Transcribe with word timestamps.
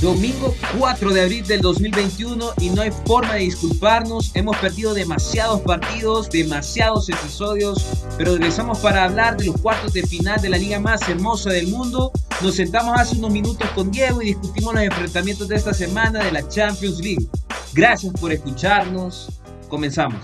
Domingo 0.00 0.54
4 0.78 1.12
de 1.12 1.20
abril 1.20 1.46
del 1.46 1.60
2021 1.60 2.54
y 2.58 2.70
no 2.70 2.80
hay 2.80 2.90
forma 3.04 3.34
de 3.34 3.40
disculparnos. 3.40 4.30
Hemos 4.34 4.56
perdido 4.56 4.94
demasiados 4.94 5.60
partidos, 5.60 6.30
demasiados 6.30 7.10
episodios, 7.10 7.84
pero 8.16 8.32
regresamos 8.32 8.78
para 8.78 9.04
hablar 9.04 9.36
de 9.36 9.44
los 9.44 9.60
cuartos 9.60 9.92
de 9.92 10.02
final 10.06 10.40
de 10.40 10.48
la 10.48 10.56
liga 10.56 10.80
más 10.80 11.06
hermosa 11.06 11.50
del 11.50 11.68
mundo. 11.68 12.12
Nos 12.40 12.54
sentamos 12.54 12.98
hace 12.98 13.18
unos 13.18 13.30
minutos 13.30 13.68
con 13.74 13.90
Diego 13.90 14.22
y 14.22 14.26
discutimos 14.26 14.72
los 14.72 14.84
enfrentamientos 14.84 15.48
de 15.48 15.56
esta 15.56 15.74
semana 15.74 16.24
de 16.24 16.32
la 16.32 16.48
Champions 16.48 16.98
League. 17.00 17.28
Gracias 17.74 18.14
por 18.14 18.32
escucharnos. 18.32 19.28
Comenzamos. 19.68 20.20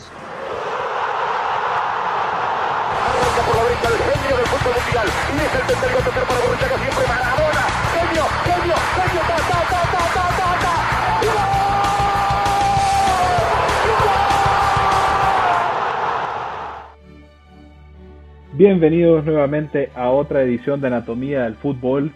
Bienvenidos 18.57 19.23
nuevamente 19.27 19.91
a 19.95 20.09
otra 20.09 20.41
edición 20.41 20.81
de 20.81 20.87
Anatomía 20.87 21.43
del 21.43 21.57
Fútbol. 21.57 22.11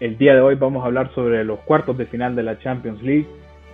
El 0.00 0.16
día 0.16 0.32
de 0.32 0.40
hoy 0.40 0.54
vamos 0.54 0.82
a 0.82 0.86
hablar 0.86 1.14
sobre 1.14 1.44
los 1.44 1.58
cuartos 1.60 1.98
de 1.98 2.06
final 2.06 2.34
de 2.34 2.42
la 2.42 2.58
Champions 2.58 3.02
League. 3.02 3.28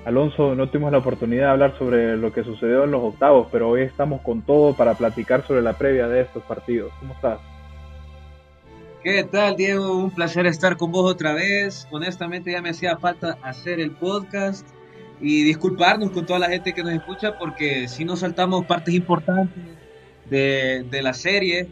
Alonso, 0.04 0.56
no 0.56 0.68
tuvimos 0.68 0.90
la 0.90 0.98
oportunidad 0.98 1.44
de 1.44 1.50
hablar 1.52 1.78
sobre 1.78 2.16
lo 2.16 2.32
que 2.32 2.42
sucedió 2.42 2.82
en 2.82 2.90
los 2.90 3.04
octavos, 3.04 3.46
pero 3.52 3.68
hoy 3.68 3.82
estamos 3.82 4.20
con 4.22 4.42
todo 4.42 4.74
para 4.74 4.94
platicar 4.94 5.46
sobre 5.46 5.62
la 5.62 5.74
previa 5.74 6.08
de 6.08 6.22
estos 6.22 6.42
partidos. 6.42 6.92
¿Cómo 6.98 7.14
estás? 7.14 7.38
¿Qué 9.04 9.22
tal, 9.22 9.54
Diego? 9.54 9.96
Un 9.96 10.10
placer 10.10 10.44
estar 10.46 10.76
con 10.76 10.90
vos 10.90 11.08
otra 11.08 11.34
vez. 11.34 11.86
Honestamente 11.92 12.50
ya 12.50 12.60
me 12.62 12.70
hacía 12.70 12.96
falta 12.96 13.38
hacer 13.42 13.78
el 13.78 13.92
podcast 13.92 14.66
y 15.20 15.44
disculparnos 15.44 16.10
con 16.10 16.26
toda 16.26 16.40
la 16.40 16.48
gente 16.48 16.72
que 16.72 16.82
nos 16.82 16.94
escucha 16.94 17.38
porque 17.38 17.86
si 17.86 18.04
nos 18.04 18.18
saltamos 18.18 18.66
partes 18.66 18.92
importantes 18.92 19.62
de, 20.30 21.00
la 21.02 21.12
serie 21.12 21.68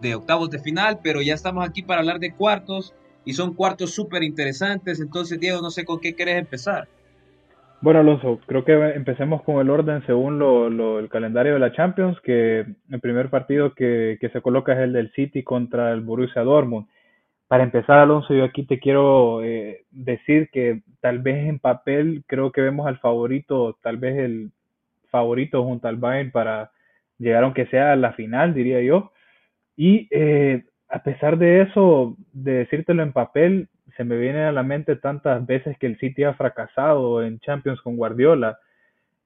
de, 0.00 0.14
octavos 0.14 0.50
de 0.50 0.58
final, 0.58 0.98
pero 1.02 1.22
ya 1.22 1.34
estamos 1.34 1.66
aquí 1.66 1.82
para 1.82 2.00
hablar 2.00 2.18
de 2.18 2.34
cuartos 2.34 2.94
y 3.24 3.34
son 3.34 3.54
cuartos 3.54 3.94
súper 3.94 4.22
interesantes. 4.22 5.00
Entonces, 5.00 5.38
Diego, 5.38 5.60
no 5.62 5.70
sé 5.70 5.84
con 5.84 6.00
qué 6.00 6.14
querés 6.14 6.38
empezar. 6.38 6.88
Bueno, 7.80 8.00
Alonso, 8.00 8.40
creo 8.46 8.64
que 8.64 8.72
empecemos 8.72 9.42
con 9.42 9.60
el 9.60 9.68
orden 9.68 10.04
según 10.06 10.38
lo, 10.38 10.98
el 10.98 11.08
calendario 11.08 11.54
de 11.54 11.58
la 11.58 11.72
Champions, 11.72 12.20
que 12.20 12.64
el 12.90 13.00
primer 13.00 13.28
partido 13.28 13.74
que, 13.74 14.18
que, 14.20 14.28
se 14.30 14.40
coloca 14.40 14.72
es 14.72 14.78
el 14.80 14.92
del 14.92 15.10
City 15.12 15.42
contra 15.42 15.92
el 15.92 16.00
Borussia 16.00 16.42
Dortmund. 16.42 16.86
Para 17.48 17.64
empezar, 17.64 17.98
Alonso, 17.98 18.34
yo 18.34 18.44
aquí 18.44 18.64
te 18.64 18.78
quiero 18.78 19.42
eh, 19.42 19.84
decir 19.90 20.48
que 20.52 20.82
tal 21.00 21.18
vez 21.18 21.48
en 21.48 21.58
papel 21.58 22.22
creo 22.26 22.52
que 22.52 22.60
vemos 22.60 22.86
al 22.86 22.98
favorito, 22.98 23.76
tal 23.82 23.96
vez 23.96 24.16
el 24.16 24.52
favorito 25.10 25.64
junto 25.64 25.88
al 25.88 25.96
Bayern 25.96 26.30
para, 26.30 26.70
llegar 27.22 27.44
aunque 27.44 27.66
sea 27.66 27.92
a 27.92 27.96
la 27.96 28.12
final, 28.12 28.54
diría 28.54 28.82
yo. 28.82 29.12
Y 29.76 30.08
eh, 30.10 30.64
a 30.88 31.02
pesar 31.02 31.38
de 31.38 31.62
eso, 31.62 32.16
de 32.32 32.52
decírtelo 32.52 33.02
en 33.02 33.12
papel, 33.12 33.68
se 33.96 34.04
me 34.04 34.16
viene 34.16 34.44
a 34.44 34.52
la 34.52 34.62
mente 34.62 34.96
tantas 34.96 35.44
veces 35.46 35.76
que 35.78 35.86
el 35.86 35.98
City 35.98 36.24
ha 36.24 36.34
fracasado 36.34 37.22
en 37.22 37.40
Champions 37.40 37.80
con 37.80 37.96
Guardiola. 37.96 38.58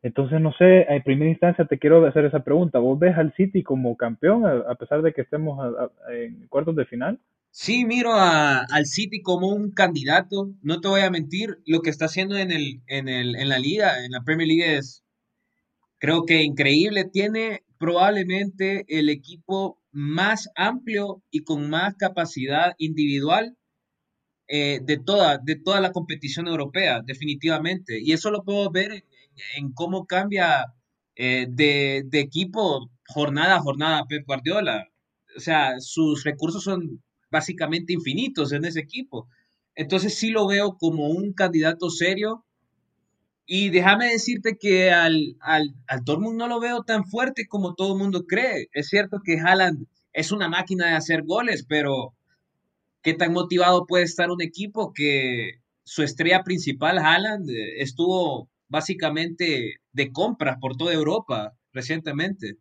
Entonces, 0.03 0.41
no 0.41 0.53
sé, 0.53 0.83
en 0.88 1.03
primera 1.03 1.30
instancia 1.30 1.64
te 1.64 1.78
quiero 1.78 2.05
hacer 2.06 2.25
esa 2.25 2.44
pregunta. 2.44 2.78
¿Vos 2.78 2.98
ves 2.98 3.16
al 3.16 3.34
City 3.34 3.62
como 3.62 3.97
campeón 3.97 4.44
a, 4.47 4.75
pesar 4.77 5.03
de 5.03 5.12
que 5.12 5.22
estemos 5.22 5.58
en 6.11 6.47
cuartos 6.48 6.77
de 6.77 6.86
final? 6.86 7.19
Sí, 7.50 7.84
miro 7.84 8.12
al 8.12 8.86
City 8.86 9.22
como 9.22 9.48
un 9.48 9.72
candidato. 9.72 10.53
No 10.62 10.81
te 10.81 10.88
voy 10.88 11.00
a 11.00 11.10
mentir, 11.10 11.58
lo 11.64 11.81
que 11.81 11.91
está 11.91 12.05
haciendo 12.05 12.36
en, 12.36 12.53
el, 12.53 12.83
en, 12.86 13.08
el, 13.08 13.34
en 13.34 13.48
la 13.48 13.58
liga, 13.58 14.05
en 14.05 14.12
la 14.12 14.22
Premier 14.22 14.47
League 14.47 14.77
es, 14.77 15.03
creo 15.98 16.25
que 16.25 16.42
increíble. 16.42 17.04
Tiene 17.04 17.62
probablemente 17.78 18.84
el 18.88 19.09
equipo 19.09 19.81
más 19.97 20.51
amplio 20.57 21.23
y 21.31 21.43
con 21.43 21.71
más 21.71 21.95
capacidad 21.95 22.75
individual 22.79 23.57
eh, 24.47 24.81
de, 24.83 24.99
toda, 24.99 25.39
de 25.39 25.57
toda 25.57 25.81
la 25.81 25.93
competición 25.93 26.49
europea, 26.49 27.01
definitivamente. 27.03 27.99
Y 28.01 28.12
eso 28.12 28.31
lo 28.31 28.45
puedo 28.45 28.71
ver 28.71 29.05
en, 29.57 29.73
cómo 29.73 30.07
cambia 30.07 30.67
eh, 31.17 31.47
de, 31.49 32.05
de, 32.07 32.21
equipo 32.21 32.91
jornada 33.09 33.57
a 33.57 33.61
jornada 33.61 34.05
Pep 34.07 34.27
Guardiola. 34.27 34.87
O 35.37 35.41
sea, 35.41 35.81
sus 35.81 36.25
recursos 36.25 36.63
son 36.65 37.03
básicamente 37.31 37.95
infinitos 37.95 38.53
en 38.53 38.67
ese 38.67 38.81
equipo. 38.81 39.28
Entonces 39.75 40.19
sí 40.19 40.31
lo 40.31 40.47
veo 40.47 40.77
como 40.78 41.09
un 41.09 41.33
candidato 41.33 41.91
serio 41.91 42.46
y 43.47 43.71
déjame 43.71 44.07
decirte 44.07 44.57
que 44.61 44.91
al, 44.91 45.37
al, 45.41 45.75
al, 45.87 46.05
Dortmund 46.05 46.37
no 46.37 46.49
lo 46.49 46.61
veo 46.61 46.83
tan 46.83 47.05
fuerte 47.05 47.47
como 47.47 47.75
todo 47.75 47.93
el 47.93 47.99
mundo 47.99 48.27
cree. 48.27 48.69
Es 48.73 48.89
cierto 48.89 49.21
que 49.25 49.39
Haaland 49.39 49.87
es 50.12 50.33
una 50.33 50.49
máquina 50.49 50.89
de 50.89 50.95
hacer 50.95 51.23
goles, 51.23 51.65
pero 51.69 52.15
¿qué 53.03 53.15
tan 53.15 53.33
motivado 53.33 53.87
puede 53.87 54.05
estar 54.05 54.31
un 54.31 54.43
equipo 54.43 54.93
que 54.93 55.61
su 55.84 56.03
estrella 56.03 56.43
principal, 56.43 56.99
Haaland, 56.99 57.49
estuvo 57.79 58.49
básicamente 58.69 59.77
de 59.93 60.13
compras 60.13 60.59
por 60.61 60.77
toda 60.77 60.93
Europa 60.93 61.53
recientemente? 61.73 62.57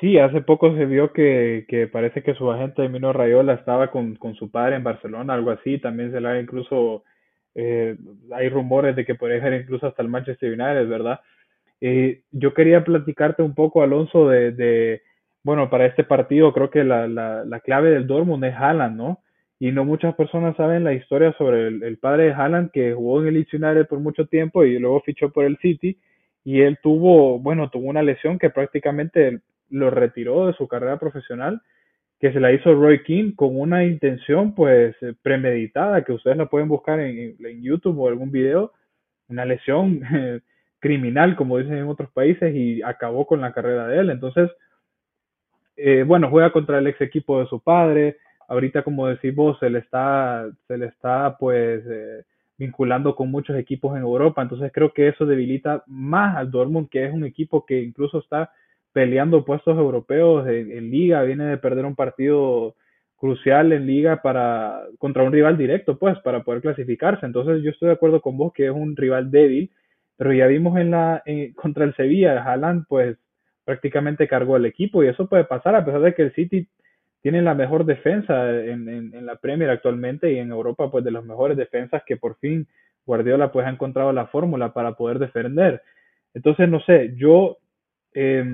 Sí, 0.00 0.18
hace 0.18 0.40
poco 0.40 0.76
se 0.76 0.86
vio 0.86 1.12
que, 1.12 1.66
que 1.68 1.88
parece 1.88 2.22
que 2.22 2.34
su 2.34 2.50
agente 2.50 2.88
Mino 2.88 3.12
Rayola 3.12 3.54
estaba 3.54 3.90
con, 3.90 4.14
con 4.16 4.34
su 4.34 4.50
padre 4.50 4.76
en 4.76 4.84
Barcelona, 4.84 5.34
algo 5.34 5.50
así. 5.50 5.78
También 5.78 6.12
se 6.12 6.20
le 6.20 6.28
ha 6.28 6.40
incluso 6.40 7.02
eh, 7.54 7.96
hay 8.32 8.48
rumores 8.48 8.96
de 8.96 9.04
que 9.04 9.14
podría 9.14 9.40
ser 9.40 9.54
incluso 9.54 9.86
hasta 9.86 10.02
el 10.02 10.08
Manchester 10.08 10.50
United, 10.50 10.88
¿verdad? 10.88 11.20
Yo 12.30 12.54
quería 12.54 12.82
platicarte 12.82 13.42
un 13.42 13.54
poco, 13.54 13.82
Alonso, 13.82 14.28
de, 14.28 15.02
bueno, 15.42 15.68
para 15.68 15.84
este 15.86 16.02
partido 16.02 16.52
creo 16.54 16.70
que 16.70 16.82
la, 16.82 17.06
la, 17.06 17.44
la, 17.44 17.60
clave 17.60 17.90
del 17.90 18.06
Dortmund 18.06 18.42
es 18.44 18.54
Haaland, 18.54 18.96
¿no? 18.96 19.22
Y 19.58 19.70
no 19.70 19.84
muchas 19.84 20.14
personas 20.14 20.56
saben 20.56 20.84
la 20.84 20.94
historia 20.94 21.32
sobre 21.38 21.68
el, 21.68 21.98
padre 21.98 22.24
de 22.24 22.32
Haaland 22.32 22.70
que 22.70 22.92
jugó 22.94 23.20
en 23.20 23.28
el 23.28 23.34
Leeds 23.34 23.86
por 23.88 24.00
mucho 24.00 24.26
tiempo 24.26 24.64
y 24.64 24.78
luego 24.78 25.00
fichó 25.02 25.30
por 25.30 25.44
el 25.44 25.58
City 25.58 25.98
y 26.44 26.60
él 26.60 26.78
tuvo, 26.82 27.38
bueno, 27.38 27.70
tuvo 27.70 27.88
una 27.88 28.02
lesión 28.02 28.38
que 28.38 28.50
prácticamente 28.50 29.40
lo 29.70 29.90
retiró 29.90 30.46
de 30.46 30.54
su 30.54 30.68
carrera 30.68 30.98
profesional 30.98 31.62
que 32.24 32.32
se 32.32 32.40
la 32.40 32.52
hizo 32.52 32.72
Roy 32.72 33.02
King 33.02 33.32
con 33.32 33.60
una 33.60 33.84
intención 33.84 34.54
pues 34.54 34.96
eh, 35.02 35.12
premeditada, 35.20 36.02
que 36.04 36.14
ustedes 36.14 36.38
la 36.38 36.46
pueden 36.46 36.68
buscar 36.68 36.98
en, 36.98 37.36
en 37.38 37.62
YouTube 37.62 37.98
o 37.98 38.08
algún 38.08 38.30
video, 38.30 38.72
una 39.28 39.44
lesión 39.44 40.00
criminal, 40.80 41.36
como 41.36 41.58
dicen 41.58 41.76
en 41.76 41.86
otros 41.86 42.10
países, 42.12 42.54
y 42.54 42.80
acabó 42.80 43.26
con 43.26 43.42
la 43.42 43.52
carrera 43.52 43.88
de 43.88 43.98
él. 43.98 44.08
Entonces, 44.08 44.50
eh, 45.76 46.02
bueno, 46.06 46.30
juega 46.30 46.50
contra 46.50 46.78
el 46.78 46.86
ex 46.86 46.98
equipo 47.02 47.40
de 47.40 47.46
su 47.46 47.60
padre. 47.60 48.16
Ahorita, 48.48 48.82
como 48.84 49.06
decís 49.06 49.34
vos, 49.34 49.58
se 49.58 49.68
le 49.68 49.80
está, 49.80 50.46
se 50.66 50.78
le 50.78 50.86
está 50.86 51.36
pues 51.36 51.84
eh, 51.86 52.24
vinculando 52.56 53.14
con 53.16 53.30
muchos 53.30 53.54
equipos 53.58 53.98
en 53.98 54.02
Europa. 54.02 54.40
Entonces 54.40 54.72
creo 54.72 54.94
que 54.94 55.08
eso 55.08 55.26
debilita 55.26 55.84
más 55.86 56.38
al 56.38 56.50
Dortmund, 56.50 56.88
que 56.88 57.04
es 57.04 57.12
un 57.12 57.24
equipo 57.24 57.66
que 57.66 57.82
incluso 57.82 58.20
está 58.20 58.50
peleando 58.94 59.44
puestos 59.44 59.76
europeos 59.76 60.46
en, 60.46 60.90
liga, 60.90 61.22
viene 61.24 61.46
de 61.46 61.58
perder 61.58 61.84
un 61.84 61.96
partido 61.96 62.76
crucial 63.16 63.72
en 63.72 63.86
liga 63.86 64.22
para 64.22 64.82
contra 64.98 65.24
un 65.24 65.32
rival 65.32 65.58
directo, 65.58 65.98
pues, 65.98 66.16
para 66.20 66.44
poder 66.44 66.62
clasificarse. 66.62 67.26
Entonces, 67.26 67.60
yo 67.64 67.70
estoy 67.70 67.88
de 67.88 67.94
acuerdo 67.94 68.20
con 68.20 68.38
vos 68.38 68.52
que 68.52 68.66
es 68.66 68.70
un 68.70 68.96
rival 68.96 69.32
débil, 69.32 69.72
pero 70.16 70.32
ya 70.32 70.46
vimos 70.46 70.78
en 70.78 70.92
la 70.92 71.24
contra 71.56 71.84
el 71.84 71.94
Sevilla, 71.96 72.44
Haaland 72.44 72.86
pues 72.88 73.18
prácticamente 73.64 74.28
cargó 74.28 74.56
el 74.56 74.66
equipo 74.66 75.02
y 75.02 75.08
eso 75.08 75.28
puede 75.28 75.44
pasar 75.44 75.74
a 75.74 75.84
pesar 75.84 76.00
de 76.02 76.14
que 76.14 76.22
el 76.22 76.34
City 76.34 76.68
tiene 77.20 77.42
la 77.42 77.54
mejor 77.54 77.86
defensa 77.86 78.50
en, 78.50 78.88
en, 78.88 79.26
la 79.26 79.36
Premier 79.36 79.70
actualmente 79.70 80.30
y 80.30 80.38
en 80.38 80.50
Europa 80.50 80.90
pues 80.90 81.02
de 81.02 81.10
las 81.10 81.24
mejores 81.24 81.56
defensas 81.56 82.02
que 82.06 82.18
por 82.18 82.36
fin 82.36 82.68
Guardiola 83.06 83.50
pues 83.50 83.66
ha 83.66 83.70
encontrado 83.70 84.12
la 84.12 84.26
fórmula 84.26 84.72
para 84.72 84.92
poder 84.92 85.18
defender. 85.18 85.82
Entonces, 86.34 86.68
no 86.68 86.80
sé, 86.80 87.14
yo 87.16 87.58
eh, 88.14 88.44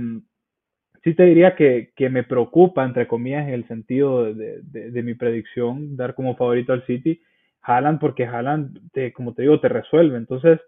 sí 1.02 1.14
te 1.14 1.24
diría 1.24 1.56
que, 1.56 1.92
me 2.10 2.24
preocupa, 2.24 2.84
entre 2.84 3.06
comillas, 3.06 3.46
en 3.48 3.54
el 3.54 3.66
sentido 3.68 4.32
de, 4.34 5.02
mi 5.02 5.14
predicción, 5.14 5.96
dar 5.96 6.14
como 6.14 6.36
favorito 6.36 6.72
al 6.72 6.84
City, 6.86 7.20
Haaland, 7.62 8.00
porque 8.00 8.26
Haaland, 8.26 8.90
te, 8.92 9.12
como 9.12 9.34
te 9.34 9.42
digo, 9.42 9.60
te 9.60 9.68
resuelve. 9.68 10.16
Entonces, 10.16 10.60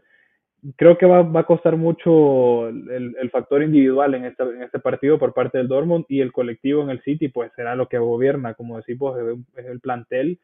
creo 0.77 0.99
que 0.99 1.07
va, 1.07 1.21
a 1.41 1.45
costar 1.45 1.77
mucho 1.77 2.69
el, 2.69 3.31
factor 3.31 3.63
individual 3.63 4.15
en 4.15 4.27
este, 4.27 4.43
en 4.43 4.63
este, 4.63 4.79
partido 4.79 5.19
por 5.19 5.35
parte 5.35 5.59
del 5.59 5.69
Dortmund 5.69 6.05
y 6.09 6.21
el 6.21 6.33
colectivo 6.33 6.83
en 6.83 6.91
el 6.91 7.03
City, 7.03 7.29
pues 7.29 7.51
será 7.57 7.75
lo 7.75 7.89
que 7.89 7.99
gobierna, 7.99 8.55
como 8.55 8.77
decimos, 8.77 9.19
es 9.57 9.67
el 9.67 9.81
plantel 9.81 10.39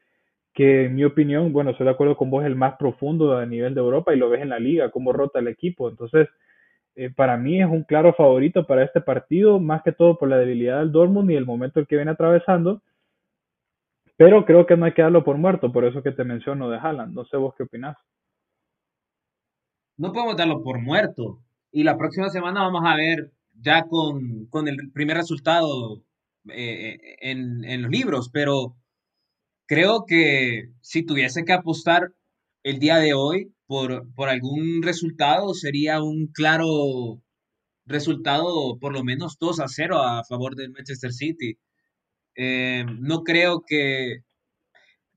que 0.53 0.85
en 0.85 0.95
mi 0.95 1.05
opinión, 1.05 1.53
bueno, 1.53 1.71
estoy 1.71 1.85
de 1.85 1.91
acuerdo 1.91 2.17
con 2.17 2.29
vos, 2.29 2.43
es 2.43 2.47
el 2.47 2.55
más 2.55 2.75
profundo 2.77 3.37
a 3.37 3.45
nivel 3.45 3.73
de 3.73 3.81
Europa 3.81 4.13
y 4.13 4.17
lo 4.17 4.29
ves 4.29 4.41
en 4.41 4.49
la 4.49 4.59
liga, 4.59 4.91
cómo 4.91 5.13
rota 5.13 5.39
el 5.39 5.47
equipo. 5.47 5.89
Entonces, 5.89 6.27
eh, 6.95 7.09
para 7.09 7.37
mí 7.37 7.61
es 7.61 7.67
un 7.67 7.83
claro 7.83 8.13
favorito 8.13 8.65
para 8.65 8.83
este 8.83 9.01
partido, 9.01 9.59
más 9.59 9.83
que 9.83 9.91
todo 9.91 10.17
por 10.17 10.29
la 10.29 10.37
debilidad 10.37 10.79
del 10.79 10.91
Dortmund 10.91 11.31
y 11.31 11.35
el 11.35 11.45
momento 11.45 11.79
el 11.79 11.87
que 11.87 11.95
viene 11.95 12.11
atravesando. 12.11 12.81
Pero 14.17 14.45
creo 14.45 14.65
que 14.65 14.75
no 14.75 14.85
hay 14.85 14.93
que 14.93 15.01
darlo 15.01 15.23
por 15.23 15.37
muerto, 15.37 15.71
por 15.71 15.85
eso 15.85 16.03
que 16.03 16.11
te 16.11 16.25
menciono 16.25 16.69
de 16.69 16.77
Haaland. 16.77 17.13
No 17.13 17.23
sé 17.25 17.37
vos 17.37 17.53
qué 17.55 17.63
opinás. 17.63 17.97
No 19.97 20.11
podemos 20.11 20.35
darlo 20.35 20.61
por 20.61 20.79
muerto. 20.79 21.41
Y 21.71 21.83
la 21.83 21.97
próxima 21.97 22.29
semana 22.29 22.63
vamos 22.63 22.83
a 22.85 22.95
ver 22.95 23.31
ya 23.61 23.83
con, 23.83 24.47
con 24.47 24.67
el 24.67 24.91
primer 24.91 25.17
resultado 25.17 26.03
eh, 26.49 26.97
en, 27.21 27.63
en 27.63 27.83
los 27.83 27.91
libros, 27.91 28.29
pero 28.29 28.75
creo 29.67 30.05
que 30.05 30.69
si 30.81 31.05
tuviese 31.05 31.45
que 31.45 31.53
apostar 31.53 32.11
el 32.63 32.79
día 32.79 32.97
de 32.97 33.13
hoy 33.13 33.53
por, 33.69 34.11
por 34.15 34.29
algún 34.29 34.81
resultado, 34.81 35.53
sería 35.53 36.01
un 36.01 36.25
claro 36.33 37.21
resultado, 37.85 38.79
por 38.79 38.93
lo 38.93 39.03
menos 39.03 39.37
2 39.39 39.59
a 39.59 39.67
0 39.67 40.01
a 40.01 40.23
favor 40.23 40.55
del 40.55 40.71
Manchester 40.71 41.13
City. 41.13 41.55
Eh, 42.35 42.83
no 42.99 43.23
creo 43.23 43.63
que 43.67 44.23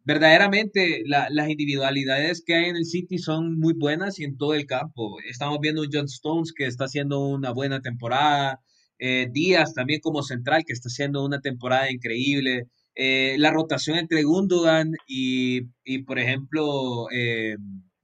verdaderamente 0.05 1.03
las 1.07 1.49
individualidades 1.49 2.43
que 2.45 2.55
hay 2.57 2.65
en 2.67 2.77
el 2.77 2.85
City 2.85 3.17
son 3.17 3.59
muy 3.59 3.73
buenas 3.73 4.19
y 4.19 4.25
en 4.25 4.37
todo 4.37 4.53
el 4.53 4.67
campo. 4.67 5.17
Estamos 5.27 5.59
viendo 5.63 5.81
un 5.81 5.89
John 5.91 6.05
Stones 6.05 6.53
que 6.53 6.67
está 6.67 6.85
haciendo 6.85 7.21
una 7.27 7.53
buena 7.53 7.81
temporada, 7.81 8.61
eh, 8.99 9.29
Díaz 9.33 9.73
también 9.73 10.01
como 10.01 10.23
central 10.23 10.65
que 10.67 10.75
está 10.75 10.89
haciendo 10.89 11.25
una 11.25 11.41
temporada 11.41 11.91
increíble. 11.91 12.67
Eh, 12.97 13.37
la 13.39 13.51
rotación 13.51 13.97
entre 13.97 14.25
Gundogan 14.25 14.93
y, 15.07 15.63
y 15.85 16.03
por 16.03 16.19
ejemplo, 16.19 17.07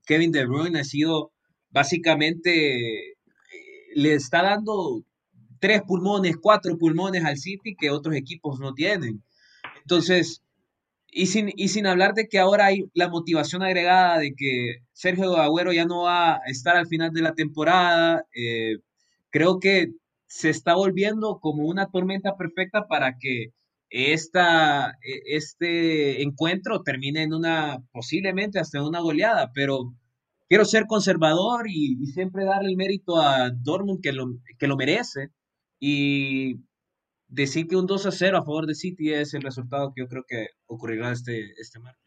Kevin 0.09 0.33
De 0.33 0.47
Bruyne 0.47 0.81
ha 0.81 0.85
sido 0.85 1.33
básicamente, 1.71 3.17
le 3.95 4.15
está 4.15 4.43
dando 4.43 5.03
tres 5.61 5.83
pulmones, 5.83 6.37
cuatro 6.41 6.79
pulmones 6.79 7.25
al 7.25 7.37
City 7.37 7.77
que 7.79 7.91
otros 7.91 8.17
equipos 8.17 8.59
no 8.59 8.73
tienen. 8.73 9.23
Entonces, 9.83 10.43
y 11.11 11.27
sin, 11.27 11.53
y 11.55 11.69
sin 11.69 11.87
hablar 11.87 12.15
de 12.15 12.27
que 12.27 12.39
ahora 12.39 12.67
hay 12.67 12.85
la 12.95 13.09
motivación 13.09 13.63
agregada 13.63 14.19
de 14.19 14.35
que 14.35 14.79
Sergio 14.93 15.37
Agüero 15.37 15.73
ya 15.73 15.85
no 15.85 16.05
va 16.05 16.37
a 16.37 16.41
estar 16.47 16.77
al 16.77 16.87
final 16.87 17.13
de 17.13 17.23
la 17.23 17.35
temporada, 17.35 18.25
eh, 18.35 18.79
creo 19.31 19.59
que 19.61 19.93
se 20.27 20.49
está 20.49 20.75
volviendo 20.75 21.39
como 21.41 21.67
una 21.67 21.91
tormenta 21.91 22.37
perfecta 22.37 22.87
para 22.87 23.19
que 23.19 23.53
esta, 23.91 24.99
e, 25.03 25.37
este 25.37 26.23
encuentro 26.23 26.83
termine 26.83 27.23
en 27.23 27.35
una, 27.35 27.83
posiblemente 27.93 28.59
hasta 28.59 28.79
en 28.79 28.85
una 28.85 29.01
goleada, 29.01 29.53
pero 29.55 29.95
quiero 30.49 30.65
ser 30.65 30.87
conservador 30.87 31.67
y, 31.69 31.97
siempre 32.07 32.45
darle 32.45 32.71
el 32.71 32.77
mérito 32.77 33.21
a 33.21 33.51
Dortmund 33.51 34.01
que 34.03 34.13
lo, 34.13 34.27
que 34.59 34.67
lo 34.67 34.77
merece 34.77 35.29
y 35.79 36.57
decir 37.29 37.69
que 37.69 37.77
un 37.77 37.87
2 37.87 38.07
a 38.07 38.11
0 38.11 38.39
a 38.39 38.45
favor 38.45 38.67
de 38.67 38.75
City 38.75 39.13
es 39.13 39.35
el 39.35 39.43
resultado 39.43 39.93
que 39.95 40.03
yo 40.03 40.09
creo 40.09 40.25
que 40.27 40.49
ocurrirá 40.67 41.13
este, 41.13 41.53
este 41.59 41.79
martes. 41.79 42.03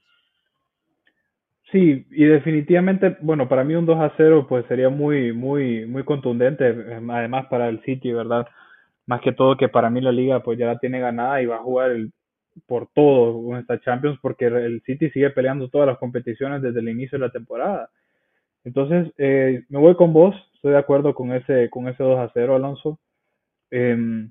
Sí, 1.71 2.05
y 2.11 2.25
definitivamente, 2.25 3.15
bueno, 3.21 3.47
para 3.47 3.63
mí 3.63 3.75
un 3.75 3.85
2 3.85 3.97
a 3.99 4.13
0 4.17 4.47
pues 4.49 4.65
sería 4.67 4.89
muy, 4.89 5.31
muy, 5.31 5.85
muy 5.85 6.03
contundente, 6.03 6.65
además 6.65 7.45
para 7.49 7.69
el 7.69 7.81
City, 7.83 8.11
¿verdad? 8.11 8.45
Más 9.05 9.21
que 9.21 9.31
todo 9.31 9.55
que 9.55 9.69
para 9.69 9.89
mí 9.89 10.01
la 10.01 10.11
liga 10.11 10.43
pues 10.43 10.59
ya 10.59 10.65
la 10.65 10.79
tiene 10.79 10.99
ganada 10.99 11.41
y 11.41 11.45
va 11.45 11.57
a 11.57 11.63
jugar 11.63 11.91
por 12.65 12.89
todo 12.93 13.41
con 13.41 13.57
esta 13.57 13.79
Champions 13.79 14.19
porque 14.21 14.47
el 14.47 14.81
City 14.85 15.09
sigue 15.11 15.29
peleando 15.29 15.69
todas 15.69 15.87
las 15.87 15.97
competiciones 15.97 16.61
desde 16.61 16.81
el 16.81 16.89
inicio 16.89 17.17
de 17.17 17.25
la 17.25 17.31
temporada. 17.31 17.89
Entonces, 18.63 19.11
eh, 19.17 19.63
me 19.69 19.79
voy 19.79 19.95
con 19.95 20.13
vos, 20.13 20.35
estoy 20.55 20.71
de 20.71 20.77
acuerdo 20.77 21.13
con 21.15 21.33
ese, 21.33 21.69
con 21.69 21.87
ese 21.87 22.03
2 22.03 22.19
a 22.19 22.31
0, 22.33 22.55
Alonso. 22.55 22.99
Eh, 23.71 24.27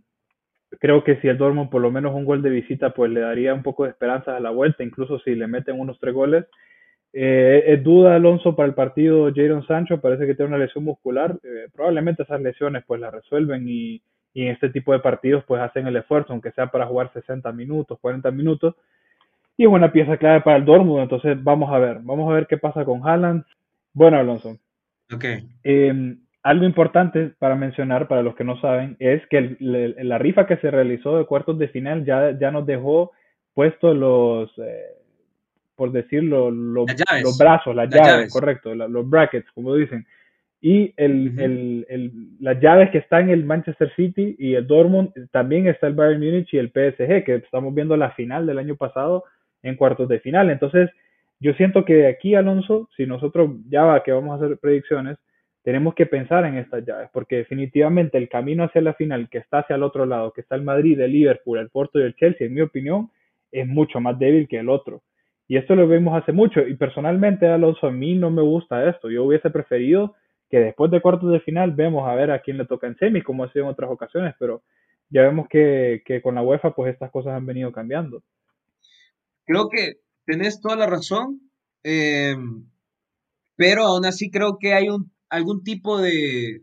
creo 0.79 1.03
que 1.03 1.17
si 1.17 1.29
el 1.29 1.39
Dortmund 1.39 1.71
por 1.71 1.83
lo 1.83 1.91
menos 1.91 2.15
un 2.15 2.25
gol 2.25 2.43
de 2.43 2.51
visita, 2.51 2.91
pues 2.91 3.11
le 3.11 3.21
daría 3.21 3.55
un 3.55 3.63
poco 3.63 3.85
de 3.85 3.91
esperanzas 3.91 4.37
a 4.37 4.41
la 4.41 4.51
vuelta, 4.51 4.85
incluso 4.85 5.19
si 5.21 5.35
le 5.35 5.47
meten 5.47 5.81
unos 5.81 5.99
tres 5.99 6.15
goles. 6.15 6.47
Eh, 7.13 7.65
es 7.67 7.83
duda 7.83 8.15
Alonso 8.15 8.55
para 8.55 8.69
el 8.69 8.75
partido 8.75 9.33
Jadon 9.35 9.67
Sancho, 9.67 10.01
parece 10.01 10.27
que 10.27 10.35
tiene 10.35 10.51
una 10.51 10.65
lesión 10.65 10.85
muscular. 10.85 11.39
Eh, 11.43 11.69
probablemente 11.75 12.23
esas 12.23 12.41
lesiones 12.41 12.85
pues 12.87 13.01
las 13.01 13.13
resuelven 13.13 13.69
y, 13.69 14.01
y, 14.33 14.43
en 14.43 14.49
este 14.53 14.71
tipo 14.71 14.93
de 14.93 15.01
partidos 15.01 15.43
pues 15.45 15.61
hacen 15.61 15.87
el 15.89 15.97
esfuerzo, 15.97 16.33
aunque 16.33 16.53
sea 16.53 16.69
para 16.69 16.87
jugar 16.87 17.13
60 17.13 17.51
minutos, 17.53 17.99
40 18.01 18.31
minutos. 18.31 18.77
Y 19.57 19.65
es 19.65 19.69
una 19.69 19.93
pieza 19.93 20.17
clave 20.17 20.41
para 20.41 20.57
el 20.57 20.65
Dortmund, 20.65 21.03
entonces 21.03 21.43
vamos 21.43 21.71
a 21.73 21.79
ver, 21.79 21.99
vamos 22.03 22.31
a 22.31 22.35
ver 22.35 22.47
qué 22.47 22.57
pasa 22.57 22.85
con 22.85 23.07
Haaland. 23.07 23.45
Bueno, 23.93 24.19
Alonso. 24.19 24.59
Okay. 25.13 25.49
Eh, 25.65 26.17
algo 26.43 26.65
importante 26.65 27.33
para 27.39 27.55
mencionar, 27.55 28.09
para 28.09 28.23
los 28.23 28.35
que 28.35 28.45
no 28.45 28.61
saben, 28.61 28.97
es 28.99 29.27
que 29.29 29.57
la 29.59 30.19
rifa 30.19 30.47
que 30.47 30.57
se 30.59 30.71
realizó 30.71 31.19
de 31.19 31.27
cuartos 31.27 31.59
de 31.59 31.69
final 31.69 32.05
ya, 32.05 32.39
ya 32.39 32.51
nos 32.51 32.67
dejó 32.67 33.13
puestos 33.53 33.97
los, 33.97 34.51
eh, 34.59 34.87
por 35.75 35.93
decirlo, 35.93 36.51
los, 36.51 36.87
los 37.23 37.39
brazos, 37.39 37.75
las, 37.75 37.91
llaves, 37.91 38.33
correcto, 38.33 38.75
los 38.75 39.09
brackets, 39.09 39.51
como 39.53 39.75
dicen. 39.75 40.07
Y 40.63 40.93
el, 40.97 41.39
el, 41.41 41.87
el, 41.89 42.13
las 42.39 42.61
llaves 42.61 42.91
que 42.91 42.99
están 42.99 43.25
en 43.25 43.31
el 43.31 43.45
Manchester 43.45 43.91
City 43.97 44.37
y 44.39 44.55
el 44.55 44.67
Dortmund, 44.67 45.11
también 45.31 45.67
está 45.67 45.87
el 45.87 45.95
Bayern 45.95 46.21
Munich 46.21 46.49
y 46.53 46.59
el 46.59 46.69
PSG, 46.69 47.25
que 47.25 47.35
estamos 47.37 47.75
viendo 47.75 47.97
la 47.97 48.11
final 48.13 48.47
del 48.47 48.59
año 48.59 48.77
pasado 48.77 49.25
en 49.63 49.77
cuartos 49.77 50.09
de 50.09 50.21
final. 50.21 50.51
Entonces, 50.51 50.91
yo 51.41 51.55
siento 51.55 51.85
que 51.85 52.07
aquí, 52.07 52.35
Alonso, 52.35 52.89
si 52.97 53.07
nosotros 53.07 53.51
ya 53.69 53.85
va, 53.85 54.03
que 54.03 54.13
vamos 54.13 54.33
a 54.33 54.45
hacer 54.45 54.59
predicciones, 54.59 55.19
tenemos 55.63 55.95
que 55.95 56.07
pensar 56.07 56.45
en 56.45 56.57
estas 56.57 56.85
llaves, 56.85 57.09
porque 57.13 57.37
definitivamente 57.37 58.19
el 58.19 58.29
camino 58.29 58.65
hacia 58.65 58.83
la 58.83 58.95
final 58.95 59.29
que 59.31 59.39
está 59.39 59.61
hacia 59.61 59.77
el 59.77 59.83
otro 59.83 60.07
lado, 60.07 60.33
que 60.33 60.43
está 60.43 60.55
el 60.55 60.63
Madrid, 60.63 61.01
el 61.01 61.13
Liverpool, 61.13 61.59
el 61.59 61.71
Porto 61.71 61.99
y 61.99 62.03
el 62.03 62.15
Chelsea, 62.15 62.47
en 62.47 62.55
mi 62.55 62.61
opinión, 62.61 63.11
es 63.51 63.67
mucho 63.67 64.01
más 64.01 64.19
débil 64.19 64.49
que 64.49 64.59
el 64.59 64.69
otro. 64.69 65.03
Y 65.49 65.57
esto 65.57 65.75
lo 65.75 65.89
vemos 65.89 66.21
hace 66.21 66.33
mucho. 66.33 66.61
Y 66.67 66.77
personalmente, 66.77 67.49
Alonso, 67.49 67.89
a 67.89 67.91
mí 67.91 68.15
no 68.15 68.31
me 68.31 68.43
gusta 68.43 68.89
esto. 68.89 69.11
Yo 69.11 69.25
hubiese 69.25 69.51
preferido 69.51 70.15
que 70.49 70.61
después 70.61 70.91
de 70.91 71.01
cuartos 71.01 71.33
de 71.33 71.41
final 71.41 71.73
vemos 71.73 72.09
a 72.09 72.15
ver 72.15 72.31
a 72.31 72.41
quién 72.41 72.57
le 72.57 72.67
toca 72.67 72.87
en 72.87 72.97
semi, 72.97 73.23
como 73.23 73.45
ha 73.45 73.53
sido 73.53 73.65
en 73.65 73.71
otras 73.73 73.91
ocasiones, 73.91 74.35
pero 74.39 74.63
ya 75.09 75.23
vemos 75.23 75.49
que, 75.49 76.03
que 76.05 76.23
con 76.23 76.37
la 76.37 76.43
UEFA 76.43 76.75
pues 76.75 76.93
estas 76.93 77.11
cosas 77.11 77.33
han 77.33 77.47
venido 77.47 77.73
cambiando. 77.73 78.23
Creo 79.45 79.69
que 79.69 79.97
tenés 80.31 80.61
toda 80.61 80.77
la 80.77 80.87
razón, 80.87 81.41
eh, 81.85 82.37
pero 83.57 83.85
aún 83.85 84.05
así 84.07 84.31
creo 84.31 84.59
que 84.59 84.75
hay 84.75 84.89
un 84.89 85.13
algún 85.29 85.63
tipo 85.63 85.99
de 86.01 86.63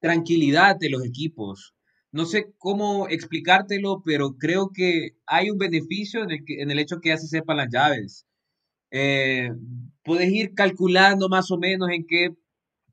tranquilidad 0.00 0.76
de 0.78 0.90
los 0.90 1.04
equipos. 1.04 1.74
No 2.12 2.26
sé 2.26 2.46
cómo 2.58 3.08
explicártelo, 3.08 4.02
pero 4.04 4.36
creo 4.38 4.70
que 4.74 5.10
hay 5.26 5.50
un 5.50 5.58
beneficio 5.58 6.24
en 6.24 6.32
el, 6.32 6.40
en 6.48 6.70
el 6.70 6.78
hecho 6.80 7.00
que 7.00 7.10
ya 7.10 7.18
se 7.18 7.28
sepan 7.28 7.58
las 7.58 7.68
llaves. 7.72 8.26
Eh, 8.90 9.50
puedes 10.04 10.30
ir 10.32 10.54
calculando 10.54 11.28
más 11.28 11.50
o 11.50 11.58
menos 11.58 11.90
en 11.90 12.06
qué 12.06 12.30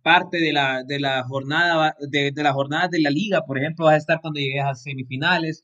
parte 0.04 0.40
de 0.40 0.54
la, 0.54 0.84
de 0.86 1.00
la 1.00 1.24
jornada 1.24 1.96
de, 2.10 2.32
de 2.34 2.44
la 2.44 2.54
jornada 2.54 2.88
de 2.90 3.02
la 3.02 3.10
liga, 3.12 3.42
por 3.48 3.58
ejemplo, 3.60 3.86
vas 3.86 3.96
a 3.96 3.98
estar 3.98 4.22
cuando 4.22 4.40
llegues 4.40 4.64
a 4.66 4.76
semifinales, 4.76 5.64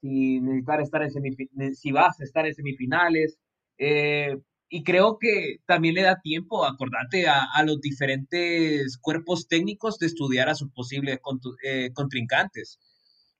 si 0.00 0.40
estar 0.82 1.02
en 1.02 1.74
si 1.74 1.92
vas 1.92 2.20
a 2.20 2.24
estar 2.24 2.46
en 2.46 2.54
semifinales. 2.54 3.38
Eh, 3.78 4.36
y 4.68 4.82
creo 4.84 5.18
que 5.20 5.58
también 5.66 5.94
le 5.94 6.02
da 6.02 6.20
tiempo, 6.20 6.64
acordate, 6.64 7.28
a, 7.28 7.44
a 7.44 7.62
los 7.64 7.80
diferentes 7.80 8.98
cuerpos 8.98 9.46
técnicos 9.48 9.98
de 9.98 10.06
estudiar 10.06 10.48
a 10.48 10.54
sus 10.54 10.70
posibles 10.72 11.18
eh, 11.64 11.90
contrincantes. 11.94 12.78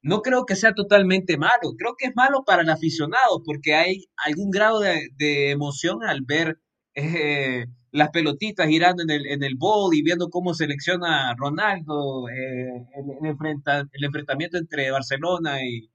No 0.03 0.23
creo 0.23 0.45
que 0.47 0.55
sea 0.57 0.75
totalmente 0.75 1.38
malo, 1.38 1.75
creo 1.79 1.95
que 1.99 2.07
es 2.09 2.17
malo 2.17 2.45
para 2.45 2.62
el 2.62 2.71
aficionado 2.71 3.43
porque 3.45 3.75
hay 3.75 4.05
algún 4.17 4.50
grado 4.50 4.81
de, 4.81 5.09
de 5.17 5.50
emoción 5.50 6.05
al 6.05 6.21
ver 6.23 6.59
eh, 6.95 7.67
las 7.91 8.11
pelotitas 8.11 8.69
girando 8.69 9.03
en 9.03 9.11
el, 9.11 9.26
en 9.26 9.43
el 9.43 9.57
bowl 9.57 9.95
y 9.95 10.03
viendo 10.03 10.29
cómo 10.31 10.53
selecciona 10.55 11.35
Ronaldo, 11.37 12.29
eh, 12.29 12.87
el, 12.97 13.26
enfrenta, 13.26 13.81
el, 13.93 14.05
enfrentamiento 14.05 14.59
entre 14.59 14.91
Barcelona 14.91 15.64
y, 15.64 15.91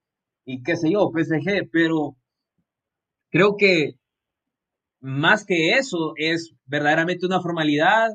y 0.45 0.63
qué 0.63 0.75
sé 0.75 0.91
yo, 0.91 1.11
PSG, 1.13 1.69
pero 1.71 2.17
creo 3.31 3.55
que 3.57 3.98
más 5.01 5.45
que 5.45 5.71
eso, 5.71 6.13
es 6.17 6.55
verdaderamente 6.65 7.25
una 7.25 7.41
formalidad 7.41 8.09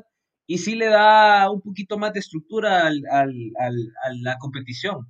y 0.47 0.59
sí 0.59 0.75
le 0.75 0.87
da 0.87 1.49
un 1.49 1.61
poquito 1.61 1.97
más 1.97 2.13
de 2.13 2.19
estructura 2.19 2.85
al, 2.87 3.01
al, 3.11 3.33
a 3.59 4.09
la 4.21 4.37
competición. 4.39 5.07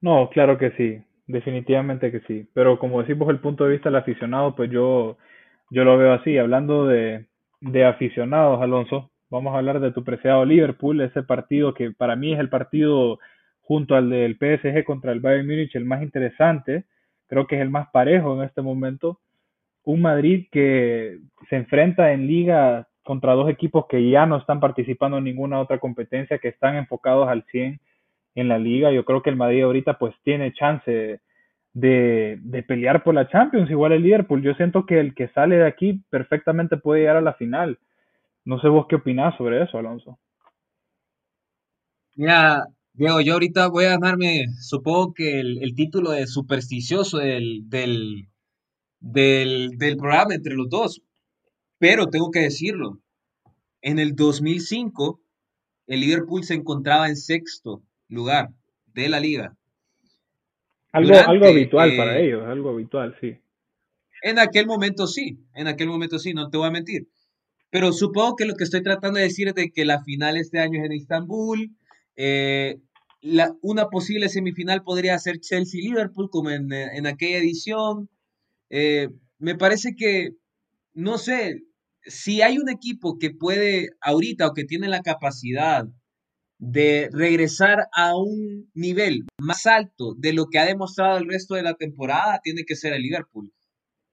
No, 0.00 0.28
claro 0.30 0.58
que 0.58 0.72
sí, 0.72 1.02
definitivamente 1.26 2.12
que 2.12 2.20
sí. 2.20 2.48
Pero 2.52 2.78
como 2.78 3.00
decimos 3.00 3.28
el 3.30 3.40
punto 3.40 3.64
de 3.64 3.72
vista 3.72 3.88
del 3.88 3.96
aficionado, 3.96 4.54
pues 4.54 4.70
yo, 4.70 5.16
yo 5.70 5.84
lo 5.84 5.96
veo 5.96 6.12
así. 6.12 6.36
Hablando 6.36 6.86
de, 6.86 7.26
de 7.60 7.84
aficionados, 7.84 8.60
Alonso, 8.60 9.10
vamos 9.30 9.54
a 9.54 9.58
hablar 9.58 9.80
de 9.80 9.92
tu 9.92 10.04
preciado 10.04 10.44
Liverpool, 10.44 11.00
ese 11.00 11.22
partido 11.22 11.72
que 11.72 11.90
para 11.92 12.16
mí 12.16 12.34
es 12.34 12.40
el 12.40 12.50
partido 12.50 13.18
junto 13.60 13.96
al 13.96 14.10
del 14.10 14.36
PSG 14.36 14.84
contra 14.84 15.12
el 15.12 15.20
Bayern 15.20 15.46
Múnich 15.46 15.74
el 15.74 15.86
más 15.86 16.02
interesante. 16.02 16.84
Creo 17.26 17.46
que 17.46 17.56
es 17.56 17.62
el 17.62 17.70
más 17.70 17.88
parejo 17.92 18.36
en 18.36 18.42
este 18.46 18.62
momento 18.62 19.20
un 19.86 20.02
Madrid 20.02 20.48
que 20.50 21.18
se 21.48 21.56
enfrenta 21.56 22.12
en 22.12 22.26
liga 22.26 22.88
contra 23.04 23.34
dos 23.34 23.48
equipos 23.48 23.86
que 23.88 24.10
ya 24.10 24.26
no 24.26 24.36
están 24.36 24.58
participando 24.58 25.18
en 25.18 25.24
ninguna 25.24 25.60
otra 25.60 25.78
competencia, 25.78 26.38
que 26.38 26.48
están 26.48 26.74
enfocados 26.76 27.28
al 27.28 27.44
100 27.52 27.80
en 28.34 28.48
la 28.48 28.58
liga. 28.58 28.90
Yo 28.90 29.04
creo 29.04 29.22
que 29.22 29.30
el 29.30 29.36
Madrid 29.36 29.62
ahorita 29.62 29.96
pues 29.96 30.12
tiene 30.24 30.52
chance 30.52 31.20
de, 31.72 32.38
de 32.40 32.62
pelear 32.64 33.04
por 33.04 33.14
la 33.14 33.28
Champions, 33.28 33.70
igual 33.70 33.92
el 33.92 34.02
Liverpool. 34.02 34.42
Yo 34.42 34.54
siento 34.54 34.86
que 34.86 34.98
el 34.98 35.14
que 35.14 35.28
sale 35.28 35.56
de 35.56 35.66
aquí 35.66 36.02
perfectamente 36.10 36.76
puede 36.76 37.02
llegar 37.02 37.16
a 37.16 37.20
la 37.20 37.34
final. 37.34 37.78
No 38.44 38.60
sé 38.60 38.68
vos 38.68 38.86
qué 38.88 38.96
opinás 38.96 39.36
sobre 39.36 39.62
eso, 39.62 39.78
Alonso. 39.78 40.18
Mira, 42.16 42.64
Diego, 42.92 43.20
yo 43.20 43.34
ahorita 43.34 43.68
voy 43.68 43.84
a 43.84 43.90
ganarme, 43.90 44.46
supongo 44.60 45.14
que 45.14 45.38
el, 45.38 45.74
título 45.76 46.10
de 46.10 46.26
supersticioso 46.26 47.18
del, 47.18 47.68
del, 47.68 48.26
del, 49.12 49.96
programa 49.98 50.34
entre 50.34 50.54
los 50.54 50.68
dos, 50.68 51.02
pero 51.78 52.08
tengo 52.08 52.30
que 52.30 52.40
decirlo. 52.40 53.00
En 53.82 53.98
el 53.98 54.16
2005, 54.16 55.20
el 55.86 56.00
Liverpool 56.00 56.44
se 56.44 56.54
encontraba 56.54 57.08
en 57.08 57.16
sexto 57.16 57.82
lugar 58.08 58.50
de 58.92 59.08
la 59.08 59.20
liga. 59.20 59.56
Algo, 60.92 61.14
algo 61.14 61.46
habitual 61.46 61.96
para 61.96 62.18
eh, 62.18 62.26
ellos, 62.26 62.42
algo 62.46 62.70
habitual, 62.70 63.16
sí. 63.20 63.36
En 64.22 64.38
aquel 64.38 64.66
momento 64.66 65.06
sí, 65.06 65.38
en 65.54 65.68
aquel 65.68 65.88
momento 65.88 66.18
sí, 66.18 66.32
no 66.32 66.48
te 66.48 66.56
voy 66.56 66.68
a 66.68 66.72
mentir. 66.72 67.08
Pero 67.70 67.92
supongo 67.92 68.36
que 68.36 68.46
lo 68.46 68.54
que 68.54 68.64
estoy 68.64 68.82
tratando 68.82 69.18
de 69.18 69.24
decir 69.24 69.48
es 69.48 69.54
de 69.54 69.70
que 69.70 69.84
la 69.84 70.02
final 70.02 70.36
este 70.36 70.58
año 70.58 70.80
es 70.80 70.86
en 70.86 70.92
Estambul. 70.92 71.70
Eh, 72.16 72.78
la, 73.20 73.54
una 73.60 73.88
posible 73.88 74.28
semifinal 74.28 74.82
podría 74.82 75.18
ser 75.18 75.40
Chelsea-Liverpool, 75.40 76.30
como 76.30 76.50
en, 76.50 76.72
en, 76.72 77.06
aquella 77.06 77.38
edición. 77.38 78.08
Eh, 78.70 79.08
me 79.38 79.54
parece 79.56 79.94
que, 79.96 80.30
no 80.94 81.18
sé, 81.18 81.62
si 82.02 82.42
hay 82.42 82.58
un 82.58 82.68
equipo 82.68 83.18
que 83.18 83.30
puede 83.30 83.90
ahorita 84.00 84.48
o 84.48 84.54
que 84.54 84.64
tiene 84.64 84.88
la 84.88 85.02
capacidad 85.02 85.86
de 86.58 87.10
regresar 87.12 87.88
a 87.92 88.16
un 88.16 88.70
nivel 88.74 89.24
más 89.38 89.66
alto 89.66 90.14
de 90.16 90.32
lo 90.32 90.46
que 90.46 90.58
ha 90.58 90.64
demostrado 90.64 91.18
el 91.18 91.28
resto 91.28 91.54
de 91.54 91.62
la 91.62 91.74
temporada, 91.74 92.40
tiene 92.42 92.64
que 92.64 92.76
ser 92.76 92.94
el 92.94 93.02
Liverpool. 93.02 93.52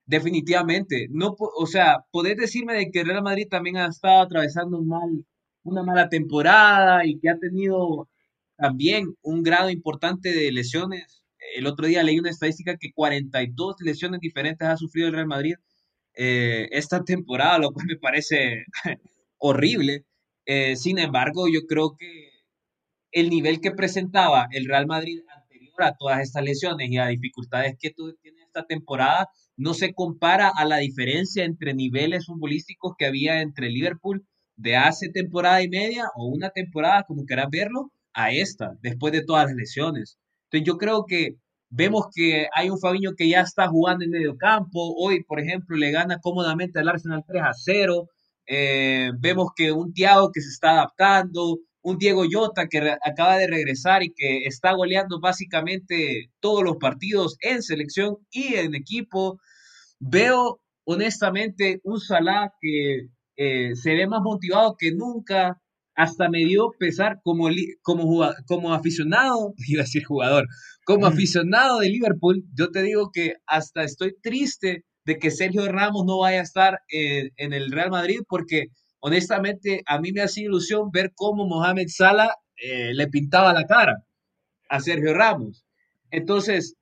Definitivamente. 0.06 1.08
No, 1.10 1.36
o 1.38 1.66
sea, 1.68 2.06
podés 2.12 2.38
decirme 2.38 2.74
de 2.74 2.92
que 2.92 3.04
Real 3.04 3.24
Madrid 3.24 3.48
también 3.50 3.78
ha 3.78 3.88
estado 3.88 4.22
atravesando 4.24 4.82
mal, 4.82 5.26
una 5.64 5.84
mala 5.84 6.10
temporada 6.10 7.06
y 7.06 7.20
que 7.20 7.30
ha 7.30 7.38
tenido 7.40 8.10
también 8.58 9.16
un 9.22 9.44
grado 9.44 9.70
importante 9.70 10.34
de 10.34 10.52
lesiones. 10.52 11.23
El 11.56 11.68
otro 11.68 11.88
día 11.88 12.04
leí 12.04 12.20
una 12.20 12.30
estadística 12.30 12.78
que 12.78 12.92
42 12.94 13.76
lesiones 13.82 14.20
diferentes 14.22 14.68
ha 14.68 14.78
sufrido 14.78 15.08
el 15.08 15.14
Real 15.14 15.28
Madrid 15.28 15.56
eh, 16.16 16.68
esta 16.72 17.04
temporada, 17.04 17.60
lo 17.60 17.72
cual 17.72 17.88
me 17.88 17.98
parece 17.98 18.66
horrible. 19.38 20.06
Eh, 20.46 20.76
sin 20.76 21.00
embargo, 21.00 21.48
yo 21.48 21.62
creo 21.68 21.96
que 21.98 22.30
el 23.12 23.30
nivel 23.30 23.62
que 23.62 23.72
presentaba 23.72 24.48
el 24.52 24.66
Real 24.68 24.88
Madrid 24.88 25.20
anterior 25.36 25.84
a 25.84 25.96
todas 25.98 26.22
estas 26.22 26.44
lesiones 26.44 26.90
y 26.90 26.98
a 26.98 27.08
dificultades 27.08 27.76
que 27.80 27.92
tiene 27.92 28.42
esta 28.44 28.66
temporada 28.66 29.30
no 29.58 29.74
se 29.74 29.94
compara 29.94 30.52
a 30.56 30.66
la 30.66 30.78
diferencia 30.78 31.46
entre 31.46 31.74
niveles 31.74 32.26
futbolísticos 32.26 32.94
que 32.98 33.06
había 33.06 33.42
entre 33.42 33.70
Liverpool 33.70 34.26
de 34.56 34.76
hace 34.76 35.10
temporada 35.10 35.62
y 35.64 35.70
media 35.70 36.06
o 36.16 36.28
una 36.28 36.50
temporada, 36.50 37.04
como 37.08 37.26
quieras 37.26 37.48
verlo, 37.52 37.92
a 38.14 38.32
esta, 38.32 38.74
después 38.82 39.14
de 39.14 39.24
todas 39.24 39.46
las 39.48 39.56
lesiones. 39.56 40.18
Entonces 40.46 40.68
yo 40.68 40.78
creo 40.78 41.06
que 41.08 41.38
vemos 41.76 42.06
que 42.14 42.48
hay 42.54 42.70
un 42.70 42.80
Fabiño 42.80 43.14
que 43.18 43.28
ya 43.28 43.42
está 43.42 43.68
jugando 43.68 44.06
en 44.06 44.12
medio 44.12 44.38
campo. 44.38 44.94
Hoy, 44.96 45.24
por 45.24 45.40
ejemplo, 45.40 45.76
le 45.76 45.92
gana 45.92 46.20
cómodamente 46.20 46.80
al 46.80 46.90
Arsenal 46.90 47.24
3 47.28 47.44
a 47.44 47.54
0. 47.54 48.10
Eh, 48.46 49.12
vemos 49.20 49.50
que 49.56 49.72
un 49.72 49.92
Thiago 49.94 50.32
que 50.32 50.42
se 50.42 50.50
está 50.50 50.72
adaptando, 50.72 51.60
un 51.82 51.98
Diego 51.98 52.26
Llota 52.26 52.68
que 52.68 52.96
acaba 53.04 53.38
de 53.38 53.48
regresar 53.48 54.04
y 54.04 54.14
que 54.14 54.46
está 54.46 54.74
goleando 54.74 55.20
básicamente 55.20 56.30
todos 56.40 56.64
los 56.64 56.78
partidos 56.78 57.38
en 57.42 57.64
selección 57.64 58.18
y 58.32 58.56
en 58.56 58.76
equipo. 58.76 59.40
Veo 60.00 60.62
honestamente 60.86 61.80
un 61.84 62.00
Salah 62.00 62.52
que 62.62 63.08
eh, 63.36 63.76
se 63.76 63.96
ve 63.96 64.06
más 64.08 64.22
motivado 64.22 64.76
que 64.78 64.92
nunca. 64.92 65.60
Hasta 65.96 66.30
me 66.30 66.40
dio 66.40 66.72
pesar 66.80 67.20
como, 67.24 67.50
como, 67.82 68.32
como 68.48 68.74
aficionado, 68.74 69.54
iba 69.68 69.82
a 69.82 69.86
decir 69.86 70.04
jugador, 70.04 70.48
como 70.86 71.06
aficionado 71.06 71.80
de 71.80 71.90
Liverpool, 71.90 72.44
yo 72.54 72.72
te 72.72 72.82
digo 72.82 73.12
que 73.14 73.36
hasta 73.46 73.84
estoy 73.84 74.16
triste 74.22 74.84
de 75.06 75.18
que 75.18 75.32
Sergio 75.32 75.68
Ramos 75.72 76.06
no 76.06 76.20
vaya 76.20 76.40
a 76.40 76.44
estar 76.44 76.80
en 76.90 77.54
el 77.54 77.72
Real 77.72 77.92
Madrid 77.92 78.20
porque 78.28 78.68
honestamente, 79.06 79.84
a 79.86 80.00
mí 80.00 80.14
me 80.14 80.22
hace 80.22 80.42
ilusión 80.42 80.90
ver 80.90 81.12
cómo 81.14 81.46
Mohamed 81.46 81.88
Salah 81.90 82.38
eh, 82.56 82.94
le 82.94 83.10
pintaba 83.10 83.52
la 83.52 83.66
cara 83.66 84.02
a 84.70 84.80
Sergio 84.80 85.14
Ramos. 85.14 85.66
Entonces, 86.10 86.76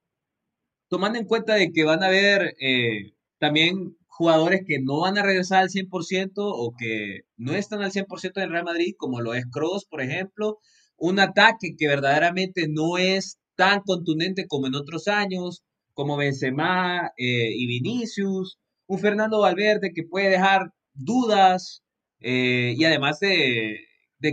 tomando 0.88 1.18
en 1.18 1.26
cuenta 1.26 1.56
de 1.56 1.72
que 1.72 1.84
van 1.84 2.04
a 2.04 2.08
haber 2.08 2.56
eh, 2.60 3.14
también 3.40 3.98
jugadores 4.12 4.62
que 4.68 4.80
no 4.80 5.00
van 5.00 5.18
a 5.18 5.24
regresar 5.24 5.64
al 5.64 5.70
100% 5.70 6.34
o 6.36 6.74
que 6.78 7.22
no 7.38 7.54
están 7.54 7.82
al 7.82 7.92
100% 7.92 8.44
en 8.44 8.52
Real 8.52 8.66
Madrid, 8.66 8.94
como 8.98 9.22
lo 9.22 9.34
es 9.34 9.46
Cross, 9.50 9.86
por 9.90 10.02
ejemplo, 10.02 10.60
un 10.98 11.20
ataque 11.20 11.76
que 11.78 11.88
verdaderamente 11.88 12.68
no 12.70 12.98
es 12.98 13.40
tan 13.56 13.82
contundente 13.82 14.48
como 14.48 14.68
en 14.68 14.76
otros 14.76 15.08
años, 15.08 15.64
como 15.94 16.18
Benzema 16.18 17.12
eh, 17.18 17.52
y 17.56 17.66
Vinicius, 17.68 18.60
un 18.86 19.00
Fernando 19.00 19.40
Valverde 19.40 19.94
que 19.94 20.04
puede 20.04 20.30
dejar 20.30 20.74
dudas, 20.94 21.82
eh, 22.20 22.76
y 22.78 22.84
además 22.84 23.20
de, 23.20 23.80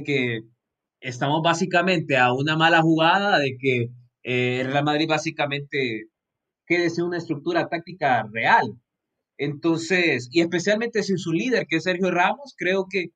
que 0.05 0.41
estamos 1.01 1.41
básicamente 1.43 2.17
a 2.17 2.33
una 2.33 2.57
mala 2.57 2.83
jugada 2.83 3.39
de 3.39 3.57
que 3.59 3.89
eh, 4.25 4.65
Real 4.67 4.85
Madrid 4.85 5.09
básicamente 5.09 6.09
quede 6.67 6.91
sin 6.91 7.05
una 7.05 7.19
estructura 7.19 7.69
táctica 7.69 8.29
real. 8.33 8.75
Entonces, 9.39 10.29
y 10.33 10.41
especialmente 10.41 11.03
sin 11.03 11.19
su 11.19 11.33
líder, 11.33 11.67
que 11.69 11.77
es 11.77 11.85
Sergio 11.85 12.11
Ramos, 12.11 12.55
creo 12.57 12.87
que 12.91 13.07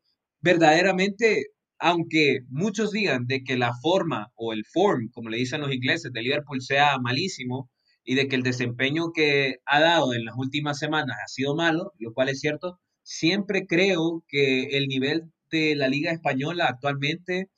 verdaderamente, 0.41 1.47
aunque 1.79 2.41
muchos 2.49 2.93
digan 2.93 3.27
de 3.27 3.43
que 3.45 3.57
la 3.57 3.73
forma 3.83 4.29
o 4.37 4.53
el 4.53 4.65
form, 4.65 5.11
como 5.13 5.29
le 5.31 5.39
dicen 5.39 5.61
los 5.61 5.73
ingleses, 5.73 6.13
de 6.13 6.23
Liverpool 6.23 6.63
sea 6.63 6.99
malísimo 6.99 7.71
y 8.05 8.15
de 8.15 8.29
que 8.29 8.37
el 8.37 8.43
desempeño 8.43 9.13
que 9.13 9.57
ha 9.67 9.81
dado 9.81 10.15
en 10.15 10.25
las 10.25 10.37
últimas 10.37 10.79
semanas 10.79 11.17
ha 11.25 11.29
sido 11.29 11.57
malo, 11.57 11.93
lo 11.99 12.13
cual 12.13 12.29
es 12.29 12.41
cierto, 12.41 12.79
siempre 13.03 13.67
creo 13.67 14.25
que 14.29 14.77
el 14.77 14.87
nivel 14.87 15.25
de 15.51 15.75
la 15.77 15.89
liga 15.89 16.13
española 16.13 16.67
actualmente 16.69 17.51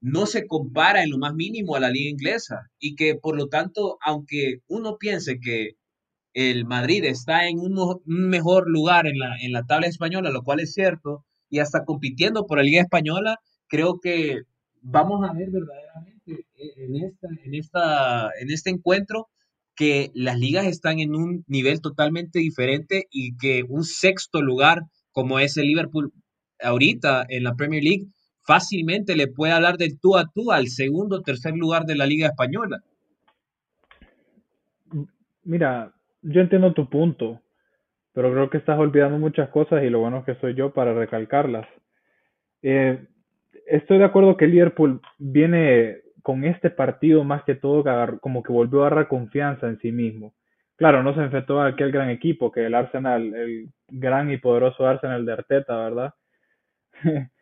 no 0.00 0.26
se 0.26 0.46
compara 0.46 1.02
en 1.02 1.10
lo 1.10 1.18
más 1.18 1.34
mínimo 1.34 1.74
a 1.76 1.80
la 1.80 1.90
liga 1.90 2.10
inglesa 2.10 2.70
y 2.78 2.94
que 2.94 3.16
por 3.16 3.36
lo 3.36 3.48
tanto, 3.48 3.98
aunque 4.04 4.60
uno 4.68 4.98
piense 4.98 5.40
que 5.40 5.76
el 6.36 6.66
Madrid 6.66 7.02
está 7.04 7.48
en 7.48 7.58
un, 7.58 8.02
mejor 8.04 8.68
lugar 8.68 9.06
en 9.06 9.18
la, 9.18 9.36
en 9.40 9.52
la 9.52 9.64
tabla 9.64 9.86
española, 9.86 10.30
lo 10.30 10.42
cual 10.42 10.60
es 10.60 10.74
cierto, 10.74 11.24
y 11.48 11.60
hasta 11.60 11.86
compitiendo 11.86 12.46
por 12.46 12.58
la 12.58 12.64
liga 12.64 12.82
española, 12.82 13.38
creo 13.68 14.00
que 14.00 14.42
vamos 14.82 15.26
a 15.26 15.32
ver 15.32 15.48
verdaderamente 15.50 16.44
en, 16.76 16.96
esta, 16.96 17.28
en, 17.42 17.54
esta, 17.54 18.30
en 18.38 18.50
este 18.50 18.68
encuentro 18.68 19.28
que 19.74 20.10
las 20.12 20.38
ligas 20.38 20.66
están 20.66 20.98
en 20.98 21.14
un 21.14 21.42
nivel 21.46 21.80
totalmente 21.80 22.38
diferente 22.38 23.06
y 23.10 23.38
que 23.38 23.64
un 23.66 23.84
sexto 23.84 24.42
lugar 24.42 24.82
como 25.12 25.38
es 25.38 25.56
el 25.56 25.68
Liverpool 25.68 26.12
ahorita 26.60 27.24
en 27.30 27.44
la 27.44 27.54
Premier 27.54 27.82
League 27.82 28.08
fácilmente 28.42 29.16
le 29.16 29.26
puede 29.26 29.54
hablar 29.54 29.78
del 29.78 29.98
tú 29.98 30.18
a 30.18 30.26
tú 30.34 30.52
al 30.52 30.68
segundo 30.68 31.16
o 31.16 31.22
tercer 31.22 31.54
lugar 31.54 31.84
de 31.86 31.96
la 31.96 32.04
liga 32.04 32.28
española. 32.28 32.82
Mira, 35.42 35.95
yo 36.26 36.40
entiendo 36.40 36.72
tu 36.74 36.88
punto, 36.88 37.40
pero 38.12 38.32
creo 38.32 38.50
que 38.50 38.58
estás 38.58 38.78
olvidando 38.78 39.18
muchas 39.18 39.48
cosas 39.50 39.82
y 39.84 39.90
lo 39.90 40.00
bueno 40.00 40.18
es 40.18 40.24
que 40.24 40.34
soy 40.36 40.54
yo 40.54 40.72
para 40.72 40.94
recalcarlas. 40.94 41.66
Eh, 42.62 43.06
estoy 43.66 43.98
de 43.98 44.04
acuerdo 44.04 44.36
que 44.36 44.46
Liverpool 44.46 45.00
viene 45.18 45.98
con 46.22 46.44
este 46.44 46.70
partido 46.70 47.24
más 47.24 47.44
que 47.44 47.54
todo 47.54 47.84
como 48.20 48.42
que 48.42 48.52
volvió 48.52 48.82
a 48.82 48.86
agarrar 48.88 49.08
confianza 49.08 49.68
en 49.68 49.78
sí 49.78 49.92
mismo. 49.92 50.34
Claro, 50.76 51.02
no 51.02 51.14
se 51.14 51.20
enfrentó 51.20 51.60
a 51.60 51.68
aquel 51.68 51.92
gran 51.92 52.10
equipo 52.10 52.50
que 52.50 52.66
el 52.66 52.74
Arsenal, 52.74 53.34
el 53.34 53.68
gran 53.88 54.30
y 54.30 54.38
poderoso 54.38 54.86
Arsenal 54.86 55.24
de 55.24 55.32
Arteta, 55.32 55.76
¿verdad? 55.76 56.14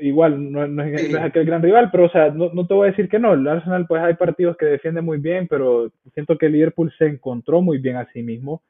Igual, 0.00 0.52
no, 0.52 0.82
es, 0.82 1.14
aquel 1.16 1.44
gran 1.44 1.62
rival, 1.62 1.90
pero 1.90 2.06
o 2.06 2.08
sea, 2.08 2.30
no, 2.30 2.50
no, 2.52 2.66
te 2.66 2.72
voy 2.72 2.88
a 2.88 2.90
decir 2.90 3.08
que 3.08 3.18
no. 3.18 3.34
El 3.34 3.46
Arsenal, 3.46 3.86
pues 3.86 4.02
hay 4.02 4.14
partidos 4.14 4.56
que 4.56 4.64
defiende 4.64 5.02
muy 5.02 5.18
bien, 5.18 5.48
pero 5.48 5.90
siento 6.14 6.38
que 6.38 6.46
el 6.46 6.52
Liverpool 6.52 6.92
se 6.98 7.06
encontró 7.06 7.60
muy 7.60 7.78
bien 7.78 7.96
a 7.96 8.10
sí 8.12 8.22
mismo. 8.22 8.62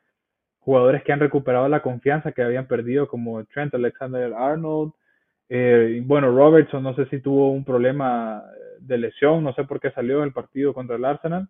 Jugadores 0.58 1.04
que 1.04 1.12
han 1.12 1.20
recuperado 1.20 1.68
la 1.68 1.80
confianza 1.80 2.32
que 2.32 2.42
habían 2.42 2.66
perdido, 2.66 3.06
como 3.06 3.44
Trent 3.44 3.72
Alexander 3.74 4.34
Arnold, 4.34 4.92
eh, 5.48 6.02
bueno, 6.04 6.34
Robertson 6.34 6.82
no 6.82 6.94
sé 6.96 7.06
si 7.06 7.20
tuvo 7.20 7.52
un 7.52 7.64
problema 7.64 8.42
de 8.80 8.98
lesión, 8.98 9.44
no 9.44 9.54
sé 9.54 9.64
por 9.64 9.80
qué 9.80 9.90
salió 9.92 10.20
del 10.20 10.32
partido 10.32 10.74
contra 10.74 10.96
el 10.96 11.04
Arsenal. 11.04 11.48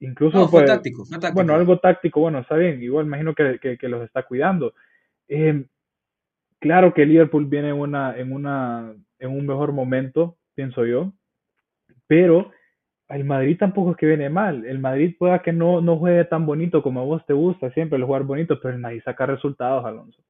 Incluso 0.00 0.48
fue, 0.48 0.64
táctico, 0.64 1.04
Bueno, 1.32 1.54
algo 1.54 1.78
táctico, 1.78 2.20
bueno, 2.20 2.40
está 2.40 2.56
bien, 2.56 2.82
igual 2.82 3.06
imagino 3.06 3.34
que, 3.34 3.58
que, 3.78 3.88
los 3.88 4.02
está 4.02 4.24
cuidando. 4.24 4.74
Eh, 5.28 5.64
claro 6.62 6.94
que 6.94 7.04
Liverpool 7.04 7.46
viene 7.46 7.70
en, 7.70 7.78
una, 7.78 8.16
en, 8.16 8.32
una, 8.32 8.94
en 9.18 9.30
un 9.30 9.46
mejor 9.46 9.72
momento, 9.72 10.38
pienso 10.54 10.86
yo, 10.86 11.12
pero 12.06 12.52
el 13.08 13.24
Madrid 13.24 13.58
tampoco 13.58 13.90
es 13.90 13.96
que 13.98 14.06
viene 14.06 14.30
mal. 14.30 14.64
El 14.64 14.78
Madrid 14.78 15.14
pueda 15.18 15.42
que 15.42 15.52
no, 15.52 15.80
no 15.82 15.98
juegue 15.98 16.24
tan 16.24 16.46
bonito 16.46 16.82
como 16.82 17.00
a 17.00 17.04
vos 17.04 17.26
te 17.26 17.34
gusta 17.34 17.70
siempre 17.72 17.98
el 17.98 18.04
jugar 18.04 18.22
bonito, 18.22 18.58
pero 18.60 18.74
el 18.74 18.80
Madrid 18.80 19.02
saca 19.04 19.26
resultados, 19.26 19.84
Alonso. 19.84 20.22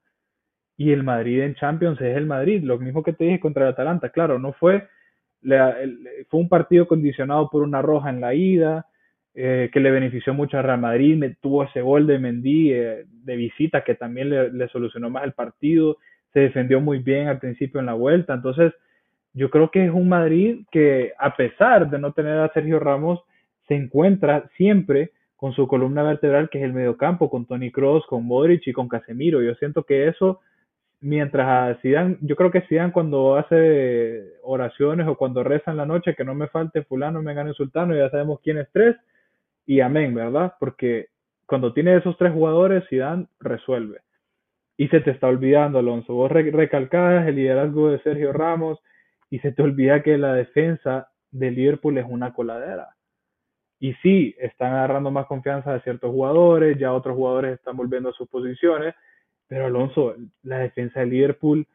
Y 0.76 0.90
el 0.90 1.04
Madrid 1.04 1.42
en 1.42 1.54
Champions 1.54 2.00
es 2.00 2.16
el 2.16 2.26
Madrid, 2.26 2.62
lo 2.64 2.78
mismo 2.78 3.02
que 3.02 3.12
te 3.12 3.24
dije 3.24 3.38
contra 3.38 3.64
el 3.64 3.72
Atalanta. 3.72 4.08
Claro, 4.08 4.38
no 4.38 4.54
fue, 4.54 4.88
fue 5.42 6.40
un 6.40 6.48
partido 6.48 6.88
condicionado 6.88 7.50
por 7.50 7.62
una 7.62 7.82
roja 7.82 8.10
en 8.10 8.20
la 8.20 8.34
ida, 8.34 8.86
eh, 9.34 9.70
que 9.72 9.80
le 9.80 9.90
benefició 9.90 10.34
mucho 10.34 10.58
a 10.58 10.62
Real 10.62 10.80
Madrid, 10.80 11.16
me, 11.16 11.34
tuvo 11.36 11.64
ese 11.64 11.80
gol 11.80 12.06
de 12.06 12.18
Mendy 12.18 12.72
eh, 12.72 13.04
de 13.06 13.36
visita 13.36 13.82
que 13.82 13.94
también 13.94 14.28
le, 14.28 14.52
le, 14.52 14.68
solucionó 14.68 15.08
más 15.08 15.24
el 15.24 15.32
partido, 15.32 15.96
se 16.32 16.40
defendió 16.40 16.80
muy 16.80 16.98
bien 16.98 17.28
al 17.28 17.38
principio 17.38 17.80
en 17.80 17.86
la 17.86 17.94
vuelta, 17.94 18.34
entonces 18.34 18.72
yo 19.34 19.50
creo 19.50 19.70
que 19.70 19.84
es 19.84 19.90
un 19.90 20.08
Madrid 20.08 20.64
que 20.70 21.12
a 21.18 21.36
pesar 21.36 21.88
de 21.90 21.98
no 21.98 22.12
tener 22.12 22.38
a 22.38 22.52
Sergio 22.52 22.78
Ramos, 22.78 23.20
se 23.68 23.74
encuentra 23.74 24.50
siempre 24.56 25.12
con 25.36 25.52
su 25.54 25.66
columna 25.66 26.02
vertebral 26.02 26.50
que 26.50 26.58
es 26.58 26.64
el 26.64 26.72
mediocampo, 26.72 27.30
con 27.30 27.46
Tony 27.46 27.72
Cross, 27.72 28.06
con 28.06 28.24
Modric 28.24 28.66
y 28.66 28.72
con 28.72 28.88
Casemiro. 28.88 29.42
Yo 29.42 29.54
siento 29.54 29.84
que 29.84 30.06
eso, 30.06 30.40
mientras 31.00 31.48
a 31.48 31.80
Zidane, 31.80 32.18
yo 32.20 32.36
creo 32.36 32.50
que 32.50 32.60
Zidane 32.62 32.92
cuando 32.92 33.36
hace 33.36 34.34
oraciones 34.42 35.08
o 35.08 35.16
cuando 35.16 35.42
reza 35.42 35.70
en 35.70 35.78
la 35.78 35.86
noche, 35.86 36.14
que 36.14 36.24
no 36.24 36.34
me 36.34 36.48
falte 36.48 36.84
fulano, 36.84 37.22
me 37.22 37.34
gane 37.34 37.54
sultano, 37.54 37.96
ya 37.96 38.10
sabemos 38.10 38.40
quién 38.42 38.58
es 38.58 38.68
tres, 38.72 38.96
y 39.66 39.80
amén, 39.80 40.14
¿verdad? 40.14 40.54
Porque 40.60 41.08
cuando 41.46 41.72
tiene 41.72 41.96
esos 41.96 42.16
tres 42.18 42.32
jugadores, 42.32 42.84
Zidane 42.88 43.26
resuelve. 43.40 44.00
Y 44.76 44.88
se 44.88 45.00
te 45.00 45.10
está 45.10 45.28
olvidando, 45.28 45.78
Alonso. 45.78 46.14
Vos 46.14 46.30
recalcás 46.32 47.26
el 47.26 47.36
liderazgo 47.36 47.90
de 47.90 48.00
Sergio 48.00 48.32
Ramos, 48.32 48.78
y 49.32 49.38
se 49.38 49.50
te 49.50 49.62
olvida 49.62 50.02
que 50.02 50.18
la 50.18 50.34
defensa 50.34 51.08
de 51.30 51.50
Liverpool 51.50 51.96
es 51.96 52.04
una 52.06 52.34
coladera. 52.34 52.90
Y 53.80 53.94
sí, 53.94 54.34
están 54.38 54.74
agarrando 54.74 55.10
más 55.10 55.24
confianza 55.24 55.72
de 55.72 55.80
ciertos 55.80 56.10
jugadores, 56.10 56.78
ya 56.78 56.92
otros 56.92 57.16
jugadores 57.16 57.54
están 57.54 57.74
volviendo 57.74 58.10
a 58.10 58.12
sus 58.12 58.28
posiciones, 58.28 58.94
pero 59.48 59.64
Alonso, 59.66 60.14
la 60.42 60.58
defensa 60.58 61.00
de 61.00 61.06
Liverpool, 61.06 61.66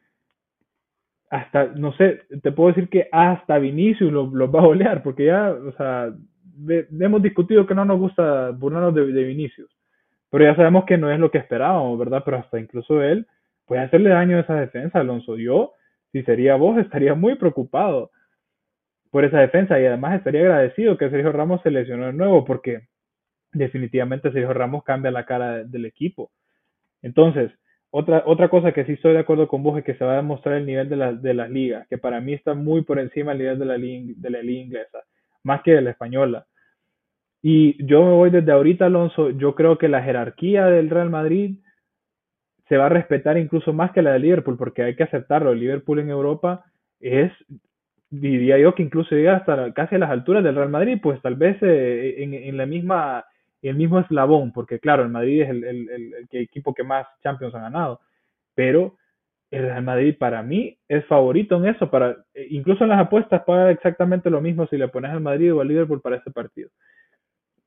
hasta, 1.30 1.66
no 1.66 1.92
sé, 1.94 2.22
te 2.42 2.52
puedo 2.52 2.68
decir 2.68 2.88
que 2.88 3.08
hasta 3.10 3.58
Vinicius 3.58 4.12
los 4.12 4.32
lo 4.32 4.50
va 4.50 4.60
a 4.60 4.66
golear, 4.66 5.02
porque 5.02 5.26
ya, 5.26 5.50
o 5.50 5.72
sea, 5.72 6.14
hemos 6.68 7.22
discutido 7.22 7.66
que 7.66 7.74
no 7.74 7.84
nos 7.84 7.98
gusta 7.98 8.50
burlarnos 8.50 8.94
de 8.94 9.24
Vinicius, 9.24 9.76
pero 10.30 10.44
ya 10.44 10.56
sabemos 10.56 10.84
que 10.84 10.98
no 10.98 11.10
es 11.10 11.18
lo 11.18 11.30
que 11.30 11.38
esperábamos, 11.38 11.98
¿verdad? 11.98 12.22
Pero 12.24 12.38
hasta 12.38 12.58
incluso 12.58 13.02
él 13.02 13.26
puede 13.66 13.82
hacerle 13.82 14.10
daño 14.10 14.36
a 14.36 14.40
esa 14.40 14.54
defensa, 14.54 15.00
Alonso. 15.00 15.36
Yo, 15.36 15.74
si 16.12 16.22
sería 16.22 16.56
vos, 16.56 16.78
estaría 16.78 17.14
muy 17.14 17.36
preocupado 17.36 18.10
por 19.10 19.24
esa 19.24 19.40
defensa 19.40 19.80
y 19.80 19.86
además 19.86 20.16
estaría 20.16 20.42
agradecido 20.42 20.98
que 20.98 21.10
Sergio 21.10 21.32
Ramos 21.32 21.62
se 21.62 21.70
lesionó 21.70 22.06
de 22.06 22.12
nuevo 22.12 22.44
porque 22.44 22.88
definitivamente 23.52 24.32
Sergio 24.32 24.52
Ramos 24.52 24.84
cambia 24.84 25.10
la 25.10 25.24
cara 25.24 25.64
del 25.64 25.86
equipo. 25.86 26.30
Entonces, 27.02 27.50
otra, 27.90 28.22
otra 28.26 28.48
cosa 28.50 28.72
que 28.72 28.84
sí 28.84 28.92
estoy 28.92 29.14
de 29.14 29.20
acuerdo 29.20 29.48
con 29.48 29.62
vos 29.62 29.78
es 29.78 29.84
que 29.84 29.94
se 29.94 30.04
va 30.04 30.12
a 30.12 30.16
demostrar 30.16 30.56
el 30.56 30.66
nivel 30.66 30.88
de, 30.90 30.96
la, 30.96 31.12
de 31.14 31.32
las 31.32 31.48
ligas, 31.48 31.86
que 31.88 31.96
para 31.96 32.20
mí 32.20 32.34
está 32.34 32.54
muy 32.54 32.82
por 32.82 32.98
encima 32.98 33.32
del 33.32 33.38
nivel 33.38 33.58
de 33.58 33.64
la, 33.64 33.74
de 33.78 34.30
la 34.30 34.42
liga 34.42 34.62
inglesa, 34.62 34.98
más 35.42 35.62
que 35.62 35.72
de 35.72 35.80
la 35.80 35.90
española. 35.90 36.46
Y 37.42 37.84
yo 37.84 38.04
me 38.04 38.12
voy 38.12 38.30
desde 38.30 38.52
ahorita, 38.52 38.86
Alonso, 38.86 39.30
yo 39.30 39.54
creo 39.54 39.78
que 39.78 39.88
la 39.88 40.02
jerarquía 40.02 40.66
del 40.66 40.90
Real 40.90 41.10
Madrid 41.10 41.58
se 42.68 42.76
va 42.76 42.86
a 42.86 42.90
respetar 42.90 43.38
incluso 43.38 43.72
más 43.72 43.92
que 43.92 44.02
la 44.02 44.12
de 44.12 44.18
Liverpool, 44.18 44.58
porque 44.58 44.82
hay 44.82 44.96
que 44.96 45.04
aceptarlo. 45.04 45.52
El 45.52 45.60
Liverpool 45.60 46.00
en 46.00 46.10
Europa 46.10 46.64
es, 47.00 47.32
diría 48.10 48.58
yo, 48.58 48.74
que 48.74 48.82
incluso 48.82 49.14
llega 49.14 49.36
hasta 49.36 49.72
casi 49.72 49.94
a 49.94 49.98
las 49.98 50.10
alturas 50.10 50.44
del 50.44 50.56
Real 50.56 50.68
Madrid, 50.68 50.98
pues 51.02 51.20
tal 51.22 51.36
vez 51.36 51.56
eh, 51.62 52.16
en, 52.18 52.56
la 52.56 52.66
misma, 52.66 53.24
el 53.62 53.76
mismo 53.76 54.00
eslabón, 54.00 54.52
porque 54.52 54.80
claro, 54.80 55.02
el 55.02 55.08
Madrid 55.08 55.42
es 55.42 55.48
el, 55.48 56.14
equipo 56.32 56.74
que 56.74 56.84
más 56.84 57.06
Champions 57.22 57.54
ha 57.54 57.60
ganado, 57.60 58.00
pero 58.54 58.96
el 59.50 59.62
Real 59.62 59.82
Madrid 59.84 60.16
para 60.18 60.42
mí 60.42 60.76
es 60.88 61.06
favorito 61.06 61.56
en 61.56 61.66
eso, 61.66 61.90
para 61.90 62.16
incluso 62.50 62.84
en 62.84 62.90
las 62.90 63.00
apuestas 63.00 63.44
paga 63.44 63.70
exactamente 63.70 64.28
lo 64.28 64.42
mismo 64.42 64.66
si 64.66 64.76
le 64.76 64.88
pones 64.88 65.10
al 65.10 65.20
Madrid 65.20 65.54
o 65.54 65.62
al 65.62 65.68
Liverpool 65.68 66.02
para 66.02 66.16
ese 66.16 66.30
partido. 66.30 66.68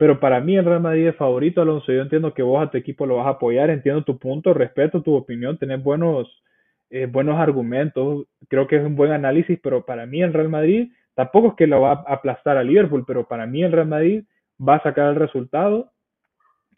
Pero 0.01 0.19
para 0.19 0.39
mí 0.41 0.57
el 0.57 0.65
Real 0.65 0.81
Madrid 0.81 1.09
es 1.09 1.15
favorito, 1.15 1.61
Alonso. 1.61 1.91
Yo 1.91 2.01
entiendo 2.01 2.33
que 2.33 2.41
vos 2.41 2.59
a 2.59 2.71
tu 2.71 2.75
equipo 2.75 3.05
lo 3.05 3.17
vas 3.17 3.27
a 3.27 3.37
apoyar, 3.37 3.69
entiendo 3.69 4.03
tu 4.03 4.17
punto, 4.17 4.51
respeto 4.51 5.03
tu 5.03 5.13
opinión, 5.13 5.59
tenés 5.59 5.83
buenos, 5.83 6.41
eh, 6.89 7.05
buenos 7.05 7.39
argumentos, 7.39 8.25
creo 8.49 8.65
que 8.65 8.77
es 8.77 8.83
un 8.83 8.95
buen 8.95 9.11
análisis, 9.11 9.59
pero 9.61 9.85
para 9.85 10.07
mí 10.07 10.23
el 10.23 10.33
Real 10.33 10.49
Madrid 10.49 10.91
tampoco 11.13 11.49
es 11.49 11.53
que 11.55 11.67
lo 11.67 11.81
va 11.81 11.91
a 11.91 12.13
aplastar 12.13 12.57
a 12.57 12.63
Liverpool, 12.63 13.03
pero 13.05 13.27
para 13.27 13.45
mí 13.45 13.61
el 13.61 13.71
Real 13.71 13.89
Madrid 13.89 14.23
va 14.59 14.77
a 14.77 14.81
sacar 14.81 15.09
el 15.09 15.17
resultado 15.17 15.93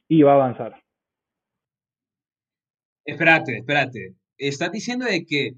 y 0.10 0.22
va 0.24 0.34
a 0.34 0.36
avanzar. 0.36 0.84
Espérate, 3.06 3.60
espérate. 3.60 4.16
Estás 4.38 4.70
diciendo 4.70 5.06
de 5.06 5.26
que 5.26 5.54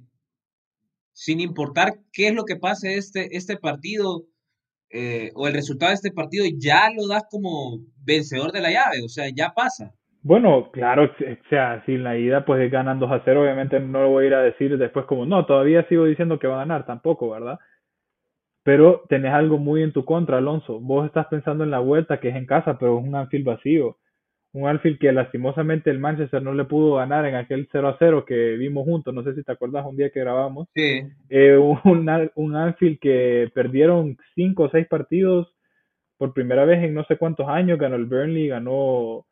sin 1.13 1.39
importar 1.39 1.97
qué 2.13 2.27
es 2.27 2.35
lo 2.35 2.45
que 2.45 2.57
pase 2.57 2.93
este, 2.93 3.35
este 3.35 3.57
partido, 3.57 4.27
eh, 4.89 5.31
o 5.35 5.47
el 5.47 5.53
resultado 5.53 5.89
de 5.89 5.95
este 5.95 6.11
partido 6.11 6.45
ya 6.57 6.89
lo 6.95 7.07
das 7.07 7.23
como 7.29 7.79
vencedor 8.05 8.51
de 8.51 8.61
la 8.61 8.71
llave, 8.71 9.03
o 9.03 9.09
sea, 9.09 9.25
ya 9.35 9.53
pasa. 9.55 9.93
Bueno, 10.21 10.71
claro, 10.71 11.03
o 11.03 11.49
sea, 11.49 11.83
si 11.85 11.97
la 11.97 12.17
ida 12.17 12.45
pues 12.45 12.71
ganan 12.71 12.99
2 12.99 13.11
a 13.11 13.21
0, 13.23 13.41
obviamente 13.41 13.79
no 13.79 14.01
lo 14.01 14.09
voy 14.09 14.23
a 14.23 14.27
ir 14.27 14.33
a 14.33 14.41
decir 14.41 14.77
después 14.77 15.05
como, 15.05 15.25
no, 15.25 15.45
todavía 15.45 15.87
sigo 15.87 16.05
diciendo 16.05 16.39
que 16.39 16.47
va 16.47 16.55
a 16.55 16.65
ganar, 16.65 16.85
tampoco, 16.85 17.29
¿verdad? 17.29 17.59
Pero 18.63 19.03
tenés 19.07 19.31
algo 19.31 19.59
muy 19.59 19.83
en 19.83 19.93
tu 19.93 20.03
contra, 20.03 20.39
Alonso. 20.39 20.79
Vos 20.79 21.05
estás 21.05 21.27
pensando 21.27 21.63
en 21.63 21.69
la 21.69 21.77
vuelta, 21.77 22.19
que 22.19 22.29
es 22.29 22.35
en 22.35 22.47
casa, 22.47 22.79
pero 22.79 22.97
es 22.97 23.05
un 23.05 23.13
Anfield 23.13 23.45
vacío 23.45 23.97
un 24.55 24.69
Anfield 24.69 24.99
que 24.99 25.11
lastimosamente 25.11 25.89
el 25.89 25.99
Manchester 25.99 26.41
no 26.41 26.53
le 26.53 26.63
pudo 26.63 26.95
ganar 26.95 27.25
en 27.25 27.35
aquel 27.35 27.67
0 27.69 27.89
a 27.89 27.95
0 27.99 28.23
que 28.25 28.55
vimos 28.55 28.85
juntos, 28.85 29.13
no 29.13 29.21
sé 29.21 29.35
si 29.35 29.43
te 29.43 29.51
acuerdas 29.51 29.85
un 29.85 29.97
día 29.97 30.11
que 30.11 30.21
grabamos. 30.21 30.69
Sí. 30.73 31.03
Eh, 31.29 31.57
un, 31.57 32.29
un 32.35 32.55
Anfield 32.55 32.99
que 32.99 33.51
perdieron 33.53 34.17
5 34.35 34.63
o 34.63 34.69
6 34.69 34.87
partidos 34.87 35.53
por 36.17 36.33
primera 36.33 36.63
vez 36.63 36.81
en 36.81 36.93
no 36.93 37.03
sé 37.03 37.17
cuántos 37.17 37.49
años, 37.49 37.77
ganó 37.77 37.97
el 37.97 38.05
Burnley, 38.05 38.47
ganó 38.47 39.25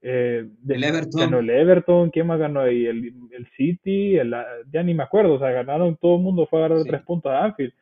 eh, 0.00 0.48
el 0.66 0.84
Everton. 0.84 1.20
Ganó 1.20 1.40
el 1.40 1.50
Everton, 1.50 2.10
¿quién 2.10 2.26
más 2.26 2.38
ganó 2.38 2.60
ahí? 2.60 2.86
El, 2.86 3.12
el 3.30 3.46
City, 3.58 4.16
el, 4.16 4.34
ya 4.72 4.82
ni 4.82 4.94
me 4.94 5.02
acuerdo, 5.02 5.34
o 5.34 5.38
sea, 5.38 5.50
ganaron 5.50 5.98
todo 6.00 6.16
el 6.16 6.22
mundo, 6.22 6.46
fue 6.46 6.62
a 6.62 6.64
agarrar 6.64 6.84
sí. 6.84 6.88
tres 6.88 7.02
puntos 7.02 7.30
a 7.30 7.44
Anfield. 7.44 7.74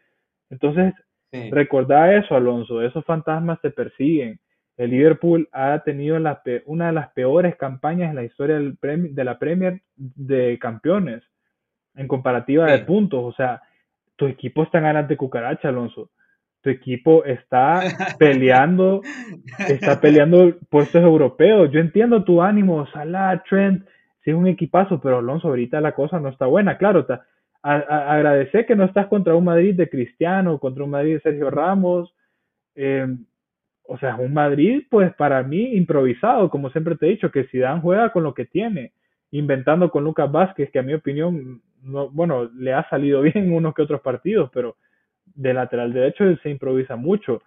Entonces, 0.50 0.92
sí. 1.30 1.50
recordá 1.52 2.16
eso, 2.16 2.34
Alonso, 2.34 2.82
esos 2.82 3.04
fantasmas 3.04 3.60
te 3.60 3.70
persiguen 3.70 4.40
el 4.80 4.92
Liverpool 4.92 5.46
ha 5.52 5.78
tenido 5.80 6.18
la, 6.18 6.40
una 6.64 6.86
de 6.86 6.92
las 6.92 7.10
peores 7.10 7.54
campañas 7.56 8.08
en 8.08 8.16
la 8.16 8.24
historia 8.24 8.56
del 8.56 8.78
de 9.14 9.24
la 9.24 9.38
Premier 9.38 9.82
de 9.94 10.58
campeones 10.58 11.22
en 11.94 12.08
comparativa 12.08 12.64
sí. 12.64 12.72
de 12.72 12.78
puntos. 12.86 13.20
O 13.22 13.32
sea, 13.36 13.60
tu 14.16 14.26
equipo 14.26 14.62
está 14.62 14.80
de 15.02 15.16
cucaracha, 15.18 15.68
Alonso. 15.68 16.08
Tu 16.62 16.70
equipo 16.70 17.26
está 17.26 17.80
peleando, 18.18 19.02
está 19.58 20.00
peleando 20.00 20.56
puestos 20.70 21.02
europeos. 21.02 21.70
Yo 21.70 21.80
entiendo 21.80 22.24
tu 22.24 22.40
ánimo, 22.40 22.86
Salah, 22.86 23.42
Trent, 23.46 23.84
sí 24.24 24.30
es 24.30 24.36
un 24.36 24.46
equipazo, 24.46 24.98
pero 24.98 25.18
Alonso, 25.18 25.48
ahorita 25.48 25.82
la 25.82 25.92
cosa 25.92 26.18
no 26.20 26.30
está 26.30 26.46
buena. 26.46 26.78
Claro, 26.78 27.04
te, 27.04 27.12
a, 27.12 27.22
a, 27.62 28.14
agradecer 28.14 28.64
que 28.64 28.76
no 28.76 28.84
estás 28.84 29.08
contra 29.08 29.34
un 29.34 29.44
Madrid 29.44 29.74
de 29.74 29.90
Cristiano, 29.90 30.58
contra 30.58 30.84
un 30.84 30.90
Madrid 30.90 31.16
de 31.16 31.20
Sergio 31.20 31.50
Ramos. 31.50 32.14
Eh, 32.74 33.06
o 33.90 33.98
sea, 33.98 34.14
un 34.14 34.32
Madrid, 34.32 34.84
pues 34.88 35.12
para 35.16 35.42
mí, 35.42 35.74
improvisado, 35.74 36.48
como 36.48 36.70
siempre 36.70 36.94
te 36.94 37.06
he 37.06 37.10
dicho, 37.10 37.32
que 37.32 37.48
Zidane 37.48 37.80
juega 37.80 38.12
con 38.12 38.22
lo 38.22 38.34
que 38.34 38.44
tiene, 38.44 38.92
inventando 39.32 39.90
con 39.90 40.04
Lucas 40.04 40.30
Vázquez, 40.30 40.70
que 40.70 40.78
a 40.78 40.84
mi 40.84 40.94
opinión, 40.94 41.60
no, 41.82 42.08
bueno, 42.08 42.48
le 42.54 42.72
ha 42.72 42.88
salido 42.88 43.20
bien 43.22 43.38
en 43.38 43.52
unos 43.52 43.74
que 43.74 43.82
otros 43.82 44.00
partidos, 44.00 44.48
pero 44.54 44.76
de 45.24 45.52
lateral 45.52 45.92
derecho 45.92 46.24
se 46.36 46.50
improvisa 46.50 46.94
mucho. 46.94 47.42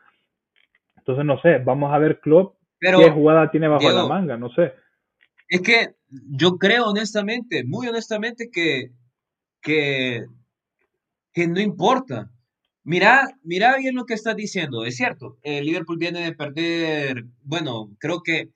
Entonces, 0.97 1.23
no 1.23 1.39
sé, 1.39 1.59
vamos 1.59 1.93
a 1.93 1.97
ver 1.97 2.19
Klopp 2.19 2.57
pero, 2.77 2.99
qué 2.99 3.09
jugada 3.09 3.49
tiene 3.49 3.69
bajo 3.69 3.79
Diego, 3.79 3.99
la 3.99 4.07
manga, 4.07 4.35
no 4.35 4.49
sé. 4.49 4.73
Es 5.47 5.61
que 5.61 5.95
yo 6.09 6.57
creo 6.57 6.87
honestamente, 6.87 7.63
muy 7.63 7.87
honestamente, 7.87 8.49
que, 8.51 8.91
que, 9.61 10.25
que 11.31 11.47
no 11.47 11.61
importa. 11.61 12.29
Mira, 12.85 13.27
mira 13.43 13.77
bien 13.77 13.95
lo 13.95 14.05
que 14.05 14.13
estás 14.13 14.35
diciendo, 14.35 14.83
es 14.85 14.97
cierto, 14.97 15.37
Liverpool 15.43 15.97
viene 15.97 16.19
de 16.21 16.33
perder, 16.35 17.23
bueno, 17.41 17.89
creo 17.99 18.21
que 18.21 18.49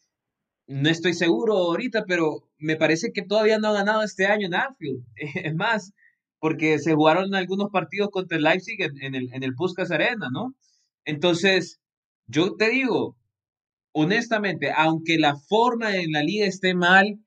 no 0.67 0.89
estoy 0.89 1.13
seguro 1.13 1.55
ahorita, 1.57 2.05
pero 2.07 2.49
me 2.59 2.77
parece 2.77 3.11
que 3.13 3.23
todavía 3.23 3.59
no 3.59 3.69
ha 3.69 3.73
ganado 3.73 4.03
este 4.03 4.27
año 4.27 4.47
en 4.47 4.55
Anfield. 4.55 5.03
Es 5.45 5.55
más, 5.55 5.93
porque 6.39 6.79
se 6.79 6.95
jugaron 6.95 7.35
algunos 7.35 7.69
partidos 7.71 8.09
contra 8.11 8.37
el 8.37 8.43
Leipzig 8.43 8.81
en, 8.81 9.01
en 9.03 9.15
el, 9.15 9.33
en 9.33 9.43
el 9.43 9.55
Puskas 9.55 9.91
Arena, 9.91 10.29
¿no? 10.31 10.55
Entonces, 11.05 11.79
yo 12.27 12.55
te 12.57 12.69
digo, 12.69 13.17
honestamente, 13.93 14.71
aunque 14.75 15.17
la 15.19 15.35
forma 15.37 15.95
en 15.97 16.11
la 16.13 16.23
liga 16.23 16.47
esté 16.47 16.75
mal, 16.75 17.19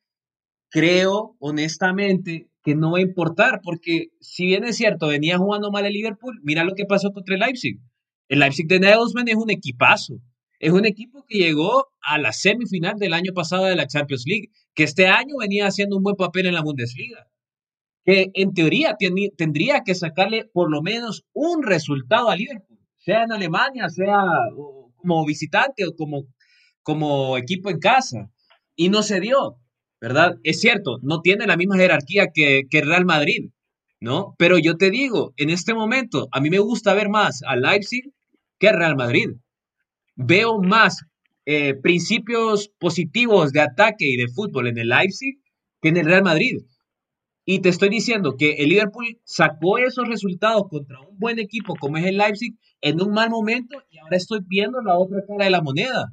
creo 0.70 1.36
honestamente 1.40 2.49
que 2.62 2.74
no 2.74 2.92
va 2.92 2.98
a 2.98 3.02
importar, 3.02 3.60
porque 3.62 4.08
si 4.20 4.46
bien 4.46 4.64
es 4.64 4.76
cierto, 4.76 5.08
venía 5.08 5.38
jugando 5.38 5.70
mal 5.70 5.86
el 5.86 5.92
Liverpool, 5.92 6.40
mira 6.42 6.64
lo 6.64 6.74
que 6.74 6.84
pasó 6.84 7.12
contra 7.12 7.34
el 7.34 7.40
Leipzig. 7.40 7.78
El 8.28 8.40
Leipzig 8.40 8.66
de 8.66 8.80
Nagelsmann 8.80 9.28
es 9.28 9.36
un 9.36 9.50
equipazo. 9.50 10.14
Es 10.60 10.72
un 10.72 10.84
equipo 10.84 11.24
que 11.26 11.38
llegó 11.38 11.86
a 12.02 12.18
la 12.18 12.32
semifinal 12.32 12.98
del 12.98 13.14
año 13.14 13.32
pasado 13.32 13.64
de 13.64 13.76
la 13.76 13.86
Champions 13.86 14.24
League, 14.26 14.50
que 14.74 14.82
este 14.84 15.06
año 15.06 15.36
venía 15.38 15.66
haciendo 15.66 15.96
un 15.96 16.02
buen 16.02 16.16
papel 16.16 16.46
en 16.46 16.54
la 16.54 16.62
Bundesliga, 16.62 17.28
que 18.04 18.30
en 18.34 18.52
teoría 18.52 18.94
tendría 19.38 19.80
que 19.84 19.94
sacarle 19.94 20.44
por 20.52 20.70
lo 20.70 20.82
menos 20.82 21.24
un 21.32 21.62
resultado 21.62 22.28
a 22.28 22.36
Liverpool, 22.36 22.78
sea 22.98 23.22
en 23.22 23.32
Alemania, 23.32 23.88
sea 23.88 24.18
como 24.96 25.24
visitante 25.24 25.86
o 25.86 25.96
como, 25.96 26.26
como 26.82 27.38
equipo 27.38 27.70
en 27.70 27.78
casa, 27.78 28.30
y 28.76 28.90
no 28.90 29.02
se 29.02 29.18
dio, 29.20 29.59
¿verdad? 30.00 30.36
Es 30.42 30.60
cierto, 30.60 30.98
no 31.02 31.20
tiene 31.20 31.46
la 31.46 31.56
misma 31.56 31.76
jerarquía 31.76 32.28
que, 32.32 32.62
que 32.70 32.80
Real 32.80 33.04
Madrid, 33.04 33.50
¿no? 34.00 34.34
Pero 34.38 34.58
yo 34.58 34.76
te 34.76 34.90
digo, 34.90 35.34
en 35.36 35.50
este 35.50 35.74
momento, 35.74 36.28
a 36.32 36.40
mí 36.40 36.50
me 36.50 36.58
gusta 36.58 36.94
ver 36.94 37.08
más 37.08 37.42
a 37.46 37.56
Leipzig 37.56 38.12
que 38.58 38.68
a 38.68 38.72
Real 38.72 38.96
Madrid 38.96 39.30
veo 40.16 40.60
más 40.60 41.04
eh, 41.46 41.74
principios 41.74 42.70
positivos 42.78 43.52
de 43.52 43.60
ataque 43.60 44.06
y 44.06 44.16
de 44.16 44.28
fútbol 44.28 44.68
en 44.68 44.78
el 44.78 44.88
Leipzig 44.88 45.38
que 45.80 45.88
en 45.88 45.96
el 45.96 46.06
Real 46.06 46.22
Madrid. 46.22 46.58
Y 47.46 47.60
te 47.60 47.70
estoy 47.70 47.88
diciendo 47.88 48.36
que 48.38 48.52
el 48.52 48.68
Liverpool 48.68 49.18
sacó 49.24 49.78
esos 49.78 50.06
resultados 50.06 50.64
contra 50.68 51.00
un 51.00 51.18
buen 51.18 51.38
equipo 51.38 51.74
como 51.74 51.96
es 51.96 52.04
el 52.04 52.18
Leipzig 52.18 52.54
en 52.80 53.00
un 53.02 53.12
mal 53.12 53.30
momento 53.30 53.82
y 53.90 53.98
ahora 53.98 54.16
estoy 54.16 54.40
viendo 54.46 54.80
la 54.82 54.96
otra 54.96 55.24
cara 55.26 55.44
de 55.44 55.50
la 55.50 55.62
moneda, 55.62 56.12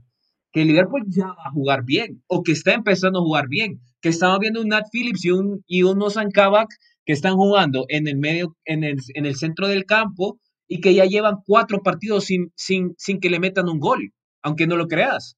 que 0.57 0.63
el 0.63 0.69
Liverpool 0.69 1.03
ya 1.07 1.27
va 1.27 1.43
a 1.45 1.51
jugar 1.51 1.83
bien 1.85 2.23
o 2.25 2.41
que 2.41 2.51
está 2.51 2.73
empezando 2.73 3.19
a 3.19 3.21
jugar 3.21 3.47
bien, 3.47 3.79
que 4.01 4.09
estamos 4.09 4.39
viendo 4.39 4.59
un 4.59 4.69
Nat 4.69 4.85
Phillips 4.91 5.23
y 5.23 5.29
un, 5.29 5.63
y 5.67 5.83
un 5.83 5.99
Kabak 6.33 6.69
que 7.05 7.13
están 7.13 7.35
jugando 7.35 7.85
en 7.89 8.07
el 8.07 8.17
medio, 8.17 8.55
en 8.65 8.83
el, 8.83 8.97
en 9.13 9.27
el 9.27 9.35
centro 9.35 9.67
del 9.67 9.85
campo 9.85 10.39
y 10.67 10.81
que 10.81 10.95
ya 10.95 11.05
llevan 11.05 11.35
cuatro 11.45 11.83
partidos 11.83 12.25
sin, 12.25 12.51
sin, 12.55 12.95
sin 12.97 13.19
que 13.19 13.29
le 13.29 13.39
metan 13.39 13.69
un 13.69 13.79
gol, 13.79 14.13
aunque 14.41 14.65
no 14.65 14.77
lo 14.77 14.87
creas. 14.87 15.37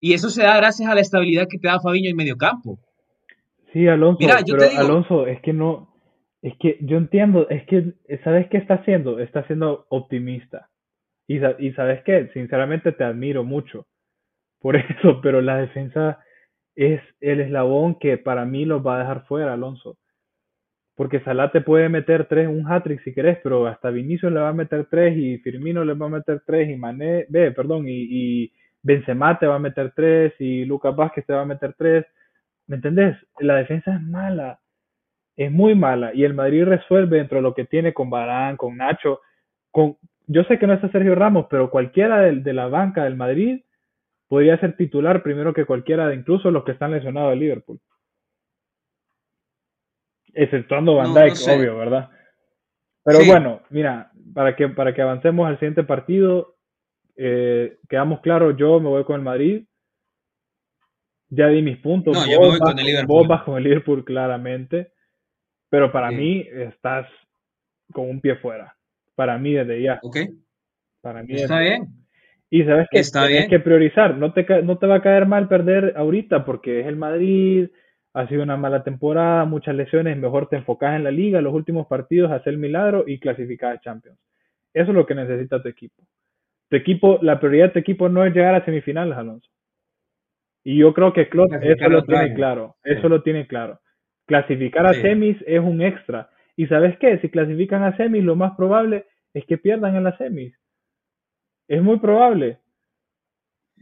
Y 0.00 0.14
eso 0.14 0.30
se 0.30 0.42
da 0.42 0.56
gracias 0.56 0.90
a 0.90 0.94
la 0.96 1.00
estabilidad 1.00 1.46
que 1.48 1.58
te 1.58 1.68
da 1.68 1.78
Fabiño 1.78 2.10
en 2.10 2.16
medio 2.16 2.36
campo. 2.36 2.80
Sí, 3.72 3.86
Alonso, 3.86 4.18
pero 4.18 4.80
Alonso, 4.80 5.26
es 5.28 5.40
que 5.42 5.52
no, 5.52 5.94
es 6.42 6.54
que 6.58 6.76
yo 6.80 6.96
entiendo, 6.96 7.48
es 7.50 7.64
que, 7.68 7.92
¿sabes 8.24 8.48
qué 8.50 8.56
está 8.56 8.74
haciendo? 8.74 9.20
Está 9.20 9.46
siendo 9.46 9.86
optimista. 9.90 10.70
Y, 11.28 11.40
y 11.58 11.72
sabes 11.72 12.02
qué, 12.04 12.30
sinceramente 12.32 12.92
te 12.92 13.04
admiro 13.04 13.44
mucho 13.44 13.86
por 14.60 14.76
eso, 14.76 15.20
pero 15.22 15.40
la 15.42 15.58
defensa 15.58 16.20
es 16.74 17.00
el 17.20 17.40
eslabón 17.40 17.98
que 17.98 18.18
para 18.18 18.44
mí 18.44 18.64
los 18.64 18.86
va 18.86 18.96
a 18.96 19.00
dejar 19.00 19.26
fuera, 19.26 19.54
Alonso 19.54 19.98
porque 20.96 21.20
Salah 21.20 21.52
te 21.52 21.60
puede 21.60 21.88
meter 21.90 22.26
tres, 22.26 22.48
un 22.48 22.66
hat-trick 22.66 23.02
si 23.04 23.12
querés, 23.12 23.38
pero 23.42 23.66
hasta 23.66 23.90
Vinicius 23.90 24.32
le 24.32 24.40
va 24.40 24.48
a 24.48 24.54
meter 24.54 24.86
tres 24.90 25.16
y 25.16 25.38
Firmino 25.38 25.84
le 25.84 25.92
va 25.92 26.06
a 26.06 26.08
meter 26.08 26.42
tres 26.46 26.70
y 26.70 26.76
Mané, 26.76 27.26
ve, 27.28 27.52
perdón, 27.52 27.86
y, 27.86 28.06
y 28.44 28.52
Benzema 28.82 29.38
te 29.38 29.46
va 29.46 29.56
a 29.56 29.58
meter 29.60 29.92
tres 29.94 30.32
y 30.38 30.64
Lucas 30.64 30.96
Vázquez 30.96 31.26
te 31.26 31.34
va 31.34 31.42
a 31.42 31.46
meter 31.46 31.74
tres. 31.76 32.06
¿Me 32.66 32.76
entendés? 32.76 33.14
La 33.40 33.56
defensa 33.56 33.94
es 33.94 34.02
mala, 34.02 34.58
es 35.36 35.52
muy 35.52 35.74
mala 35.74 36.14
y 36.14 36.24
el 36.24 36.34
Madrid 36.34 36.64
resuelve 36.64 37.18
dentro 37.18 37.38
de 37.38 37.42
lo 37.42 37.54
que 37.54 37.66
tiene 37.66 37.92
con 37.92 38.08
Barán, 38.08 38.56
con 38.56 38.76
Nacho, 38.78 39.20
con 39.70 39.98
yo 40.26 40.44
sé 40.44 40.58
que 40.58 40.66
no 40.66 40.74
está 40.74 40.90
Sergio 40.90 41.14
Ramos, 41.14 41.46
pero 41.50 41.70
cualquiera 41.70 42.20
de, 42.20 42.36
de 42.40 42.52
la 42.52 42.68
banca 42.68 43.04
del 43.04 43.16
Madrid 43.16 43.62
podría 44.28 44.58
ser 44.58 44.76
titular 44.76 45.22
primero 45.22 45.54
que 45.54 45.64
cualquiera 45.64 46.08
de 46.08 46.16
incluso 46.16 46.50
los 46.50 46.64
que 46.64 46.72
están 46.72 46.92
lesionados 46.92 47.30
de 47.30 47.36
Liverpool 47.36 47.80
exceptuando 50.36 50.94
Van 50.94 51.14
Dijk, 51.14 51.36
obvio, 51.48 51.78
¿verdad? 51.78 52.10
Pero 53.02 53.24
bueno, 53.24 53.62
mira, 53.70 54.12
para 54.34 54.54
que, 54.54 54.68
para 54.68 54.94
que 54.94 55.02
avancemos 55.02 55.48
al 55.48 55.58
siguiente 55.58 55.84
partido, 55.84 56.56
eh, 57.16 57.78
quedamos 57.88 58.20
claros, 58.20 58.56
yo 58.56 58.78
me 58.78 58.88
voy 58.88 59.04
con 59.04 59.16
el 59.16 59.22
Madrid. 59.22 59.64
Ya 61.28 61.48
di 61.48 61.62
mis 61.62 61.78
puntos. 61.78 62.16
No, 62.16 62.30
yo 62.30 62.40
me 62.40 62.48
voy 62.48 62.58
con 62.58 62.78
el 62.78 62.84
Liverpool. 62.84 63.16
Vos 63.16 63.28
vas 63.28 63.42
con 63.42 63.56
el 63.56 63.64
Liverpool 63.64 64.04
claramente. 64.04 64.92
Pero 65.68 65.90
para 65.90 66.10
mí 66.10 66.46
estás 66.52 67.08
con 67.92 68.08
un 68.08 68.20
pie 68.20 68.36
fuera. 68.36 68.75
Para 69.16 69.38
mí 69.38 69.54
desde 69.54 69.82
ya. 69.82 69.98
Ok. 70.02 70.18
Para 71.00 71.24
mí 71.24 71.34
Está 71.34 71.58
bien. 71.58 71.88
Y 72.48 72.62
sabes 72.62 72.86
que 72.90 73.02
tienes 73.02 73.48
que 73.48 73.58
priorizar. 73.58 74.16
No 74.16 74.32
te, 74.32 74.46
no 74.62 74.78
te 74.78 74.86
va 74.86 74.96
a 74.96 75.02
caer 75.02 75.26
mal 75.26 75.48
perder 75.48 75.94
ahorita 75.96 76.44
porque 76.44 76.80
es 76.80 76.86
el 76.86 76.94
Madrid, 76.94 77.68
ha 78.14 78.28
sido 78.28 78.42
una 78.42 78.56
mala 78.56 78.84
temporada, 78.84 79.44
muchas 79.44 79.74
lesiones, 79.74 80.16
mejor 80.16 80.48
te 80.48 80.56
enfocas 80.56 80.94
en 80.94 81.04
la 81.04 81.10
liga, 81.10 81.40
los 81.40 81.52
últimos 81.52 81.86
partidos, 81.86 82.30
hacer 82.30 82.56
milagro 82.56 83.04
y 83.06 83.18
clasificar 83.18 83.74
a 83.74 83.80
Champions. 83.80 84.18
Eso 84.72 84.90
es 84.90 84.94
lo 84.94 85.06
que 85.06 85.14
necesita 85.14 85.60
tu 85.60 85.68
equipo. 85.68 86.02
Tu 86.70 86.76
equipo, 86.76 87.18
la 87.22 87.38
prioridad 87.38 87.66
de 87.66 87.72
tu 87.72 87.78
equipo 87.80 88.08
no 88.08 88.24
es 88.24 88.34
llegar 88.34 88.54
a 88.54 88.64
semifinales, 88.64 89.16
Alonso. 89.18 89.50
Y 90.64 90.78
yo 90.78 90.94
creo 90.94 91.12
que 91.12 91.28
Klopp 91.28 91.52
eso 91.62 91.88
lo 91.88 92.04
tiene 92.04 92.34
claro, 92.34 92.76
eso 92.82 93.08
lo 93.08 93.22
tiene 93.22 93.46
claro. 93.46 93.80
Clasificar 94.26 94.86
a 94.86 94.94
semis 94.94 95.36
es 95.46 95.60
un 95.60 95.80
extra. 95.80 96.30
Y 96.56 96.66
sabes 96.66 96.96
qué, 96.98 97.18
si 97.20 97.28
clasifican 97.28 97.82
a 97.84 97.96
semis, 97.96 98.24
lo 98.24 98.34
más 98.34 98.56
probable 98.56 99.06
es 99.34 99.44
que 99.46 99.58
pierdan 99.58 99.94
en 99.96 100.04
las 100.04 100.16
semis. 100.16 100.54
Es 101.68 101.82
muy 101.82 101.98
probable. 101.98 102.60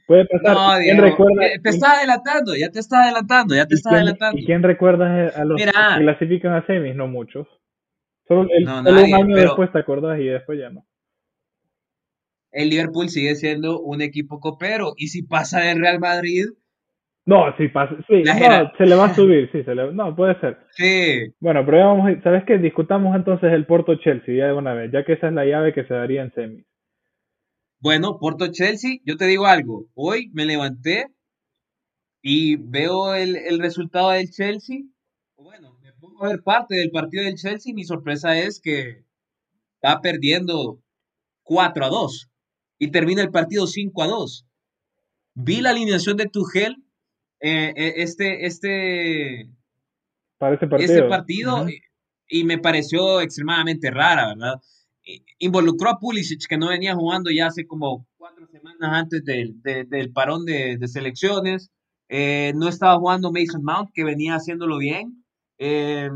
Puede 0.07 0.27
pasar. 0.27 0.55
No, 0.55 0.83
¿Quién 0.83 0.99
recuerda? 0.99 1.43
Te 1.63 1.71
está 1.71 1.93
adelantando, 1.99 2.57
ya 2.57 2.71
te 2.71 2.81
está 2.81 3.05
adelantando, 3.05 3.55
ya 3.55 3.67
te 3.67 3.77
está 3.77 3.91
adelantando. 3.91 4.39
¿Y 4.39 4.45
quién 4.45 4.63
recuerda 4.63 5.29
a 5.29 5.45
los 5.45 5.61
que 5.61 5.71
clasifican 6.03 6.53
a 6.55 6.67
semis? 6.67 6.97
No 6.97 7.07
muchos. 7.07 7.47
Solo, 8.27 8.49
el, 8.51 8.65
un 8.65 9.15
año 9.15 9.37
después 9.37 9.71
te 9.71 9.79
acordás 9.79 10.19
y 10.19 10.25
después 10.25 10.59
ya 10.59 10.71
no. 10.71 10.87
El 12.51 12.71
Liverpool 12.71 13.09
sigue 13.09 13.35
siendo 13.35 13.81
un 13.81 14.01
equipo 14.01 14.41
copero. 14.41 14.95
Y 14.97 15.09
si 15.09 15.23
pasa 15.23 15.61
del 15.61 15.81
Real 15.81 16.01
Madrid. 16.01 16.47
No, 17.27 17.57
si 17.57 17.69
pasa. 17.69 17.97
Sí, 18.07 18.23
no, 18.23 18.73
se 18.77 18.87
le 18.87 18.95
va 18.95 19.07
a 19.07 19.15
subir, 19.15 19.51
sí, 19.51 19.63
se 19.65 19.75
le, 19.75 19.93
no, 19.93 20.15
puede 20.15 20.39
ser. 20.41 20.59
Sí. 20.73 21.33
Bueno, 21.41 21.65
pero 21.65 21.79
ya 21.79 21.87
vamos. 21.87 22.23
¿Sabes 22.23 22.45
qué? 22.47 22.59
Discutamos 22.59 23.17
entonces 23.17 23.53
el 23.53 23.67
Porto 23.67 23.95
Chelsea 23.97 24.37
ya 24.37 24.47
de 24.49 24.53
una 24.53 24.75
vez, 24.75 24.93
ya 24.93 25.05
que 25.05 25.15
esa 25.15 25.29
es 25.29 25.33
la 25.33 25.47
llave 25.47 25.73
que 25.73 25.85
se 25.85 25.95
daría 25.95 26.23
en 26.23 26.33
semis. 26.35 26.67
Bueno, 27.81 28.19
Porto 28.19 28.51
Chelsea, 28.51 28.99
yo 29.05 29.17
te 29.17 29.27
digo 29.27 29.47
algo. 29.47 29.87
Hoy 29.95 30.31
me 30.33 30.45
levanté 30.47 31.07
y 32.23 32.57
veo 32.57 33.15
el, 33.15 33.59
resultado 33.59 34.11
del 34.11 34.31
Chelsea. 34.31 34.79
Bueno, 35.37 35.79
me 35.83 35.93
pongo 35.93 36.25
a 36.25 36.29
ver 36.31 36.43
parte 36.43 36.77
del 36.77 36.91
partido 36.91 37.25
del 37.25 37.37
Chelsea 37.37 37.71
y 37.71 37.75
mi 37.75 37.85
sorpresa 37.85 38.39
es 38.39 38.61
que 38.61 39.05
está 39.75 40.01
perdiendo 40.01 40.81
4 41.43 41.85
a 41.85 41.89
2 41.89 42.31
y 42.79 42.91
termina 42.91 43.23
el 43.23 43.31
partido 43.31 43.67
5 43.67 44.03
a 44.03 44.07
2. 44.07 44.47
Vi 45.35 45.61
la 45.61 45.71
alineación 45.71 46.17
de 46.17 46.27
Tuchel 46.27 46.84
eh, 47.45 47.75
eh, 47.77 47.93
este, 47.97 48.47
este, 48.47 49.51
Para 50.39 50.55
este 50.55 50.67
partido, 50.67 50.95
este 50.95 51.09
partido 51.09 51.67
y 52.29 52.45
me 52.45 52.59
pareció 52.59 53.21
extremadamente 53.21 53.91
rara, 53.91 54.29
¿verdad? 54.29 54.61
involucró 55.39 55.91
a 55.91 55.99
Pulisic, 55.99 56.47
que 56.49 56.57
no 56.57 56.69
venía 56.69 56.95
jugando 56.95 57.31
ya 57.31 57.49
hace 57.49 57.67
como 57.67 58.07
cuatro 58.17 58.47
semanas 58.47 58.91
antes 58.91 59.23
del, 59.25 59.61
del 59.63 60.13
parón 60.13 60.47
de, 60.47 60.79
de 60.79 60.89
selecciones. 60.89 61.71
Eh, 62.09 62.53
no 62.55 62.69
estaba 62.69 62.99
jugando 62.99 63.33
Mason 63.33 63.63
Mount, 63.63 63.91
que 63.93 64.05
venía 64.05 64.37
haciéndolo 64.37 64.79
bien. 64.79 65.25
Eh, 65.59 66.11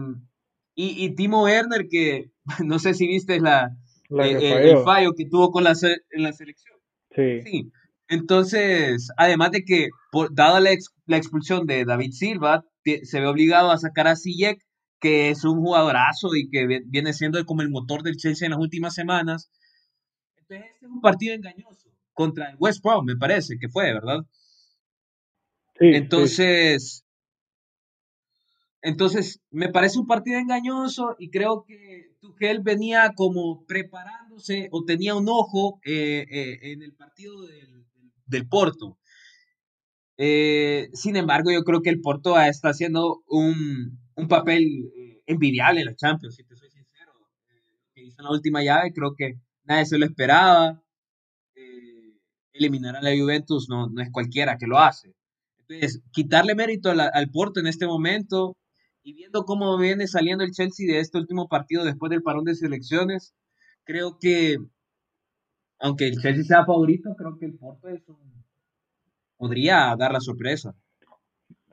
y, 0.74 1.04
y, 1.04 1.14
Timo 1.14 1.44
Werner, 1.44 1.88
que 1.90 2.30
no 2.64 2.78
sé 2.78 2.94
si 2.94 3.06
viste 3.06 3.40
la, 3.40 3.76
eh, 4.10 4.70
el 4.70 4.78
fallo 4.78 5.12
que 5.14 5.26
tuvo 5.26 5.50
con 5.50 5.64
la, 5.64 5.74
en 6.10 6.22
la 6.22 6.32
selección. 6.32 6.78
Sí. 7.14 7.42
sí. 7.42 7.72
Entonces, 8.08 9.10
además 9.16 9.50
de 9.52 9.64
que, 9.64 9.88
por, 10.10 10.34
dada 10.34 10.60
la, 10.60 10.70
la, 11.06 11.16
expulsión 11.16 11.66
de 11.66 11.84
David 11.84 12.12
Silva, 12.12 12.64
se 12.84 13.20
ve 13.20 13.26
obligado 13.26 13.70
a 13.70 13.78
sacar 13.78 14.08
a 14.08 14.16
Sijek 14.16 14.58
que 15.00 15.30
es 15.30 15.44
un 15.44 15.60
jugadorazo 15.60 16.34
y 16.34 16.48
que 16.48 16.66
viene 16.86 17.12
siendo 17.12 17.44
como 17.46 17.62
el 17.62 17.70
motor 17.70 18.02
del 18.02 18.16
Chelsea 18.16 18.46
en 18.46 18.52
las 18.52 18.60
últimas 18.60 18.94
semanas. 18.94 19.50
Entonces, 20.36 20.66
este 20.72 20.86
es 20.86 20.90
un 20.90 21.00
partido 21.00 21.34
engañoso 21.34 21.90
contra 22.12 22.50
el 22.50 22.56
West 22.58 22.82
Brom, 22.82 23.04
me 23.04 23.16
parece 23.16 23.58
que 23.60 23.68
fue, 23.68 23.92
¿verdad? 23.92 24.26
Sí, 25.78 25.86
entonces, 25.94 27.04
entonces, 28.82 29.40
me 29.50 29.68
parece 29.68 30.00
un 30.00 30.06
partido 30.08 30.38
engañoso 30.38 31.14
y 31.18 31.30
creo 31.30 31.64
que 31.64 32.16
Tuchel 32.20 32.60
venía 32.60 33.12
como 33.14 33.64
preparándose 33.66 34.68
o 34.72 34.84
tenía 34.84 35.14
un 35.14 35.28
ojo 35.28 35.78
eh, 35.84 36.26
eh, 36.28 36.72
en 36.72 36.82
el 36.82 36.92
partido 36.94 37.42
del, 37.42 37.77
del 38.28 38.48
Porto. 38.48 38.98
Eh, 40.16 40.88
sin 40.92 41.16
embargo, 41.16 41.50
yo 41.50 41.62
creo 41.62 41.80
que 41.80 41.90
el 41.90 42.00
Porto 42.00 42.38
está 42.40 42.70
haciendo 42.70 43.22
un, 43.28 43.98
un 44.16 44.28
papel 44.28 44.90
eh, 44.96 45.22
envidiable 45.26 45.80
en 45.80 45.86
la 45.86 45.94
Champions, 45.94 46.34
si 46.34 46.44
te 46.44 46.56
soy 46.56 46.70
sincero. 46.70 47.12
Eh, 47.50 47.78
que 47.94 48.04
hizo 48.04 48.22
la 48.22 48.30
última 48.30 48.62
llave, 48.62 48.92
creo 48.92 49.14
que 49.16 49.34
nadie 49.64 49.86
se 49.86 49.98
lo 49.98 50.04
esperaba. 50.06 50.82
Eh, 51.54 52.14
eliminar 52.52 52.96
a 52.96 53.02
la 53.02 53.16
Juventus 53.16 53.68
no, 53.68 53.88
no 53.88 54.02
es 54.02 54.10
cualquiera 54.10 54.58
que 54.58 54.66
lo 54.66 54.78
hace. 54.78 55.14
Entonces, 55.58 56.02
quitarle 56.12 56.54
mérito 56.54 56.90
al 56.90 57.30
Porto 57.30 57.60
en 57.60 57.66
este 57.66 57.86
momento 57.86 58.56
y 59.02 59.12
viendo 59.12 59.44
cómo 59.44 59.78
viene 59.78 60.06
saliendo 60.06 60.42
el 60.42 60.50
Chelsea 60.50 60.86
de 60.86 61.00
este 61.00 61.18
último 61.18 61.46
partido 61.48 61.84
después 61.84 62.10
del 62.10 62.22
parón 62.22 62.44
de 62.44 62.54
selecciones, 62.54 63.34
creo 63.84 64.18
que 64.18 64.56
aunque 65.80 66.08
el 66.08 66.20
Chelsea 66.20 66.44
sea 66.44 66.64
favorito, 66.64 67.14
creo 67.16 67.36
que 67.38 67.46
el 67.46 67.54
Porto 67.54 67.88
es 67.88 68.02
podría 69.36 69.94
dar 69.96 70.12
la 70.12 70.20
sorpresa. 70.20 70.74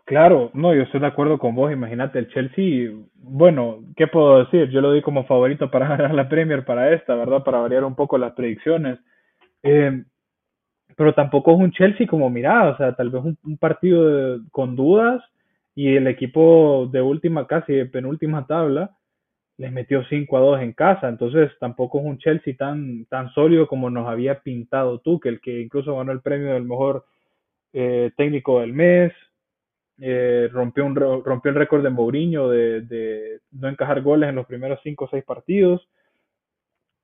Claro, 0.05 0.51
no, 0.53 0.73
yo 0.75 0.83
estoy 0.83 0.99
de 0.99 1.07
acuerdo 1.07 1.39
con 1.39 1.55
vos. 1.55 1.71
Imagínate, 1.71 2.19
el 2.19 2.29
Chelsea, 2.29 2.91
bueno, 3.15 3.79
¿qué 3.95 4.05
puedo 4.05 4.45
decir? 4.45 4.69
Yo 4.69 4.79
lo 4.79 4.91
di 4.91 5.01
como 5.01 5.25
favorito 5.25 5.71
para 5.71 5.87
ganar 5.97 6.13
la 6.13 6.29
Premier 6.29 6.63
para 6.63 6.93
esta, 6.93 7.15
¿verdad? 7.15 7.43
Para 7.43 7.59
variar 7.59 7.83
un 7.83 7.95
poco 7.95 8.17
las 8.19 8.33
predicciones. 8.33 8.99
Eh, 9.63 10.03
pero 10.95 11.13
tampoco 11.13 11.53
es 11.53 11.59
un 11.59 11.71
Chelsea 11.71 12.07
como 12.07 12.29
mirá, 12.29 12.69
o 12.69 12.77
sea, 12.77 12.95
tal 12.95 13.09
vez 13.09 13.23
un, 13.23 13.57
partido 13.57 14.39
con 14.51 14.75
dudas 14.75 15.21
y 15.73 15.95
el 15.95 16.07
equipo 16.07 16.87
de 16.91 17.01
última, 17.01 17.47
casi 17.47 17.73
de 17.73 17.85
penúltima 17.85 18.45
tabla, 18.45 18.91
les 19.57 19.71
metió 19.71 20.03
5 20.05 20.37
a 20.37 20.41
2 20.41 20.61
en 20.61 20.73
casa, 20.73 21.07
entonces 21.07 21.51
tampoco 21.59 21.99
es 21.99 22.05
un 22.05 22.17
Chelsea 22.17 22.55
tan, 22.57 23.05
tan 23.05 23.29
sólido 23.31 23.67
como 23.67 23.89
nos 23.89 24.07
había 24.07 24.41
pintado 24.41 24.99
tú, 24.99 25.19
que 25.19 25.29
el 25.29 25.39
que 25.39 25.61
incluso 25.61 25.95
ganó 25.95 26.11
el 26.11 26.21
premio 26.21 26.53
del 26.53 26.63
mejor 26.63 27.05
eh, 27.71 28.11
técnico 28.17 28.59
del 28.59 28.73
mes, 28.73 29.13
eh, 29.99 30.49
rompió, 30.51 30.85
un, 30.85 30.95
rompió 30.95 31.51
el 31.51 31.55
récord 31.55 31.83
de 31.83 31.89
Mourinho 31.89 32.49
de, 32.49 32.81
de, 32.81 33.39
no 33.51 33.69
encajar 33.69 34.01
goles 34.01 34.29
en 34.29 34.35
los 34.35 34.45
primeros 34.45 34.79
5 34.83 35.05
o 35.05 35.09
6 35.09 35.23
partidos. 35.23 35.87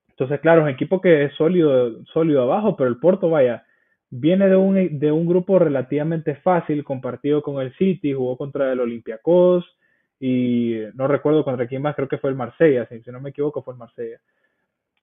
Entonces, 0.10 0.42
claro, 0.42 0.62
es 0.62 0.66
un 0.66 0.70
equipo 0.72 1.00
que 1.00 1.24
es 1.24 1.34
sólido, 1.36 2.04
sólido 2.06 2.44
abajo, 2.44 2.76
pero 2.76 2.90
el 2.90 3.00
Porto, 3.00 3.30
vaya, 3.30 3.66
viene 4.10 4.50
de 4.50 4.58
un, 4.58 5.00
de 5.00 5.12
un 5.12 5.26
grupo 5.26 5.58
relativamente 5.58 6.36
fácil, 6.36 6.84
compartido 6.84 7.42
con 7.42 7.62
el 7.62 7.74
City, 7.78 8.12
jugó 8.14 8.38
contra 8.38 8.74
el 8.74 8.82
Olympiacos 8.82 9.66
y 10.24 10.78
no 10.94 11.08
recuerdo 11.08 11.44
contra 11.44 11.66
quién 11.66 11.82
más, 11.82 11.96
creo 11.96 12.08
que 12.08 12.20
fue 12.20 12.30
el 12.30 12.36
Marsella, 12.36 12.88
si, 12.88 13.02
no 13.10 13.20
me 13.20 13.32
equivoco 13.32 13.64
fue 13.64 13.74
el 13.74 13.80
Marsella. 13.80 14.22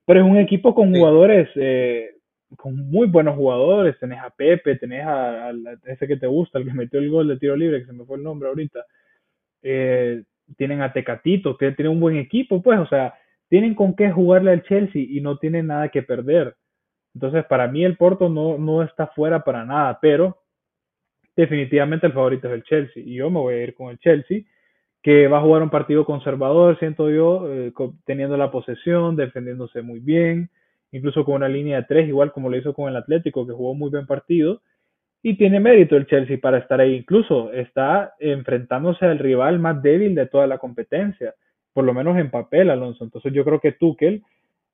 Pero 0.06 0.20
es 0.20 0.26
un 0.26 0.36
equipo 0.36 0.76
con 0.76 0.94
jugadores, 0.94 1.48
eh, 1.56 2.14
con 2.56 2.88
muy 2.88 3.08
buenos 3.08 3.34
jugadores, 3.34 3.98
tenés 3.98 4.20
a 4.20 4.30
Pepe, 4.30 4.76
tenés 4.76 5.04
a, 5.04 5.50
ese 5.86 6.06
que 6.06 6.18
te 6.18 6.28
gusta, 6.28 6.60
el 6.60 6.66
que 6.66 6.72
metió 6.72 7.00
el 7.00 7.10
gol 7.10 7.26
de 7.26 7.36
tiro 7.36 7.56
libre, 7.56 7.80
que 7.80 7.86
se 7.86 7.92
me 7.92 8.04
fue 8.04 8.16
el 8.16 8.22
nombre 8.22 8.48
ahorita. 8.48 8.84
Eh, 9.62 10.22
tienen 10.56 10.82
a 10.82 10.92
Tecatito, 10.92 11.56
que 11.56 11.72
tiene 11.72 11.88
un 11.88 11.98
buen 11.98 12.16
equipo, 12.16 12.62
pues, 12.62 12.78
o 12.78 12.86
sea, 12.86 13.14
tienen 13.48 13.74
con 13.74 13.96
qué 13.96 14.12
jugarle 14.12 14.52
al 14.52 14.62
Chelsea 14.62 15.02
y 15.02 15.20
no 15.20 15.38
tienen 15.38 15.66
nada 15.66 15.88
que 15.88 16.04
perder. 16.04 16.54
Entonces, 17.12 17.44
para 17.46 17.66
mí 17.66 17.84
el 17.84 17.96
Porto 17.96 18.28
no, 18.28 18.56
no 18.56 18.84
está 18.84 19.08
fuera 19.08 19.42
para 19.42 19.64
nada, 19.64 19.98
pero 20.00 20.38
definitivamente 21.34 22.06
el 22.06 22.12
favorito 22.12 22.46
es 22.46 22.54
el 22.54 22.62
Chelsea. 22.62 23.02
Y 23.04 23.14
yo 23.14 23.30
me 23.30 23.40
voy 23.40 23.54
a 23.54 23.64
ir 23.64 23.74
con 23.74 23.90
el 23.90 23.98
Chelsea, 23.98 24.42
que 25.02 25.28
va 25.28 25.38
a 25.38 25.42
jugar 25.42 25.62
un 25.62 25.70
partido 25.70 26.04
conservador, 26.04 26.78
siento 26.78 27.10
yo, 27.10 27.50
eh, 27.50 27.72
teniendo 28.04 28.36
la 28.36 28.50
posesión, 28.50 29.16
defendiéndose 29.16 29.82
muy 29.82 30.00
bien, 30.00 30.50
incluso 30.92 31.24
con 31.24 31.36
una 31.36 31.48
línea 31.48 31.78
de 31.78 31.84
tres, 31.84 32.08
igual 32.08 32.32
como 32.32 32.48
lo 32.48 32.56
hizo 32.56 32.74
con 32.74 32.88
el 32.88 32.96
Atlético, 32.96 33.46
que 33.46 33.52
jugó 33.52 33.74
muy 33.74 33.90
buen 33.90 34.06
partido. 34.06 34.60
Y 35.22 35.36
tiene 35.36 35.60
mérito 35.60 35.96
el 35.96 36.06
Chelsea 36.06 36.38
para 36.40 36.58
estar 36.58 36.80
ahí. 36.80 36.96
Incluso 36.96 37.52
está 37.52 38.14
enfrentándose 38.20 39.04
al 39.04 39.18
rival 39.18 39.58
más 39.58 39.82
débil 39.82 40.14
de 40.14 40.26
toda 40.26 40.46
la 40.46 40.58
competencia, 40.58 41.34
por 41.72 41.84
lo 41.84 41.92
menos 41.92 42.16
en 42.18 42.30
papel, 42.30 42.70
Alonso. 42.70 43.04
Entonces 43.04 43.32
yo 43.32 43.44
creo 43.44 43.60
que 43.60 43.72
Tuchel 43.72 44.22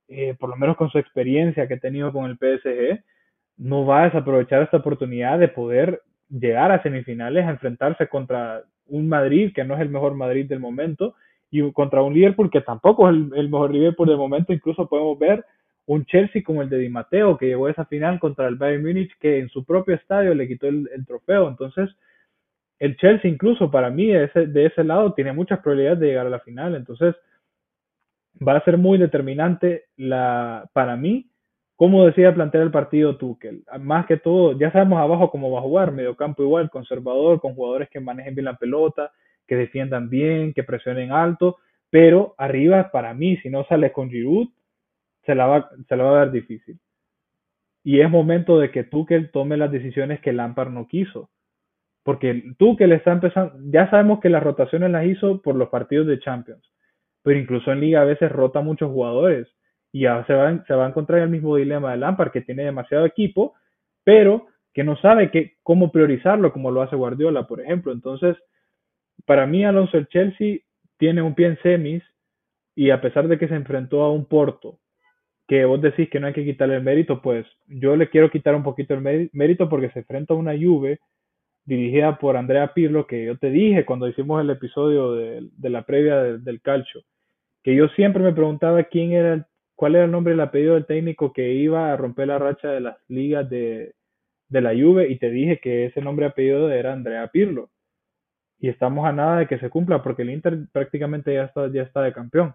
eh, 0.08 0.34
por 0.38 0.50
lo 0.50 0.56
menos 0.56 0.76
con 0.76 0.90
su 0.90 0.98
experiencia 0.98 1.66
que 1.66 1.74
ha 1.74 1.78
tenido 1.78 2.12
con 2.12 2.26
el 2.26 2.36
PSG, 2.36 3.02
no 3.56 3.86
va 3.86 4.02
a 4.02 4.04
desaprovechar 4.06 4.62
esta 4.62 4.78
oportunidad 4.78 5.38
de 5.38 5.48
poder 5.48 6.02
llegar 6.28 6.72
a 6.72 6.82
semifinales, 6.82 7.46
a 7.46 7.50
enfrentarse 7.50 8.08
contra 8.08 8.64
un 8.86 9.08
Madrid 9.08 9.52
que 9.54 9.64
no 9.64 9.74
es 9.74 9.80
el 9.80 9.88
mejor 9.88 10.14
Madrid 10.14 10.46
del 10.46 10.60
momento 10.60 11.14
y 11.50 11.70
contra 11.72 12.02
un 12.02 12.14
Liverpool 12.14 12.50
que 12.50 12.60
tampoco 12.60 13.08
es 13.08 13.14
el, 13.14 13.48
mejor 13.48 13.72
Liverpool 13.72 14.08
del 14.08 14.16
momento. 14.16 14.52
Incluso 14.52 14.88
podemos 14.88 15.18
ver 15.18 15.44
un 15.86 16.04
Chelsea 16.06 16.42
como 16.42 16.62
el 16.62 16.68
de 16.68 16.78
Di 16.78 16.88
Matteo 16.88 17.36
que 17.36 17.46
llegó 17.46 17.66
a 17.66 17.70
esa 17.70 17.84
final 17.84 18.18
contra 18.18 18.48
el 18.48 18.56
Bayern 18.56 18.82
Múnich 18.82 19.16
que 19.18 19.38
en 19.38 19.48
su 19.48 19.64
propio 19.64 19.94
estadio 19.94 20.34
le 20.34 20.48
quitó 20.48 20.66
el, 20.66 20.88
trofeo. 21.06 21.48
Entonces, 21.48 21.90
el 22.78 22.96
Chelsea 22.96 23.30
incluso 23.30 23.70
para 23.70 23.90
mí 23.90 24.06
de 24.06 24.24
ese, 24.24 24.46
de 24.46 24.66
ese 24.66 24.82
lado 24.82 25.14
tiene 25.14 25.32
muchas 25.32 25.60
probabilidades 25.60 26.00
de 26.00 26.06
llegar 26.08 26.26
a 26.26 26.30
la 26.30 26.40
final. 26.40 26.74
Entonces, 26.74 27.14
va 28.46 28.56
a 28.56 28.64
ser 28.64 28.78
muy 28.78 28.98
determinante 28.98 29.84
la, 29.96 30.68
para 30.72 30.96
mí 30.96 31.30
cómo 31.76 32.04
decida 32.06 32.34
plantear 32.34 32.64
el 32.64 32.70
partido 32.70 33.16
Tuchel. 33.16 33.64
Más 33.80 34.06
que 34.06 34.16
todo, 34.16 34.58
ya 34.58 34.70
sabemos 34.72 35.00
abajo 35.00 35.30
cómo 35.30 35.50
va 35.50 35.58
a 35.60 35.62
jugar, 35.62 35.92
medio 35.92 36.16
campo 36.16 36.42
igual, 36.42 36.70
conservador, 36.70 37.40
con 37.40 37.54
jugadores 37.54 37.88
que 37.90 38.00
manejen 38.00 38.34
bien 38.34 38.46
la 38.46 38.56
pelota, 38.56 39.12
que 39.46 39.56
defiendan 39.56 40.08
bien, 40.08 40.52
que 40.52 40.64
presionen 40.64 41.12
alto, 41.12 41.58
pero 41.90 42.34
arriba 42.38 42.90
para 42.90 43.14
mí, 43.14 43.36
si 43.38 43.50
no 43.50 43.64
sale 43.64 43.92
con 43.92 44.10
Giroud, 44.10 44.48
se 45.26 45.34
la 45.34 45.46
va, 45.46 45.70
se 45.88 45.96
va 45.96 46.10
a 46.10 46.18
dar 46.18 46.30
difícil. 46.30 46.78
Y 47.82 48.00
es 48.00 48.10
momento 48.10 48.58
de 48.58 48.70
que 48.70 48.84
Tuchel 48.84 49.30
tome 49.30 49.56
las 49.56 49.70
decisiones 49.70 50.20
que 50.20 50.32
Lampard 50.32 50.70
no 50.70 50.86
quiso. 50.86 51.30
Porque 52.02 52.54
Tuchel 52.58 52.92
está 52.92 53.12
empezando, 53.12 53.54
ya 53.70 53.90
sabemos 53.90 54.20
que 54.20 54.28
las 54.30 54.42
rotaciones 54.42 54.90
las 54.90 55.06
hizo 55.06 55.40
por 55.42 55.54
los 55.54 55.68
partidos 55.68 56.06
de 56.06 56.18
Champions 56.18 56.74
pero 57.24 57.40
incluso 57.40 57.72
en 57.72 57.80
liga 57.80 58.02
a 58.02 58.04
veces 58.04 58.30
rota 58.30 58.60
muchos 58.60 58.92
jugadores 58.92 59.48
y 59.94 60.00
ya 60.00 60.24
se 60.26 60.34
va, 60.34 60.64
se 60.66 60.74
va 60.74 60.86
a 60.86 60.88
encontrar 60.88 61.20
el 61.20 61.28
mismo 61.28 61.54
dilema 61.54 61.92
de 61.92 61.98
Lampard, 61.98 62.32
que 62.32 62.40
tiene 62.40 62.64
demasiado 62.64 63.06
equipo, 63.06 63.54
pero 64.02 64.48
que 64.72 64.82
no 64.82 64.96
sabe 64.96 65.54
cómo 65.62 65.92
priorizarlo, 65.92 66.52
como 66.52 66.72
lo 66.72 66.82
hace 66.82 66.96
Guardiola, 66.96 67.46
por 67.46 67.60
ejemplo. 67.60 67.92
Entonces, 67.92 68.36
para 69.24 69.46
mí 69.46 69.64
Alonso 69.64 69.96
el 69.96 70.08
Chelsea 70.08 70.58
tiene 70.98 71.22
un 71.22 71.36
pie 71.36 71.46
en 71.46 71.62
semis 71.62 72.02
y 72.74 72.90
a 72.90 73.00
pesar 73.00 73.28
de 73.28 73.38
que 73.38 73.46
se 73.46 73.54
enfrentó 73.54 74.02
a 74.02 74.10
un 74.10 74.24
Porto, 74.24 74.80
que 75.46 75.64
vos 75.64 75.80
decís 75.80 76.10
que 76.10 76.18
no 76.18 76.26
hay 76.26 76.32
que 76.32 76.44
quitarle 76.44 76.74
el 76.74 76.82
mérito, 76.82 77.22
pues 77.22 77.46
yo 77.68 77.94
le 77.94 78.10
quiero 78.10 78.32
quitar 78.32 78.56
un 78.56 78.64
poquito 78.64 78.94
el 78.94 79.30
mérito 79.32 79.68
porque 79.68 79.90
se 79.90 80.00
enfrenta 80.00 80.34
a 80.34 80.36
una 80.36 80.58
Juve 80.58 80.98
dirigida 81.64 82.18
por 82.18 82.36
Andrea 82.36 82.74
Pirlo, 82.74 83.06
que 83.06 83.26
yo 83.26 83.38
te 83.38 83.50
dije 83.50 83.84
cuando 83.84 84.08
hicimos 84.08 84.40
el 84.40 84.50
episodio 84.50 85.12
de, 85.12 85.70
la 85.70 85.82
previa 85.82 86.16
del 86.16 86.60
calcio, 86.60 87.02
que 87.62 87.76
yo 87.76 87.86
siempre 87.90 88.24
me 88.24 88.32
preguntaba 88.32 88.82
quién 88.82 89.12
era, 89.12 89.46
cuál 89.74 89.96
era 89.96 90.04
el 90.04 90.10
nombre 90.10 90.32
y 90.32 90.34
el 90.34 90.40
apellido 90.40 90.74
del 90.74 90.86
técnico 90.86 91.32
que 91.32 91.52
iba 91.52 91.92
a 91.92 91.96
romper 91.96 92.28
la 92.28 92.38
racha 92.38 92.68
de 92.68 92.80
las 92.80 92.96
ligas 93.08 93.48
de, 93.48 93.94
la 94.48 94.70
Juve 94.70 95.08
y 95.08 95.18
te 95.18 95.30
dije 95.30 95.58
que 95.58 95.86
ese 95.86 96.00
nombre 96.00 96.26
y 96.26 96.28
apellido 96.28 96.70
era 96.70 96.92
Andrea 96.92 97.26
Pirlo. 97.28 97.70
Y 98.60 98.68
estamos 98.68 99.04
a 99.06 99.12
nada 99.12 99.40
de 99.40 99.46
que 99.46 99.58
se 99.58 99.68
cumpla 99.68 100.02
porque 100.02 100.22
el 100.22 100.30
Inter 100.30 100.58
prácticamente 100.72 101.34
ya 101.34 101.44
está, 101.44 101.70
ya 101.72 101.82
está 101.82 102.02
de 102.02 102.12
campeón. 102.12 102.54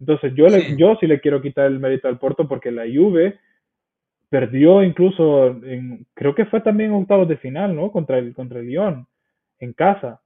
Entonces 0.00 0.32
yo, 0.34 0.46
Le, 0.48 0.76
yo 0.76 0.96
sí 0.98 1.06
le 1.06 1.20
quiero 1.20 1.42
quitar 1.42 1.66
el 1.66 1.78
mérito 1.78 2.08
al 2.08 2.18
Porto 2.18 2.48
porque 2.48 2.70
la 2.70 2.84
Juve 2.84 3.38
perdió 4.28 4.82
incluso, 4.82 5.48
en, 5.64 6.06
creo 6.14 6.34
que 6.34 6.46
fue 6.46 6.60
también 6.60 6.92
octavos 6.92 7.28
de 7.28 7.36
final, 7.36 7.76
¿no? 7.76 7.90
Contra 7.92 8.18
el, 8.18 8.34
contra 8.34 8.60
el 8.60 8.66
Lyon, 8.66 9.06
en 9.58 9.72
casa, 9.72 10.20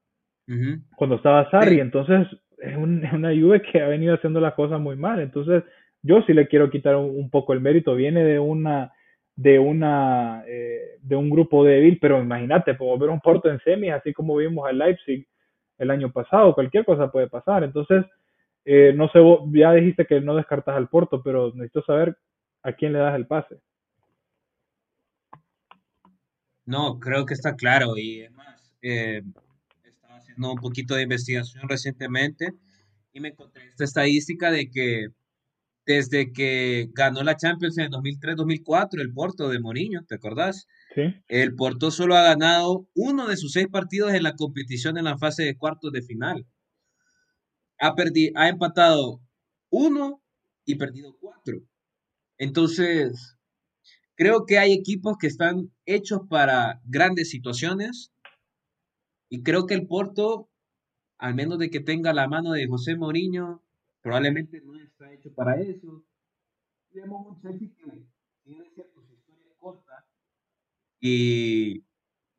cuando 0.96 1.16
estaba 1.16 1.48
Sarri. 1.50 1.80
Entonces 1.80 2.26
es, 2.58 2.76
una 2.76 3.30
Juve 3.30 3.62
que 3.62 3.80
ha 3.80 3.88
venido 3.88 4.14
haciendo 4.14 4.40
las 4.40 4.54
cosas 4.54 4.80
muy 4.80 4.96
mal. 4.96 5.20
Entonces, 5.20 5.62
yo 6.02 6.22
sí 6.22 6.32
le 6.32 6.48
quiero 6.48 6.70
quitar 6.70 6.96
un, 6.96 7.30
poco 7.30 7.52
el 7.52 7.60
mérito. 7.60 7.94
Viene 7.94 8.24
de 8.24 8.38
una 8.38 8.92
de 9.36 9.58
una 9.58 10.44
eh, 10.46 10.98
de 11.00 11.16
un 11.16 11.30
grupo 11.30 11.64
débil, 11.64 11.98
pero 12.00 12.20
imagínate, 12.20 12.74
podemos 12.74 13.00
ver 13.00 13.10
un 13.10 13.20
Porto 13.20 13.50
en 13.50 13.58
semis, 13.60 13.92
así 13.92 14.12
como 14.12 14.36
vimos 14.36 14.68
al 14.68 14.78
Leipzig 14.78 15.26
el 15.78 15.90
año 15.90 16.12
pasado, 16.12 16.54
cualquier 16.54 16.84
cosa 16.84 17.10
puede 17.10 17.28
pasar. 17.28 17.64
Entonces, 17.64 18.04
eh, 18.64 18.92
no 18.94 19.08
sé, 19.08 19.20
ya 19.52 19.72
dijiste 19.72 20.04
que 20.04 20.20
no 20.20 20.36
descartas 20.36 20.76
al 20.76 20.88
Porto, 20.88 21.22
pero 21.22 21.52
necesito 21.54 21.82
saber 21.84 22.16
a 22.62 22.72
quién 22.72 22.92
le 22.92 22.98
das 22.98 23.16
el 23.16 23.26
pase. 23.26 23.56
No, 26.66 27.00
creo 27.00 27.24
que 27.24 27.34
está 27.34 27.56
claro 27.56 27.96
y 27.96 28.20
además 28.20 28.76
eh, 28.82 29.22
estaba 29.82 30.16
haciendo 30.16 30.52
un 30.52 30.60
poquito 30.60 30.94
de 30.94 31.02
investigación 31.02 31.68
recientemente 31.68 32.52
y 33.12 33.20
me 33.20 33.28
encontré 33.28 33.66
esta 33.66 33.84
estadística 33.84 34.50
de 34.50 34.70
que 34.70 35.08
desde 35.94 36.32
que 36.32 36.88
ganó 36.92 37.22
la 37.24 37.36
Champions 37.36 37.76
en 37.78 37.90
2003-2004, 37.90 39.00
el 39.00 39.12
Porto 39.12 39.48
de 39.48 39.58
Mourinho, 39.58 40.04
¿te 40.06 40.14
acordás? 40.14 40.66
Sí. 40.94 41.02
El 41.26 41.56
Porto 41.56 41.90
solo 41.90 42.16
ha 42.16 42.22
ganado 42.22 42.88
uno 42.94 43.26
de 43.26 43.36
sus 43.36 43.52
seis 43.52 43.66
partidos 43.68 44.12
en 44.12 44.22
la 44.22 44.36
competición 44.36 44.98
en 44.98 45.04
la 45.04 45.18
fase 45.18 45.42
de 45.42 45.56
cuartos 45.56 45.90
de 45.92 46.02
final. 46.02 46.46
Ha, 47.80 47.94
ha 48.36 48.48
empatado 48.48 49.20
uno 49.70 50.22
y 50.64 50.76
perdido 50.76 51.16
cuatro. 51.20 51.58
Entonces, 52.38 53.36
creo 54.14 54.46
que 54.46 54.58
hay 54.58 54.72
equipos 54.72 55.16
que 55.18 55.26
están 55.26 55.72
hechos 55.86 56.20
para 56.28 56.80
grandes 56.84 57.30
situaciones 57.30 58.12
y 59.28 59.42
creo 59.42 59.66
que 59.66 59.74
el 59.74 59.88
Porto 59.88 60.50
al 61.20 61.34
menos 61.34 61.58
de 61.58 61.70
que 61.70 61.80
tenga 61.80 62.14
la 62.14 62.26
mano 62.28 62.52
de 62.52 62.66
José 62.66 62.96
Mourinho, 62.96 63.62
probablemente 64.02 64.60
no 64.60 64.76
está 64.76 65.12
hecho 65.12 65.32
para 65.34 65.60
eso. 65.60 66.04
Tenemos 66.92 67.26
un 67.26 67.40
Chelsea 67.40 67.68
que, 67.76 68.06
tiene 68.44 68.64
cierto, 68.74 69.02
su 69.02 69.14
historia 69.14 69.52
corta 69.58 70.06
y 71.00 71.84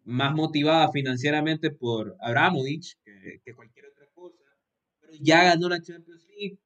más 0.04 0.34
motivada 0.34 0.92
financieramente 0.92 1.72
por 1.72 2.16
Abramovich 2.20 2.98
que, 3.04 3.42
que, 3.44 3.56
cualquier 3.56 3.86
otra 3.88 4.08
cosa, 4.14 4.44
pero 5.00 5.14
ya 5.22 5.44
ganó 5.44 5.70
la 5.70 5.82
Champions 5.82 6.26
League, 6.28 6.60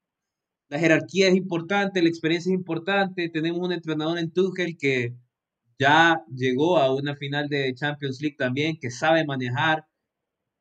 la 0.68 0.80
jerarquía 0.80 1.28
es 1.28 1.36
importante, 1.36 2.02
la 2.02 2.10
experiencia 2.10 2.50
es 2.50 2.56
importante. 2.56 3.30
Tenemos 3.30 3.62
un 3.62 3.72
entrenador 3.72 4.18
en 4.18 4.32
Tuchel 4.32 4.78
que 4.78 5.16
ya 5.78 6.24
llegó 6.34 6.78
a 6.78 6.94
una 6.94 7.16
final 7.16 7.50
de 7.50 7.74
Champions 7.76 8.20
League 8.22 8.38
también, 8.38 8.78
que 8.80 8.90
sabe 8.90 9.26
manejar 9.26 9.86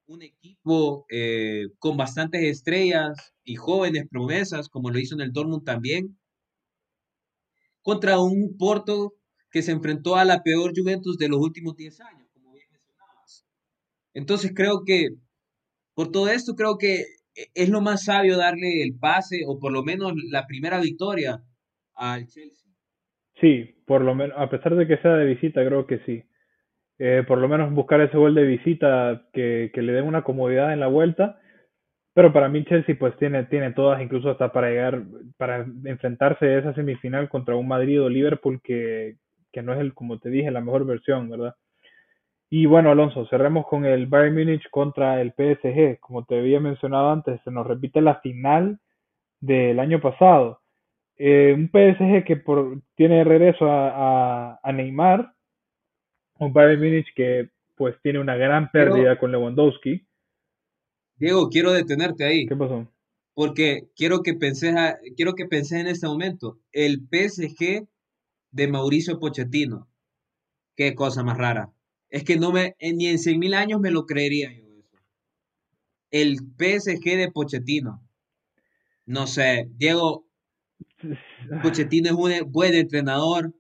un 0.06 0.22
equipo 0.22 1.06
eh, 1.10 1.68
con 1.78 1.96
bastantes 1.96 2.42
estrellas 2.42 3.34
y 3.42 3.56
jóvenes 3.56 4.06
promesas, 4.10 4.68
como 4.68 4.90
lo 4.90 4.98
hizo 4.98 5.14
en 5.14 5.22
el 5.22 5.32
Dortmund 5.32 5.64
también, 5.64 6.18
contra 7.82 8.18
un 8.18 8.56
Porto 8.58 9.14
que 9.50 9.62
se 9.62 9.72
enfrentó 9.72 10.16
a 10.16 10.24
la 10.24 10.42
peor 10.42 10.72
Juventus 10.74 11.16
de 11.16 11.28
los 11.28 11.38
últimos 11.38 11.76
10 11.76 12.00
años, 12.00 12.28
como 12.32 12.52
bien 12.52 12.66
mencionabas. 12.70 13.46
Entonces 14.12 14.52
creo 14.54 14.82
que, 14.84 15.10
por 15.94 16.10
todo 16.10 16.28
esto, 16.28 16.54
creo 16.54 16.76
que 16.78 17.04
es 17.54 17.68
lo 17.68 17.80
más 17.80 18.04
sabio 18.04 18.36
darle 18.36 18.82
el 18.82 18.98
pase 18.98 19.42
o 19.46 19.58
por 19.58 19.72
lo 19.72 19.82
menos 19.82 20.12
la 20.30 20.46
primera 20.46 20.80
victoria 20.80 21.42
al 21.94 22.26
Chelsea. 22.26 22.70
Sí, 23.40 23.76
por 23.86 24.02
lo 24.02 24.14
menos, 24.14 24.36
a 24.38 24.48
pesar 24.48 24.76
de 24.76 24.86
que 24.86 24.96
sea 24.98 25.16
de 25.16 25.26
visita, 25.26 25.64
creo 25.64 25.86
que 25.86 25.98
sí. 26.06 26.22
Eh, 26.98 27.24
por 27.26 27.38
lo 27.38 27.48
menos 27.48 27.72
buscar 27.72 28.00
ese 28.00 28.16
gol 28.16 28.34
de 28.34 28.44
visita 28.44 29.22
que, 29.32 29.70
que 29.74 29.82
le 29.82 29.92
dé 29.92 30.02
una 30.02 30.22
comodidad 30.22 30.72
en 30.72 30.80
la 30.80 30.86
vuelta. 30.86 31.40
Pero 32.14 32.32
para 32.32 32.48
mí 32.48 32.64
Chelsea 32.64 32.96
pues 32.98 33.16
tiene, 33.16 33.44
tiene 33.44 33.72
todas, 33.72 34.00
incluso 34.00 34.30
hasta 34.30 34.52
para 34.52 34.70
llegar, 34.70 35.02
para 35.36 35.66
enfrentarse 35.84 36.46
a 36.46 36.58
esa 36.58 36.74
semifinal 36.74 37.28
contra 37.28 37.56
un 37.56 37.66
Madrid 37.66 38.00
o 38.02 38.08
Liverpool 38.08 38.60
que, 38.62 39.16
que 39.52 39.62
no 39.62 39.72
es 39.74 39.80
el, 39.80 39.94
como 39.94 40.18
te 40.18 40.30
dije, 40.30 40.50
la 40.50 40.60
mejor 40.60 40.86
versión, 40.86 41.28
¿verdad? 41.28 41.54
Y 42.50 42.66
bueno, 42.66 42.90
Alonso, 42.92 43.26
cerremos 43.26 43.66
con 43.66 43.84
el 43.84 44.06
Bayern 44.06 44.34
Múnich 44.36 44.68
contra 44.70 45.20
el 45.20 45.32
PSG. 45.32 45.98
Como 45.98 46.24
te 46.24 46.38
había 46.38 46.60
mencionado 46.60 47.10
antes, 47.10 47.40
se 47.42 47.50
nos 47.50 47.66
repite 47.66 48.00
la 48.00 48.20
final 48.20 48.78
del 49.40 49.80
año 49.80 50.00
pasado. 50.00 50.60
Eh, 51.16 51.52
un 51.52 51.68
PSG 51.68 52.24
que 52.24 52.36
por, 52.36 52.80
tiene 52.96 53.24
regreso 53.24 53.70
a, 53.70 54.60
a, 54.62 54.72
Neymar, 54.72 55.32
un 56.38 56.52
Bayern 56.52 56.80
Múnich 56.80 57.06
que 57.14 57.50
pues 57.76 57.96
tiene 58.02 58.20
una 58.20 58.36
gran 58.36 58.70
pérdida 58.70 59.18
con 59.18 59.32
Lewandowski. 59.32 60.06
Diego, 61.16 61.48
quiero 61.48 61.72
detenerte 61.72 62.24
ahí. 62.24 62.46
¿Qué 62.46 62.56
pasó? 62.56 62.88
Porque 63.34 63.88
quiero 63.96 64.22
que 64.22 64.34
penses, 64.34 64.74
quiero 65.16 65.34
que 65.34 65.46
penses 65.46 65.80
en 65.80 65.86
este 65.88 66.06
momento. 66.06 66.60
El 66.72 67.00
PSG 67.00 67.86
de 68.52 68.68
Mauricio 68.68 69.18
Pochettino. 69.18 69.88
Qué 70.76 70.94
cosa 70.94 71.22
más 71.24 71.38
rara. 71.38 71.72
Es 72.08 72.24
que 72.24 72.36
no 72.36 72.52
me, 72.52 72.76
ni 72.80 73.08
en 73.08 73.18
100 73.18 73.38
mil 73.38 73.54
años 73.54 73.80
me 73.80 73.90
lo 73.90 74.06
creería 74.06 74.52
yo 74.52 74.64
eso. 74.78 74.98
El 76.10 76.36
PSG 76.36 77.16
de 77.16 77.30
Pochettino. 77.32 78.02
No 79.06 79.26
sé, 79.26 79.68
Diego, 79.76 80.26
Pochettino 81.62 82.08
es 82.08 82.42
un 82.42 82.52
buen 82.52 82.74
entrenador. 82.74 83.52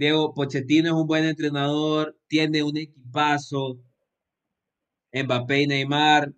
Diego, 0.00 0.32
Pochettino 0.32 0.88
es 0.88 0.94
un 0.94 1.06
buen 1.06 1.26
entrenador, 1.26 2.16
tiene 2.26 2.62
un 2.62 2.74
equipazo. 2.74 3.76
Mbappé 5.12 5.60
y 5.60 5.66
Neymar. 5.66 6.30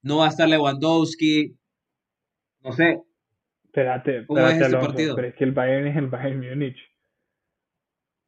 No 0.00 0.16
va 0.16 0.26
a 0.26 0.28
estar 0.30 0.48
Lewandowski. 0.48 1.54
No 2.62 2.72
sé. 2.72 3.02
Espérate, 3.66 4.20
espérate, 4.20 4.64
es 4.64 4.74
partido? 4.74 5.14
pero 5.14 5.28
es 5.28 5.34
que 5.34 5.44
el 5.44 5.52
Bayern 5.52 5.86
es 5.88 5.96
el 5.96 6.06
Bayern 6.06 6.40
Múnich. 6.40 6.78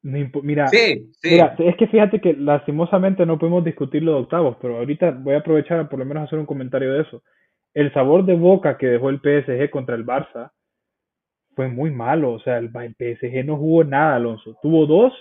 Mira, 0.02 0.66
es 0.66 1.76
que 1.78 1.86
fíjate 1.86 2.20
que 2.20 2.34
lastimosamente 2.34 3.24
no 3.24 3.38
podemos 3.38 3.64
discutir 3.64 4.02
los 4.02 4.24
octavos, 4.24 4.58
pero 4.60 4.76
ahorita 4.76 5.12
voy 5.12 5.32
a 5.32 5.38
aprovechar 5.38 5.80
a 5.80 5.88
por 5.88 5.98
lo 5.98 6.04
menos 6.04 6.24
hacer 6.24 6.38
un 6.38 6.44
comentario 6.44 6.92
de 6.92 7.00
eso. 7.00 7.22
El 7.72 7.90
sabor 7.94 8.26
de 8.26 8.34
boca 8.34 8.76
que 8.76 8.86
dejó 8.86 9.08
el 9.08 9.20
PSG 9.20 9.70
contra 9.70 9.94
el 9.94 10.04
Barça 10.04 10.52
fue 11.54 11.68
muy 11.68 11.90
malo, 11.90 12.32
o 12.32 12.40
sea, 12.40 12.58
el, 12.58 12.70
PSG 12.70 13.44
no 13.44 13.56
jugó 13.56 13.84
nada, 13.84 14.16
Alonso. 14.16 14.56
Tuvo 14.62 14.86
dos, 14.86 15.12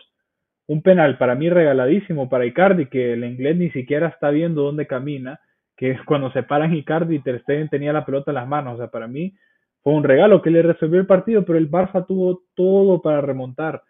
un 0.67 0.81
penal 0.81 1.17
para 1.17 1.35
mí 1.35 1.49
regaladísimo 1.49 2.29
para 2.29 2.45
Icardi, 2.45 2.87
que 2.87 3.13
el 3.13 3.23
inglés 3.23 3.57
ni 3.57 3.69
siquiera 3.71 4.07
está 4.07 4.29
viendo 4.29 4.63
dónde 4.63 4.87
camina, 4.87 5.39
que 5.77 5.97
cuando 6.05 6.31
se 6.31 6.43
paran 6.43 6.73
Icardi 6.73 7.15
y 7.15 7.19
Ter 7.19 7.41
Stegen 7.41 7.69
tenía 7.69 7.93
la 7.93 8.05
pelota 8.05 8.31
en 8.31 8.35
las 8.35 8.47
manos, 8.47 8.75
o 8.75 8.77
sea, 8.77 8.87
para 8.87 9.07
mí 9.07 9.35
fue 9.81 9.93
un 9.93 10.03
regalo 10.03 10.41
que 10.41 10.51
le 10.51 10.61
resolvió 10.61 10.99
el 10.99 11.07
partido, 11.07 11.43
pero 11.45 11.57
el 11.57 11.69
Barça 11.69 12.05
tuvo 12.05 12.43
todo 12.55 13.01
para 13.01 13.21
remontar 13.21 13.83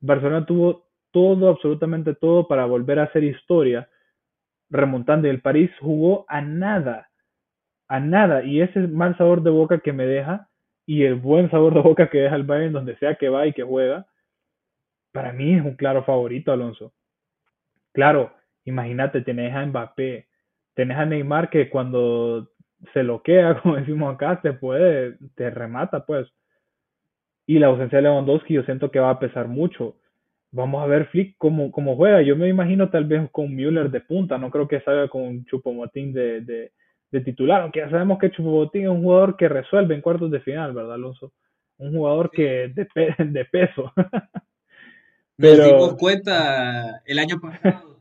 Barcelona 0.00 0.46
tuvo 0.46 0.86
todo, 1.10 1.48
absolutamente 1.48 2.14
todo 2.14 2.46
para 2.46 2.66
volver 2.66 2.98
a 2.98 3.04
hacer 3.04 3.24
historia, 3.24 3.88
remontando. 4.70 5.26
Y 5.26 5.30
el 5.30 5.40
París 5.40 5.70
jugó 5.80 6.24
a 6.28 6.40
nada, 6.40 7.08
a 7.88 8.00
nada. 8.00 8.44
Y 8.44 8.60
ese 8.60 8.80
mal 8.80 9.16
sabor 9.16 9.42
de 9.42 9.50
boca 9.50 9.80
que 9.80 9.92
me 9.92 10.06
deja 10.06 10.47
y 10.88 11.04
el 11.04 11.16
buen 11.16 11.50
sabor 11.50 11.74
de 11.74 11.82
boca 11.82 12.08
que 12.08 12.16
deja 12.16 12.34
el 12.34 12.44
Bayern 12.44 12.72
donde 12.72 12.96
sea 12.96 13.14
que 13.16 13.28
va 13.28 13.46
y 13.46 13.52
que 13.52 13.62
juega, 13.62 14.06
para 15.12 15.34
mí 15.34 15.52
es 15.52 15.62
un 15.62 15.74
claro 15.76 16.02
favorito, 16.02 16.50
Alonso. 16.50 16.94
Claro, 17.92 18.32
imagínate, 18.64 19.20
tenés 19.20 19.54
a 19.54 19.66
Mbappé, 19.66 20.28
tenés 20.72 20.96
a 20.96 21.04
Neymar 21.04 21.50
que 21.50 21.68
cuando 21.68 22.48
se 22.94 23.02
loquea, 23.02 23.60
como 23.62 23.76
decimos 23.76 24.14
acá, 24.14 24.40
te 24.40 24.54
puede, 24.54 25.18
te 25.34 25.50
remata, 25.50 26.06
pues 26.06 26.26
y 27.46 27.58
la 27.58 27.66
ausencia 27.66 27.98
de 27.98 28.02
Lewandowski 28.04 28.54
yo 28.54 28.62
siento 28.62 28.90
que 28.90 28.98
va 28.98 29.10
a 29.10 29.18
pesar 29.18 29.46
mucho. 29.46 29.96
Vamos 30.52 30.82
a 30.82 30.86
ver 30.86 31.08
Flick 31.08 31.36
cómo, 31.36 31.70
cómo 31.70 31.96
juega. 31.96 32.22
Yo 32.22 32.34
me 32.34 32.48
imagino 32.48 32.88
tal 32.88 33.04
vez 33.04 33.30
con 33.30 33.54
Müller 33.54 33.90
de 33.90 34.00
punta, 34.00 34.38
no 34.38 34.50
creo 34.50 34.66
que 34.66 34.80
salga 34.80 35.08
con 35.08 35.44
Chupomotín 35.44 36.14
de, 36.14 36.40
de, 36.40 36.72
de 37.10 37.20
titular, 37.20 37.62
aunque 37.62 37.80
ya 37.80 37.90
sabemos 37.90 38.18
que 38.18 38.30
Chupomotín 38.30 38.82
es 38.82 38.88
un 38.88 39.02
jugador 39.02 39.36
que 39.36 39.48
resuelve 39.48 39.94
en 39.94 40.02
cuartos 40.02 40.30
de 40.30 40.40
final, 40.40 40.72
¿verdad, 40.74 40.94
Alonso? 40.94 41.32
Un 41.78 41.92
jugador 41.92 42.30
que 42.30 42.72
de, 42.74 42.86
de 43.24 43.44
peso. 43.46 43.92
Pero... 45.36 45.56
Nos 45.56 45.66
dimos 45.66 45.96
cuenta 45.96 47.02
el 47.06 47.18
año 47.18 47.40
pasado 47.40 47.98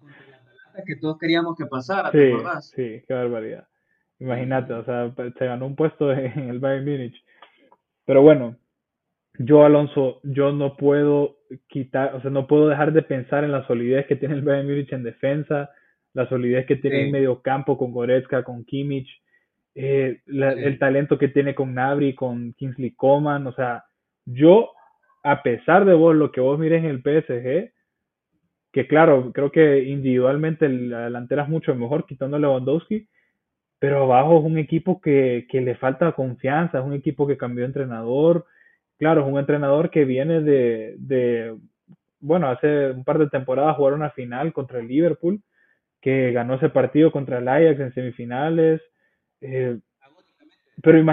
que 0.85 0.95
todos 0.95 1.17
queríamos 1.17 1.55
que 1.55 1.65
pasara, 1.65 2.11
sí, 2.11 2.31
Sí, 2.75 3.03
qué 3.07 3.13
barbaridad. 3.13 3.67
Imagínate, 4.19 4.73
o 4.73 4.83
sea, 4.83 5.13
se 5.37 5.45
ganó 5.45 5.67
un 5.67 5.75
puesto 5.75 6.11
en 6.13 6.49
el 6.49 6.59
Bayern 6.59 6.85
Múnich. 6.85 7.23
Pero 8.05 8.21
bueno, 8.21 8.57
yo, 9.39 9.63
Alonso, 9.63 10.19
yo 10.23 10.51
no 10.51 10.77
puedo 10.77 11.37
quitar, 11.67 12.15
o 12.15 12.21
sea, 12.21 12.31
no 12.31 12.47
puedo 12.47 12.67
dejar 12.69 12.93
de 12.93 13.03
pensar 13.03 13.43
en 13.43 13.51
la 13.51 13.65
solidez 13.67 14.07
que 14.07 14.15
tiene 14.15 14.35
el 14.35 14.41
Bayern 14.41 14.67
Múnich 14.67 14.93
en 14.93 15.03
defensa, 15.03 15.69
la 16.17 16.27
solidez 16.27 16.65
que 16.65 16.77
tiene 16.77 17.03
en 17.03 17.11
medio 17.11 17.43
campo 17.43 17.77
con 17.77 17.91
Goretzka, 17.91 18.43
con 18.43 18.65
Kimmich, 18.65 19.07
eh, 19.75 20.21
el 20.25 20.79
talento 20.79 21.19
que 21.19 21.27
tiene 21.27 21.53
con 21.53 21.75
Nabri, 21.75 22.15
con 22.15 22.53
Kingsley 22.53 22.95
Coman, 22.95 23.45
o 23.45 23.53
sea, 23.53 23.85
yo, 24.25 24.71
a 25.21 25.43
pesar 25.43 25.85
de 25.85 25.93
vos, 25.93 26.15
lo 26.15 26.31
que 26.31 26.41
vos 26.41 26.57
mires 26.57 26.83
en 26.83 26.89
el 26.89 27.03
PSG, 27.03 27.71
que 28.71 28.87
claro, 28.87 29.31
creo 29.31 29.51
que 29.51 29.83
individualmente 29.83 30.67
la 30.67 31.05
delantera 31.05 31.43
es 31.43 31.49
mucho 31.49 31.75
mejor 31.75 32.07
quitando 32.07 32.37
a 32.37 32.39
Lewandowski, 32.39 33.07
pero 33.77 34.05
abajo 34.05 34.39
es 34.39 34.45
un 34.45 34.57
equipo 34.57 34.99
que, 34.99 35.45
que 35.47 35.61
le 35.61 35.75
falta 35.75 36.13
confianza, 36.13 36.79
es 36.79 36.83
un 36.83 36.93
equipo 36.93 37.27
que 37.27 37.37
cambió 37.37 37.61
de 37.61 37.67
entrenador, 37.67 38.47
claro, 38.97 39.21
es 39.21 39.27
un 39.27 39.37
entrenador 39.37 39.91
que 39.91 40.03
viene 40.03 40.41
de, 40.41 40.95
de, 40.97 41.55
bueno, 42.19 42.49
hace 42.49 42.89
un 42.89 43.03
par 43.03 43.19
de 43.19 43.29
temporadas 43.29 43.75
jugaron 43.77 43.99
una 43.99 44.09
final 44.09 44.51
contra 44.51 44.79
el 44.79 44.87
Liverpool, 44.87 45.43
que 46.07 46.31
ganó 46.31 46.55
ese 46.55 46.69
partido 46.69 47.11
contra 47.11 47.39
el 47.39 47.49
Ajax 47.49 47.81
en 47.81 47.93
semifinales. 47.93 48.81
Eh, 49.41 49.77
pero 50.81 51.03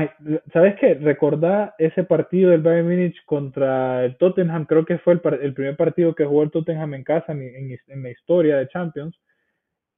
¿sabes 0.53 0.77
qué? 0.79 0.95
Recordá 0.95 1.75
ese 1.79 2.05
partido 2.05 2.53
del 2.53 2.63
Bayern 2.63 2.89
Múnich 2.89 3.17
contra 3.25 4.05
el 4.05 4.17
Tottenham, 4.19 4.67
creo 4.67 4.85
que 4.85 4.99
fue 4.99 5.15
el, 5.15 5.21
el, 5.43 5.53
primer 5.53 5.77
partido 5.77 6.15
que 6.15 6.25
jugó 6.25 6.45
el 6.45 6.53
Tottenham 6.53 6.95
en 6.95 7.03
casa 7.03 7.33
en, 7.33 7.43
en, 7.43 7.77
en, 7.89 8.03
la 8.05 8.11
historia 8.11 8.57
de 8.59 8.69
Champions. 8.69 9.19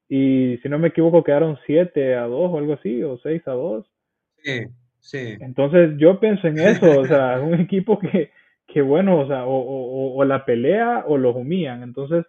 Y 0.09 0.57
si 0.63 0.69
no 0.71 0.79
me 0.79 0.89
equivoco, 0.89 1.23
quedaron 1.23 1.59
7 1.67 2.15
a 2.15 2.23
2 2.23 2.33
o 2.33 2.57
algo 2.57 2.73
así, 2.73 3.03
o 3.03 3.19
6 3.19 3.43
a 3.49 3.51
2. 3.51 3.87
Sí. 5.01 5.37
Entonces 5.41 5.91
yo 5.99 6.21
pienso 6.21 6.49
en 6.49 6.59
eso, 6.59 7.01
o 7.01 7.05
sea, 7.05 7.39
un 7.43 7.61
equipo 7.61 7.99
que, 7.99 8.31
que 8.67 8.81
bueno, 8.81 9.21
o 9.21 9.27
sea, 9.27 9.45
o, 9.45 10.25
la 10.25 10.47
pelea 10.47 11.05
o 11.07 11.19
los 11.19 11.37
humillan. 11.37 11.83
Entonces 11.83 12.25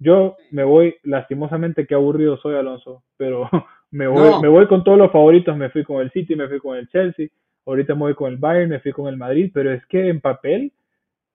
yo 0.00 0.36
me 0.50 0.64
voy, 0.64 0.96
lastimosamente, 1.04 1.86
qué 1.86 1.94
aburrido 1.94 2.36
soy, 2.38 2.56
Alonso, 2.56 3.04
pero 3.16 3.48
me 3.92 4.08
voy, 4.08 4.42
me 4.42 4.48
voy 4.48 4.66
con 4.66 4.82
todos 4.82 4.98
los 4.98 5.12
favoritos, 5.12 5.56
me 5.56 5.70
fui 5.70 5.84
con 5.84 6.00
el 6.00 6.10
City, 6.10 6.34
me 6.34 6.48
fui 6.48 6.58
con 6.58 6.76
el 6.76 6.88
Chelsea, 6.88 7.28
ahorita 7.66 7.94
me 7.94 8.00
voy 8.00 8.14
con 8.14 8.32
el 8.32 8.38
Bayern, 8.38 8.70
me 8.70 8.80
fui 8.80 8.90
con 8.90 9.06
el 9.06 9.16
Madrid, 9.16 9.52
pero 9.54 9.72
es 9.72 9.86
que 9.86 10.08
en 10.08 10.20
papel 10.20 10.72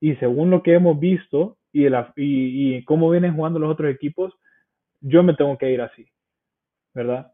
y 0.01 0.15
según 0.15 0.49
lo 0.49 0.61
que 0.61 0.73
hemos 0.73 0.99
visto 0.99 1.57
y, 1.71 1.85
el, 1.85 1.95
y, 2.17 2.75
y 2.75 2.83
cómo 2.83 3.09
vienen 3.09 3.35
jugando 3.35 3.59
los 3.59 3.71
otros 3.71 3.89
equipos, 3.89 4.33
yo 4.99 5.23
me 5.23 5.35
tengo 5.35 5.57
que 5.57 5.71
ir 5.71 5.81
así, 5.81 6.07
¿verdad? 6.93 7.31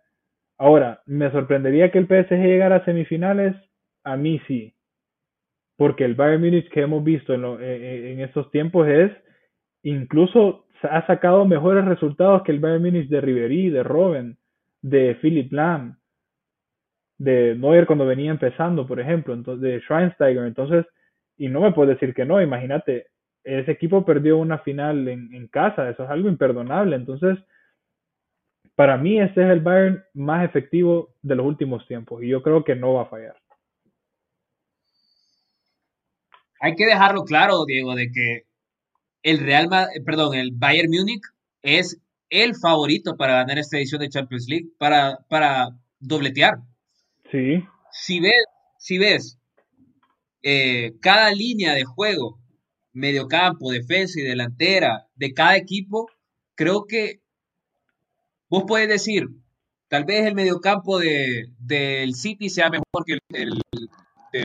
Ahora, 0.62 1.02
¿me 1.08 1.32
sorprendería 1.32 1.92
que 1.92 1.98
el 1.98 2.06
PSG 2.06 2.36
llegara 2.36 2.76
a 2.76 2.86
semifinales? 2.86 3.56
A 4.04 4.16
mí 4.16 4.40
sí. 4.48 4.76
Porque 5.76 6.06
el 6.06 6.14
Bayern 6.14 6.42
Munich 6.42 6.70
que 6.70 6.82
hemos 6.82 7.04
visto 7.04 7.34
en, 7.34 7.44
e, 7.44 7.66
e, 7.66 8.14
en, 8.14 8.20
estos 8.20 8.52
tiempos 8.52 8.88
es, 8.88 9.12
incluso 9.82 10.68
ha 10.84 11.06
sacado 11.08 11.46
mejores 11.46 11.86
resultados 11.86 12.44
que 12.44 12.52
el 12.52 12.60
Bayern 12.60 12.84
Munich 12.84 13.10
de 13.10 13.22
Ribery, 13.22 13.70
de 13.70 13.84
Robben, 13.84 14.38
de 14.82 15.16
Philip 15.22 15.52
Lam. 15.52 15.98
de 17.18 17.56
Neuer 17.56 17.86
cuando 17.86 18.06
venía 18.06 18.32
empezando, 18.32 18.88
por 18.88 19.00
ejemplo, 19.00 19.36
de 19.36 19.80
Schweinsteiger. 19.82 20.46
Entonces, 20.46 20.86
y 21.38 21.50
no 21.50 21.62
me 21.62 21.72
puedes 21.72 22.00
decir 22.00 22.16
que 22.16 22.26
no, 22.26 22.42
imagínate, 22.42 23.08
ese 23.44 23.72
equipo 23.72 24.06
perdió 24.06 24.38
una 24.38 24.60
final 24.60 25.08
en, 25.08 25.34
en 25.34 25.48
casa, 25.48 25.90
eso 25.90 26.04
es 26.04 26.10
algo 26.10 26.30
imperdonable. 26.30 26.96
Entonces, 26.96 27.38
para 28.76 28.98
mí 28.98 29.20
este 29.20 29.44
es 29.44 29.50
el 29.50 29.60
Bayern 29.60 30.04
más 30.14 30.44
efectivo 30.44 31.14
de 31.22 31.36
los 31.36 31.46
últimos 31.46 31.86
tiempos 31.88 32.24
y 32.24 32.30
yo 32.30 32.42
creo 32.42 32.64
que 32.64 32.76
no 32.76 32.94
va 32.96 33.04
a 33.04 33.08
fallar. 33.08 33.36
Hay 36.60 36.76
que 36.76 36.86
dejarlo 36.86 37.24
claro, 37.24 37.66
Diego, 37.66 37.96
de 37.96 38.12
que 38.12 38.46
el 39.24 39.40
Real, 39.40 39.70
perdón, 40.06 40.36
el 40.36 40.52
Bayern 40.54 40.90
Múnich 40.90 41.24
es 41.62 41.98
el 42.30 42.56
favorito 42.56 43.18
para 43.18 43.36
ganar 43.36 43.60
esta 43.60 43.78
edición 43.78 44.02
de 44.02 44.10
Champions 44.10 44.48
League, 44.48 44.70
para, 44.78 45.20
para 45.28 45.70
dobletear. 46.00 46.60
Sí. 47.30 47.64
Si 47.92 48.20
ves, 48.20 48.46
si 48.78 48.98
ves 48.98 49.38
eh, 50.42 50.94
cada 51.02 51.32
línea 51.32 51.74
de 51.74 51.84
juego, 51.84 52.40
mediocampo, 52.94 53.72
defensa 53.72 54.20
y 54.20 54.24
delantera 54.24 55.08
de 55.16 55.34
cada 55.34 55.58
equipo, 55.58 56.10
creo 56.56 56.86
que 56.86 57.22
vos 58.50 58.64
puedes 58.68 58.88
decir, 58.88 59.28
tal 59.88 60.06
vez 60.06 60.26
el 60.26 60.36
mediocampo 60.36 61.00
de, 61.00 61.50
del 61.60 62.16
City 62.16 62.50
sea 62.50 62.70
mejor 62.70 63.06
que 63.06 63.20
el, 63.30 63.62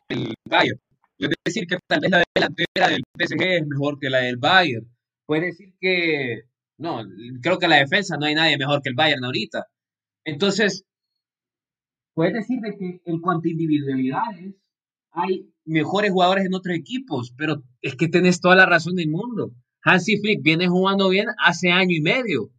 del 0.08 0.34
Bayern. 0.48 0.80
Puedes 1.18 1.36
decir 1.44 1.66
que 1.66 1.78
tal 1.86 2.00
vez 2.00 2.10
la 2.10 2.24
delantera 2.34 2.88
del 2.88 3.02
PSG 3.18 3.42
es 3.42 3.66
mejor 3.66 3.98
que 3.98 4.10
la 4.10 4.18
del 4.18 4.36
Bayern. 4.36 4.86
Puedes 5.26 5.56
decir 5.56 5.74
que, 5.80 6.42
no, 6.78 7.02
creo 7.42 7.58
que 7.58 7.68
la 7.68 7.76
defensa 7.76 8.16
no 8.16 8.26
hay 8.26 8.34
nadie 8.34 8.58
mejor 8.58 8.82
que 8.82 8.90
el 8.90 8.94
Bayern 8.94 9.24
ahorita. 9.24 9.66
Entonces, 10.24 10.84
puedes 12.14 12.34
decir 12.34 12.60
de 12.60 12.76
que 12.76 13.00
en 13.04 13.20
cuanto 13.20 13.48
a 13.48 13.50
individualidades, 13.50 14.54
hay 15.12 15.50
mejores 15.64 16.12
jugadores 16.12 16.44
en 16.44 16.54
otros 16.54 16.76
equipos, 16.76 17.32
pero 17.36 17.62
es 17.80 17.96
que 17.96 18.08
tenés 18.08 18.40
toda 18.40 18.54
la 18.54 18.66
razón 18.66 18.94
del 18.96 19.08
mundo. 19.08 19.52
Hansi 19.82 20.18
Flick 20.18 20.42
viene 20.42 20.68
jugando 20.68 21.08
bien 21.08 21.26
hace 21.38 21.70
año 21.70 21.94
y 21.96 22.02
medio. 22.02 22.50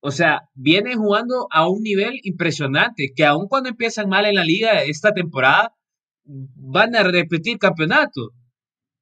O 0.00 0.10
sea, 0.10 0.48
viene 0.54 0.96
jugando 0.96 1.46
a 1.52 1.68
un 1.68 1.82
nivel 1.82 2.18
impresionante, 2.24 3.12
que 3.14 3.24
aun 3.24 3.46
cuando 3.46 3.68
empiezan 3.68 4.08
mal 4.08 4.26
en 4.26 4.34
la 4.34 4.44
liga 4.44 4.82
esta 4.82 5.12
temporada, 5.12 5.76
van 6.24 6.94
a 6.96 7.02
repetir 7.02 7.58
campeonato. 7.58 8.30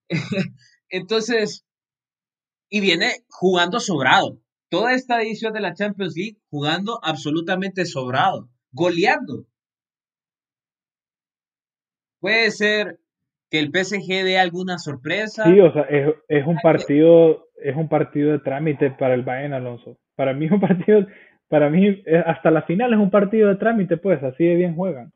Entonces, 0.88 1.64
y 2.68 2.80
viene 2.80 3.24
jugando 3.28 3.80
sobrado. 3.80 4.38
Toda 4.68 4.94
esta 4.94 5.20
edición 5.20 5.52
de 5.52 5.60
la 5.60 5.74
Champions 5.74 6.14
League 6.16 6.38
jugando 6.48 7.00
absolutamente 7.02 7.84
sobrado, 7.84 8.48
goleando. 8.72 9.46
Puede 12.20 12.50
ser 12.52 13.00
que 13.50 13.58
el 13.58 13.70
PSG 13.72 14.24
dé 14.24 14.38
alguna 14.38 14.78
sorpresa. 14.78 15.44
Sí, 15.44 15.58
o 15.58 15.72
sea, 15.72 15.82
es, 16.28 16.46
un 16.46 16.58
partido, 16.62 17.48
es 17.56 17.74
un 17.74 17.88
partido 17.88 18.30
de 18.30 18.38
trámite 18.38 18.92
para 18.92 19.14
el 19.14 19.22
Bayern 19.22 19.54
Alonso. 19.54 19.98
Para 20.14 20.34
mí 20.34 20.46
es 20.46 20.52
un 20.52 20.60
partido, 20.60 21.06
para 21.48 21.68
mí 21.68 22.02
hasta 22.26 22.52
la 22.52 22.62
final 22.62 22.92
es 22.92 23.00
un 23.00 23.10
partido 23.10 23.48
de 23.48 23.56
trámite, 23.56 23.96
pues, 23.96 24.22
así 24.22 24.44
de 24.44 24.54
bien 24.54 24.76
juegan. 24.76 25.12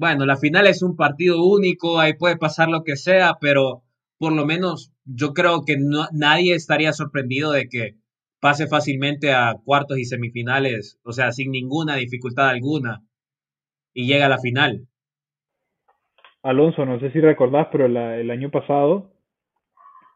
Bueno, 0.00 0.24
la 0.24 0.38
final 0.38 0.66
es 0.66 0.82
un 0.82 0.96
partido 0.96 1.44
único, 1.44 2.00
ahí 2.00 2.14
puede 2.14 2.38
pasar 2.38 2.70
lo 2.70 2.84
que 2.84 2.96
sea, 2.96 3.34
pero 3.38 3.82
por 4.16 4.32
lo 4.32 4.46
menos 4.46 4.94
yo 5.04 5.34
creo 5.34 5.62
que 5.66 5.76
nadie 5.78 6.54
estaría 6.54 6.94
sorprendido 6.94 7.52
de 7.52 7.68
que 7.68 7.96
pase 8.40 8.66
fácilmente 8.66 9.30
a 9.34 9.56
cuartos 9.62 9.98
y 9.98 10.06
semifinales, 10.06 10.98
o 11.04 11.12
sea, 11.12 11.32
sin 11.32 11.50
ninguna 11.50 11.96
dificultad 11.96 12.48
alguna, 12.48 13.02
y 13.92 14.06
llega 14.06 14.24
a 14.24 14.30
la 14.30 14.38
final. 14.38 14.86
Alonso, 16.42 16.86
no 16.86 16.98
sé 16.98 17.12
si 17.12 17.20
recordás, 17.20 17.68
pero 17.70 17.84
el 17.84 18.30
año 18.30 18.50
pasado 18.50 19.12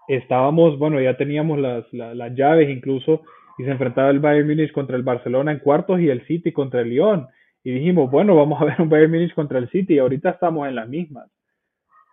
estábamos, 0.09 0.78
bueno, 0.78 0.99
ya 0.99 1.18
teníamos 1.18 1.59
las, 1.59 1.85
las, 1.93 2.35
llaves 2.35 2.70
incluso, 2.70 3.20
y 3.59 3.64
se 3.64 3.70
enfrentaba 3.72 4.09
el 4.09 4.20
Bayern 4.20 4.49
Munich 4.49 4.72
contra 4.72 4.97
el 4.97 5.03
Barcelona 5.03 5.53
en 5.53 5.59
cuartos 5.59 6.01
y 6.01 6.09
el 6.09 6.26
City 6.26 6.53
contra 6.53 6.80
el 6.80 6.89
Lyon. 6.89 7.28
Y 7.64 7.72
dijimos, 7.72 8.10
bueno, 8.10 8.36
vamos 8.36 8.60
a 8.60 8.66
ver 8.66 8.80
un 8.80 8.88
Bayern 8.90 9.10
Munich 9.10 9.34
contra 9.34 9.58
el 9.58 9.68
City, 9.70 9.94
y 9.94 9.98
ahorita 9.98 10.30
estamos 10.30 10.68
en 10.68 10.76
las 10.76 10.88
mismas. 10.88 11.30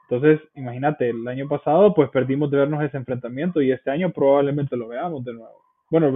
Entonces, 0.09 0.41
imagínate, 0.55 1.09
el 1.09 1.25
año 1.27 1.47
pasado 1.47 1.93
pues 1.93 2.09
perdimos 2.09 2.51
de 2.51 2.57
vernos 2.57 2.83
ese 2.83 2.97
enfrentamiento 2.97 3.61
y 3.61 3.71
este 3.71 3.91
año 3.91 4.11
probablemente 4.11 4.75
lo 4.75 4.89
veamos 4.89 5.23
de 5.23 5.33
nuevo. 5.33 5.61
Bueno, 5.89 6.11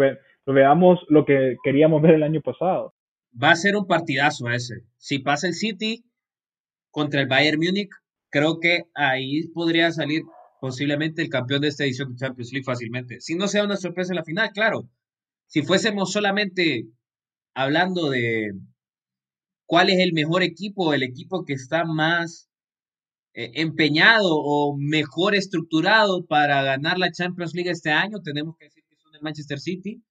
lo 0.46 0.54
veamos 0.54 1.00
lo 1.08 1.26
que 1.26 1.56
queríamos 1.64 2.02
ver 2.02 2.16
el 2.16 2.24
año 2.24 2.42
pasado. 2.42 2.94
Va 3.42 3.52
a 3.52 3.56
ser 3.56 3.78
un 3.78 3.88
partidazo 3.88 4.50
ese. 4.50 4.84
Si 4.98 5.20
pasa 5.20 5.48
el 5.48 5.54
City, 5.54 6.04
contra 6.92 7.22
el 7.22 7.28
Bayern 7.28 7.58
Múnich, 7.58 7.90
creo 8.30 8.60
que 8.60 8.84
ahí 8.94 9.48
podría 9.54 9.92
salir 9.92 10.24
posiblemente 10.60 11.22
el 11.22 11.30
campeón 11.30 11.62
de 11.62 11.70
esta 11.70 11.86
edición 11.86 12.12
de 12.12 12.18
Champions 12.18 12.52
League 12.52 12.66
fácilmente. 12.66 13.22
Si 13.22 13.36
no 13.36 13.48
sea 13.48 13.64
una 13.64 13.78
sorpresa 13.78 14.12
en 14.12 14.18
la 14.18 14.24
final, 14.24 14.52
claro. 14.54 14.90
Si 15.48 15.62
fuésemos 15.62 16.12
solamente 16.12 16.86
hablando 17.54 18.10
de 18.10 18.52
cuál 19.66 19.90
es 19.90 20.00
el 20.00 20.14
mejor 20.14 20.44
equipo, 20.44 20.94
el 20.94 21.04
equipo 21.04 21.46
que 21.46 21.54
está 21.54 21.86
más 21.86 22.50
eh, 23.34 23.52
empeñado 23.56 24.30
o 24.32 24.78
mejor 24.78 25.36
estructurado 25.36 26.26
para 26.26 26.64
ganar 26.64 26.98
la 26.98 27.12
Champions 27.12 27.54
League 27.54 27.70
este 27.70 27.92
año, 27.92 28.22
tenemos 28.24 28.56
que 28.58 28.66
decir 28.66 28.84
que 28.90 28.96
son 28.96 29.14
el 29.14 29.22
Manchester 29.22 29.60
City 29.60 30.02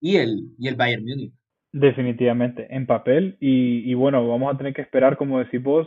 y 0.00 0.16
el, 0.16 0.54
y 0.58 0.68
el 0.68 0.76
Bayern 0.76 1.04
Múnich. 1.04 1.32
Definitivamente, 1.72 2.66
en 2.74 2.86
papel. 2.86 3.36
Y, 3.40 3.92
bueno, 3.94 4.26
vamos 4.26 4.54
a 4.54 4.56
tener 4.56 4.72
que 4.72 4.80
esperar, 4.80 5.16
como 5.18 5.38
decís 5.38 5.62
vos, 5.62 5.86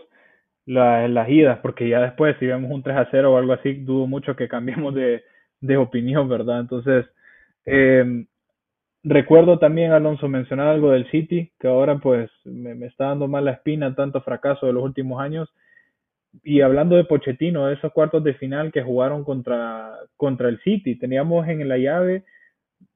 las 0.65 1.29
idas, 1.29 1.59
porque 1.63 1.89
ya 1.89 1.99
después, 1.99 2.35
si 2.39 2.45
vemos 2.45 2.71
un 2.71 2.83
3 2.83 2.95
a 2.95 3.07
0 3.09 3.33
o 3.33 3.37
algo 3.37 3.53
así, 3.53 3.73
dudo 3.73 4.05
mucho 4.05 4.35
que 4.35 4.47
cambiemos 4.47 4.93
de, 4.93 5.23
de 5.59 5.77
opinión, 5.77 6.29
¿verdad? 6.29 6.59
Entonces, 6.59 7.05
eh, 7.65 8.25
recuerdo 9.03 9.59
también, 9.59 9.91
Alonso, 9.91 10.27
mencionar 10.27 10.67
algo 10.67 10.91
del 10.91 11.09
City, 11.11 11.51
que 11.59 11.67
ahora 11.67 11.97
pues 11.99 12.29
me, 12.45 12.75
me, 12.75 12.87
está 12.87 13.05
dando 13.05 13.27
mal 13.27 13.45
la 13.45 13.51
espina 13.51 13.95
tanto 13.95 14.21
fracaso 14.21 14.65
de 14.65 14.73
los 14.73 14.83
últimos 14.83 15.21
años. 15.21 15.49
Y 16.43 16.61
hablando 16.61 16.95
de 16.95 17.03
Pochettino, 17.03 17.69
esos 17.69 17.91
cuartos 17.91 18.23
de 18.23 18.33
final 18.35 18.71
que 18.71 18.83
jugaron 18.83 19.23
contra, 19.23 19.97
contra 20.15 20.49
el 20.49 20.59
City, 20.61 20.97
teníamos 20.97 21.47
en 21.47 21.67
la 21.67 21.77
llave 21.77 22.23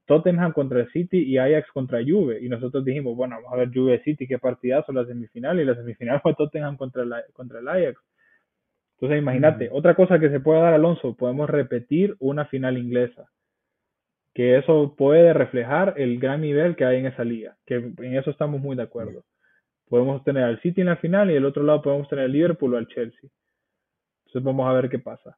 Tottenham 0.06 0.54
contra 0.54 0.82
el 0.82 0.92
City 0.92 1.24
y 1.24 1.38
Ajax 1.38 1.72
contra 1.72 2.00
Juve. 2.04 2.40
Y 2.42 2.50
nosotros 2.50 2.86
dijimos, 2.86 3.16
bueno, 3.16 3.36
vamos 3.36 3.54
a 3.54 3.58
ver 3.58 3.72
Juve 3.74 4.02
City, 4.04 4.28
qué 4.28 4.40
partidazo 4.40 4.92
la 4.94 5.06
semifinal. 5.06 5.60
Y 5.60 5.66
la 5.66 5.76
semifinal 5.76 6.22
fue 6.24 6.34
Tottenham 6.36 6.78
contra, 6.78 7.06
la, 7.06 7.24
contra 7.34 7.60
el 7.60 7.68
Ajax. 7.68 8.02
Entonces, 8.96 9.20
imagínate, 9.20 9.70
otra 9.72 9.94
cosa 9.94 10.20
que 10.20 10.30
se 10.30 10.40
puede 10.40 10.62
dar, 10.62 10.74
Alonso, 10.74 11.16
podemos 11.16 11.50
repetir 11.50 12.16
una 12.20 12.46
final 12.46 12.78
inglesa. 12.78 13.30
Que 14.36 14.60
eso 14.60 14.94
puede 14.96 15.34
reflejar 15.34 15.96
el 15.98 16.20
gran 16.20 16.42
nivel 16.42 16.76
que 16.76 16.86
hay 16.86 16.98
en 16.98 17.08
esa 17.08 17.24
liga. 17.24 17.58
Que 17.66 17.76
en 17.76 18.16
eso 18.16 18.30
estamos 18.30 18.62
muy 18.62 18.76
de 18.76 18.84
acuerdo. 18.84 19.26
Podemos 19.90 20.24
tener 20.24 20.44
al 20.44 20.62
City 20.62 20.82
en 20.82 20.88
la 20.88 20.98
final 20.98 21.32
y 21.32 21.34
del 21.34 21.46
otro 21.46 21.64
lado 21.64 21.82
podemos 21.82 22.08
tener 22.08 22.26
al 22.26 22.32
Liverpool 22.32 22.76
o 22.76 22.78
al 22.78 22.88
Chelsea. 22.88 23.30
Entonces, 24.28 24.44
vamos 24.44 24.70
a 24.70 24.74
ver 24.74 24.90
qué 24.90 25.00
pasa. 25.00 25.36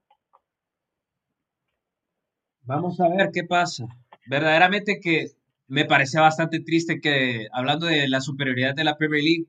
Vamos 2.64 3.00
a 3.00 3.08
ver 3.08 3.30
qué 3.32 3.46
pasa 3.46 3.88
verdaderamente 4.28 5.00
que 5.02 5.32
me 5.68 5.86
parece 5.86 6.20
bastante 6.20 6.60
triste 6.60 7.00
que, 7.02 7.48
hablando 7.52 7.88
de 7.88 8.08
la 8.08 8.22
superioridad 8.22 8.76
de 8.76 8.84
la 8.84 8.98
Premier 8.98 9.24
League, 9.24 9.46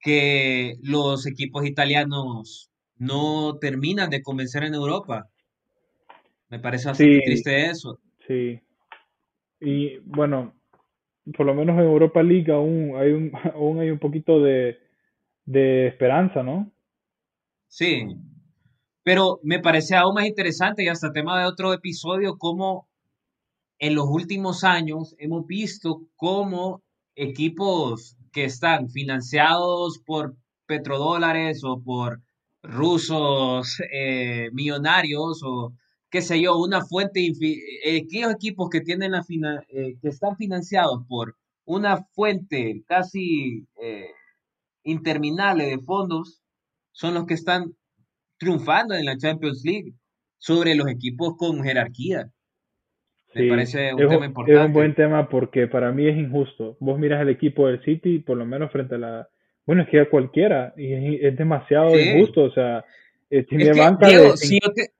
que 0.00 0.76
los 0.82 1.26
equipos 1.26 1.66
italianos 1.66 2.70
no 2.96 3.58
terminan 3.58 4.10
de 4.10 4.22
convencer 4.22 4.64
en 4.64 4.74
Europa. 4.74 5.28
Me 6.48 6.58
parece 6.58 6.88
bastante 6.88 7.20
triste 7.24 7.66
eso. 7.66 7.98
Sí. 8.30 8.60
Y 9.60 9.98
bueno, 10.04 10.54
por 11.36 11.46
lo 11.46 11.52
menos 11.52 11.76
en 11.76 11.84
Europa 11.84 12.22
League 12.22 12.52
aún 12.52 12.92
hay 12.96 13.10
un, 13.10 13.32
aún 13.54 13.80
hay 13.80 13.90
un 13.90 13.98
poquito 13.98 14.40
de, 14.40 14.78
de 15.46 15.88
esperanza, 15.88 16.44
¿no? 16.44 16.70
Sí. 17.66 18.06
Pero 19.02 19.40
me 19.42 19.58
parece 19.58 19.96
aún 19.96 20.14
más 20.14 20.26
interesante 20.26 20.84
y 20.84 20.88
hasta 20.88 21.10
tema 21.10 21.40
de 21.40 21.46
otro 21.46 21.72
episodio, 21.72 22.38
cómo 22.38 22.88
en 23.80 23.96
los 23.96 24.06
últimos 24.08 24.62
años 24.62 25.16
hemos 25.18 25.44
visto 25.46 26.02
cómo 26.14 26.84
equipos 27.16 28.16
que 28.30 28.44
están 28.44 28.90
financiados 28.90 29.98
por 30.06 30.36
petrodólares 30.66 31.64
o 31.64 31.82
por 31.82 32.20
rusos 32.62 33.82
eh, 33.92 34.50
millonarios 34.52 35.42
o 35.44 35.72
qué 36.10 36.22
sé 36.22 36.40
yo, 36.40 36.58
una 36.58 36.82
fuente, 36.84 37.20
eh, 37.24 38.02
aquellos 38.04 38.32
equipos 38.32 38.68
que 38.68 38.80
tienen 38.80 39.12
la 39.12 39.24
eh, 39.68 39.96
que 40.00 40.08
están 40.08 40.36
financiados 40.36 41.04
por 41.08 41.36
una 41.64 42.04
fuente 42.14 42.82
casi 42.86 43.66
interminable 44.82 45.66
de 45.66 45.78
fondos, 45.78 46.42
son 46.92 47.14
los 47.14 47.26
que 47.26 47.34
están 47.34 47.72
triunfando 48.38 48.94
en 48.94 49.04
la 49.04 49.16
Champions 49.16 49.62
League 49.64 49.94
sobre 50.38 50.74
los 50.74 50.88
equipos 50.88 51.36
con 51.36 51.62
jerarquía. 51.62 52.30
Me 53.34 53.48
parece 53.48 53.94
un 53.94 54.02
es, 54.02 54.08
tema 54.08 54.26
importante. 54.26 54.60
Es 54.60 54.66
un 54.66 54.72
buen 54.72 54.94
tema 54.94 55.28
porque 55.28 55.68
para 55.68 55.92
mí 55.92 56.08
es 56.08 56.16
injusto. 56.16 56.76
Vos 56.80 56.98
miras 56.98 57.20
el 57.22 57.28
equipo 57.28 57.68
del 57.68 57.82
City, 57.84 58.18
por 58.18 58.36
lo 58.36 58.44
menos 58.44 58.72
frente 58.72 58.96
a 58.96 58.98
la... 58.98 59.28
Bueno, 59.66 59.82
es 59.82 59.88
que 59.88 60.00
a 60.00 60.10
cualquiera, 60.10 60.74
y 60.76 61.24
es, 61.24 61.36
demasiado 61.36 61.96
injusto, 61.96 62.42
o 62.42 62.50
sea, 62.50 62.84
eh, 63.28 63.44
tiene 63.44 63.72
banca 63.72 64.08
de 64.08 64.36
si 64.36 64.58
yo 64.60 64.72
te, 64.72 64.90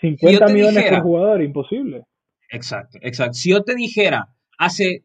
50 0.00 0.46
millones 0.48 0.90
por 0.90 1.02
jugador, 1.02 1.42
imposible. 1.42 2.04
Exacto, 2.50 2.98
exacto. 3.02 3.34
Si 3.34 3.50
yo 3.50 3.62
te 3.62 3.74
dijera 3.74 4.34
hace 4.58 5.04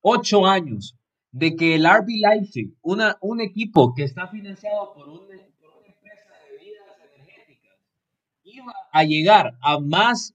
ocho 0.00 0.46
años 0.46 0.96
de 1.32 1.54
que 1.54 1.76
el 1.76 1.84
RB 1.84 2.08
Leipzig, 2.20 2.74
una, 2.82 3.16
un 3.20 3.40
equipo 3.40 3.94
que 3.94 4.04
está 4.04 4.26
financiado 4.28 4.92
por 4.94 5.08
una, 5.08 5.34
empresa 5.34 6.30
de 6.44 6.56
bebidas 6.56 6.86
energéticas, 7.14 7.76
iba 8.42 8.72
a 8.92 9.04
llegar 9.04 9.56
a 9.60 9.78
más 9.78 10.34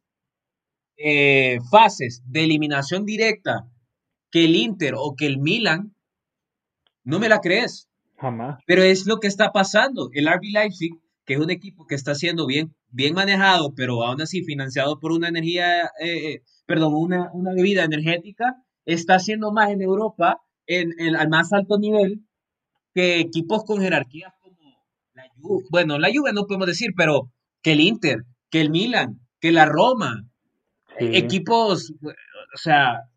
eh, 0.97 1.59
fases 1.70 2.24
de 2.26 2.43
eliminación 2.43 3.05
directa 3.05 3.70
que 4.32 4.45
el 4.45 4.55
Inter 4.55 4.93
o 4.97 5.16
que 5.16 5.26
el 5.26 5.39
Milan, 5.39 5.95
no 7.03 7.20
me 7.20 7.30
la 7.30 7.41
crees. 7.41 7.89
Jamás. 8.18 8.61
Pero 8.66 8.82
es 8.82 9.05
lo 9.05 9.20
que 9.20 9.28
está 9.28 9.51
pasando. 9.51 10.09
El 10.13 10.28
RB 10.28 10.51
Leipzig, 10.51 10.93
que 11.26 11.34
es 11.34 11.40
un 11.40 11.50
equipo 11.50 11.88
que 11.88 11.96
está 11.96 12.16
siendo 12.16 12.46
bien, 12.46 12.76
bien 12.90 13.14
manejado, 13.14 13.74
pero 13.76 14.04
aún 14.04 14.22
así 14.22 14.44
financiado 14.44 15.00
por 15.00 15.12
una 15.12 15.28
energía, 15.28 15.86
eh, 16.00 16.34
eh, 16.34 16.44
perdón, 16.66 16.94
una, 16.96 17.32
una 17.34 17.54
bebida 17.54 17.84
energética, 17.84 18.64
está 18.86 19.16
haciendo 19.16 19.52
más 19.52 19.72
en 19.72 19.82
Europa 19.82 20.42
en, 20.68 21.16
al 21.16 21.30
más 21.30 21.52
alto 21.54 21.78
nivel 21.78 22.22
que 22.94 23.20
equipos 23.20 23.64
con 23.66 23.82
jerarquías 23.82 24.34
como 24.42 24.58
la 25.14 25.24
Juve. 25.36 25.66
Bueno, 25.70 26.00
la 26.00 26.10
Juve 26.14 26.32
no 26.34 26.46
podemos 26.46 26.68
decir, 26.68 26.92
pero 26.96 27.32
que 27.62 27.74
el 27.74 27.82
Inter, 27.82 28.24
que 28.50 28.62
el 28.62 28.70
Milan, 28.70 29.20
que 29.40 29.52
la 29.52 29.66
Roma. 29.66 30.30
Equipos, 30.98 31.92
o 32.02 32.58
sea, 32.58 33.10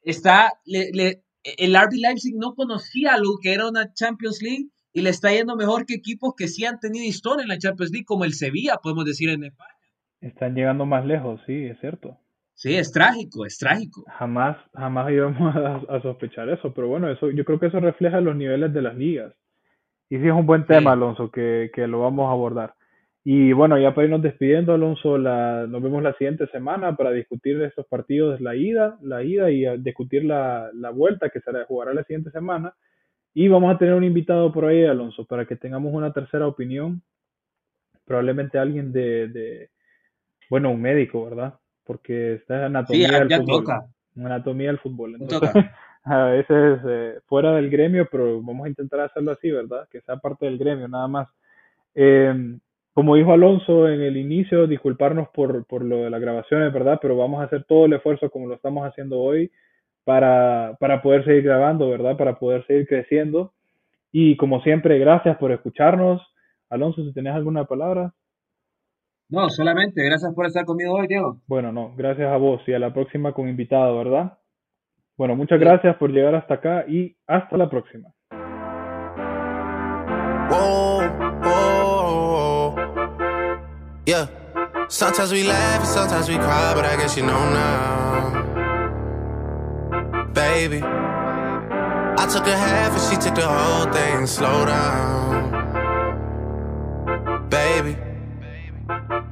está, 0.00 0.52
le, 0.64 1.22
el 1.42 1.76
RB 1.76 1.92
Leipzig 1.96 2.34
no 2.36 2.54
conocía 2.54 3.18
lo 3.18 3.36
que 3.42 3.52
era 3.52 3.68
una 3.68 3.92
Champions 3.92 4.40
League 4.40 4.68
y 4.94 5.02
le 5.02 5.10
está 5.10 5.32
yendo 5.32 5.56
mejor 5.56 5.84
que 5.84 5.94
equipos 5.94 6.34
que 6.36 6.46
sí 6.46 6.64
han 6.64 6.78
tenido 6.78 7.04
historia 7.04 7.42
en 7.42 7.48
la 7.48 7.58
Champions 7.58 7.90
League, 7.90 8.06
como 8.06 8.24
el 8.24 8.32
Sevilla, 8.32 8.78
podemos 8.80 9.04
decir 9.04 9.28
en 9.28 9.44
España. 9.44 9.74
Están 10.20 10.54
llegando 10.54 10.86
más 10.86 11.04
lejos, 11.04 11.40
sí, 11.46 11.64
es 11.66 11.78
cierto. 11.80 12.16
Sí, 12.54 12.76
es 12.76 12.92
trágico, 12.92 13.44
es 13.44 13.58
trágico. 13.58 14.04
Jamás, 14.06 14.56
jamás 14.72 15.10
íbamos 15.10 15.54
a, 15.88 16.00
sospechar 16.00 16.48
eso, 16.48 16.72
pero 16.72 16.86
bueno, 16.86 17.10
eso, 17.10 17.28
yo 17.32 17.44
creo 17.44 17.58
que 17.58 17.66
eso 17.66 17.80
refleja 17.80 18.20
los 18.20 18.36
niveles 18.36 18.72
de 18.72 18.82
las 18.82 18.96
ligas. 18.96 19.34
Y 20.08 20.18
sí 20.18 20.26
es 20.28 20.32
un 20.32 20.46
buen 20.46 20.64
tema, 20.64 20.92
Alonso, 20.92 21.28
que, 21.30 21.72
que, 21.74 21.88
lo 21.88 22.00
vamos 22.00 22.28
a 22.28 22.32
abordar. 22.32 22.74
Y 23.24 23.52
bueno, 23.52 23.76
ya 23.78 23.94
para 23.94 24.04
irnos 24.04 24.22
despidiendo, 24.22 24.74
Alonso, 24.74 25.18
la, 25.18 25.66
nos 25.66 25.82
vemos 25.82 26.04
la 26.04 26.14
siguiente 26.14 26.46
semana 26.48 26.94
para 26.94 27.10
discutir 27.10 27.60
estos 27.62 27.86
partidos, 27.86 28.40
la 28.40 28.54
ida, 28.54 28.96
la 29.02 29.24
ida 29.24 29.50
y 29.50 29.64
discutir 29.78 30.24
la, 30.24 30.70
la 30.72 30.90
vuelta 30.90 31.30
que 31.30 31.40
se 31.40 31.50
jugará 31.64 31.94
la 31.94 32.04
siguiente 32.04 32.30
semana. 32.30 32.74
Y 33.34 33.48
vamos 33.48 33.74
a 33.74 33.78
tener 33.78 33.94
un 33.94 34.04
invitado 34.04 34.52
por 34.52 34.64
ahí, 34.64 34.84
Alonso, 34.84 35.24
para 35.26 35.44
que 35.44 35.56
tengamos 35.56 35.92
una 35.92 36.12
tercera 36.12 36.46
opinión. 36.46 37.02
Probablemente 38.04 38.58
alguien 38.58 38.92
de, 38.92 39.28
de 39.28 39.70
bueno, 40.48 40.70
un 40.70 40.80
médico, 40.80 41.24
¿verdad? 41.24 41.58
porque 41.84 42.34
está 42.34 42.56
en 42.56 42.62
anatomía 42.64 43.24
del 43.24 43.42
fútbol. 43.42 43.64
Anatomía 44.16 44.68
del 44.68 44.78
fútbol. 44.78 45.16
Entonces, 45.20 45.50
a 46.04 46.24
veces 46.26 46.80
eh, 46.88 47.20
fuera 47.26 47.52
del 47.52 47.70
gremio, 47.70 48.08
pero 48.10 48.40
vamos 48.42 48.66
a 48.66 48.68
intentar 48.68 49.00
hacerlo 49.00 49.32
así, 49.32 49.50
¿verdad? 49.50 49.86
Que 49.90 50.00
sea 50.00 50.16
parte 50.16 50.46
del 50.46 50.58
gremio, 50.58 50.88
nada 50.88 51.08
más. 51.08 51.28
Em, 51.94 52.58
como 52.92 53.16
dijo 53.16 53.32
Alonso 53.32 53.88
en 53.88 54.00
el 54.00 54.16
inicio, 54.16 54.66
disculparnos 54.66 55.28
por, 55.28 55.64
por 55.66 55.84
lo 55.84 56.04
de 56.04 56.10
las 56.10 56.20
grabaciones, 56.20 56.72
¿verdad? 56.72 56.98
Pero 57.00 57.16
vamos 57.16 57.40
a 57.40 57.44
hacer 57.44 57.64
todo 57.64 57.86
el 57.86 57.92
esfuerzo 57.92 58.30
como 58.30 58.48
lo 58.48 58.54
estamos 58.54 58.86
haciendo 58.86 59.18
hoy 59.18 59.50
para, 60.04 60.76
para 60.78 61.02
poder 61.02 61.24
seguir 61.24 61.42
grabando, 61.42 61.88
¿verdad? 61.90 62.16
Para 62.16 62.38
poder 62.38 62.66
seguir 62.66 62.86
creciendo. 62.86 63.52
Y 64.12 64.36
como 64.36 64.60
siempre, 64.62 64.98
gracias 64.98 65.36
por 65.38 65.52
escucharnos. 65.52 66.22
Alonso, 66.70 67.02
si 67.04 67.12
tenés 67.12 67.34
alguna 67.34 67.64
palabra. 67.64 68.12
No, 69.28 69.48
solamente, 69.48 70.04
gracias 70.04 70.32
por 70.34 70.46
estar 70.46 70.64
conmigo 70.64 70.94
hoy, 70.94 71.06
Diego. 71.06 71.40
Bueno, 71.46 71.72
no, 71.72 71.94
gracias 71.96 72.30
a 72.30 72.36
vos 72.36 72.62
y 72.66 72.74
a 72.74 72.78
la 72.78 72.92
próxima 72.92 73.32
con 73.32 73.48
invitado, 73.48 73.96
¿verdad? 73.98 74.38
Bueno, 75.16 75.34
muchas 75.36 75.58
gracias 75.58 75.96
por 75.96 76.10
llegar 76.10 76.34
hasta 76.34 76.54
acá 76.54 76.84
y 76.86 77.16
hasta 77.26 77.56
la 77.56 77.70
próxima. 77.70 78.10
Yeah. 84.06 84.28
Sometimes 84.88 85.32
we 85.32 85.44
laugh 85.44 85.84
sometimes 85.86 86.28
we 86.28 86.36
cry, 86.36 86.74
but 86.74 86.84
I 86.84 86.96
guess 86.96 87.16
you 87.16 87.24
know 87.24 87.40
now. 87.50 88.53
Baby, 90.34 90.82
I 90.82 92.26
took 92.28 92.46
a 92.48 92.56
half 92.56 92.92
and 92.92 93.00
she 93.08 93.16
took 93.22 93.36
the 93.36 93.46
whole 93.46 93.86
thing. 93.92 94.26
Slow 94.26 94.66
down. 94.66 95.52
Baby. 97.48 97.96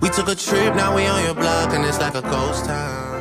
We 0.01 0.09
took 0.11 0.29
a 0.29 0.37
trip, 0.37 0.77
now 0.77 0.95
we 0.95 1.07
on 1.07 1.25
your 1.25 1.35
block, 1.35 1.73
and 1.75 1.85
it's 1.85 1.99
like 1.99 2.15
a 2.15 2.23
ghost 2.23 2.67
town. 2.67 3.12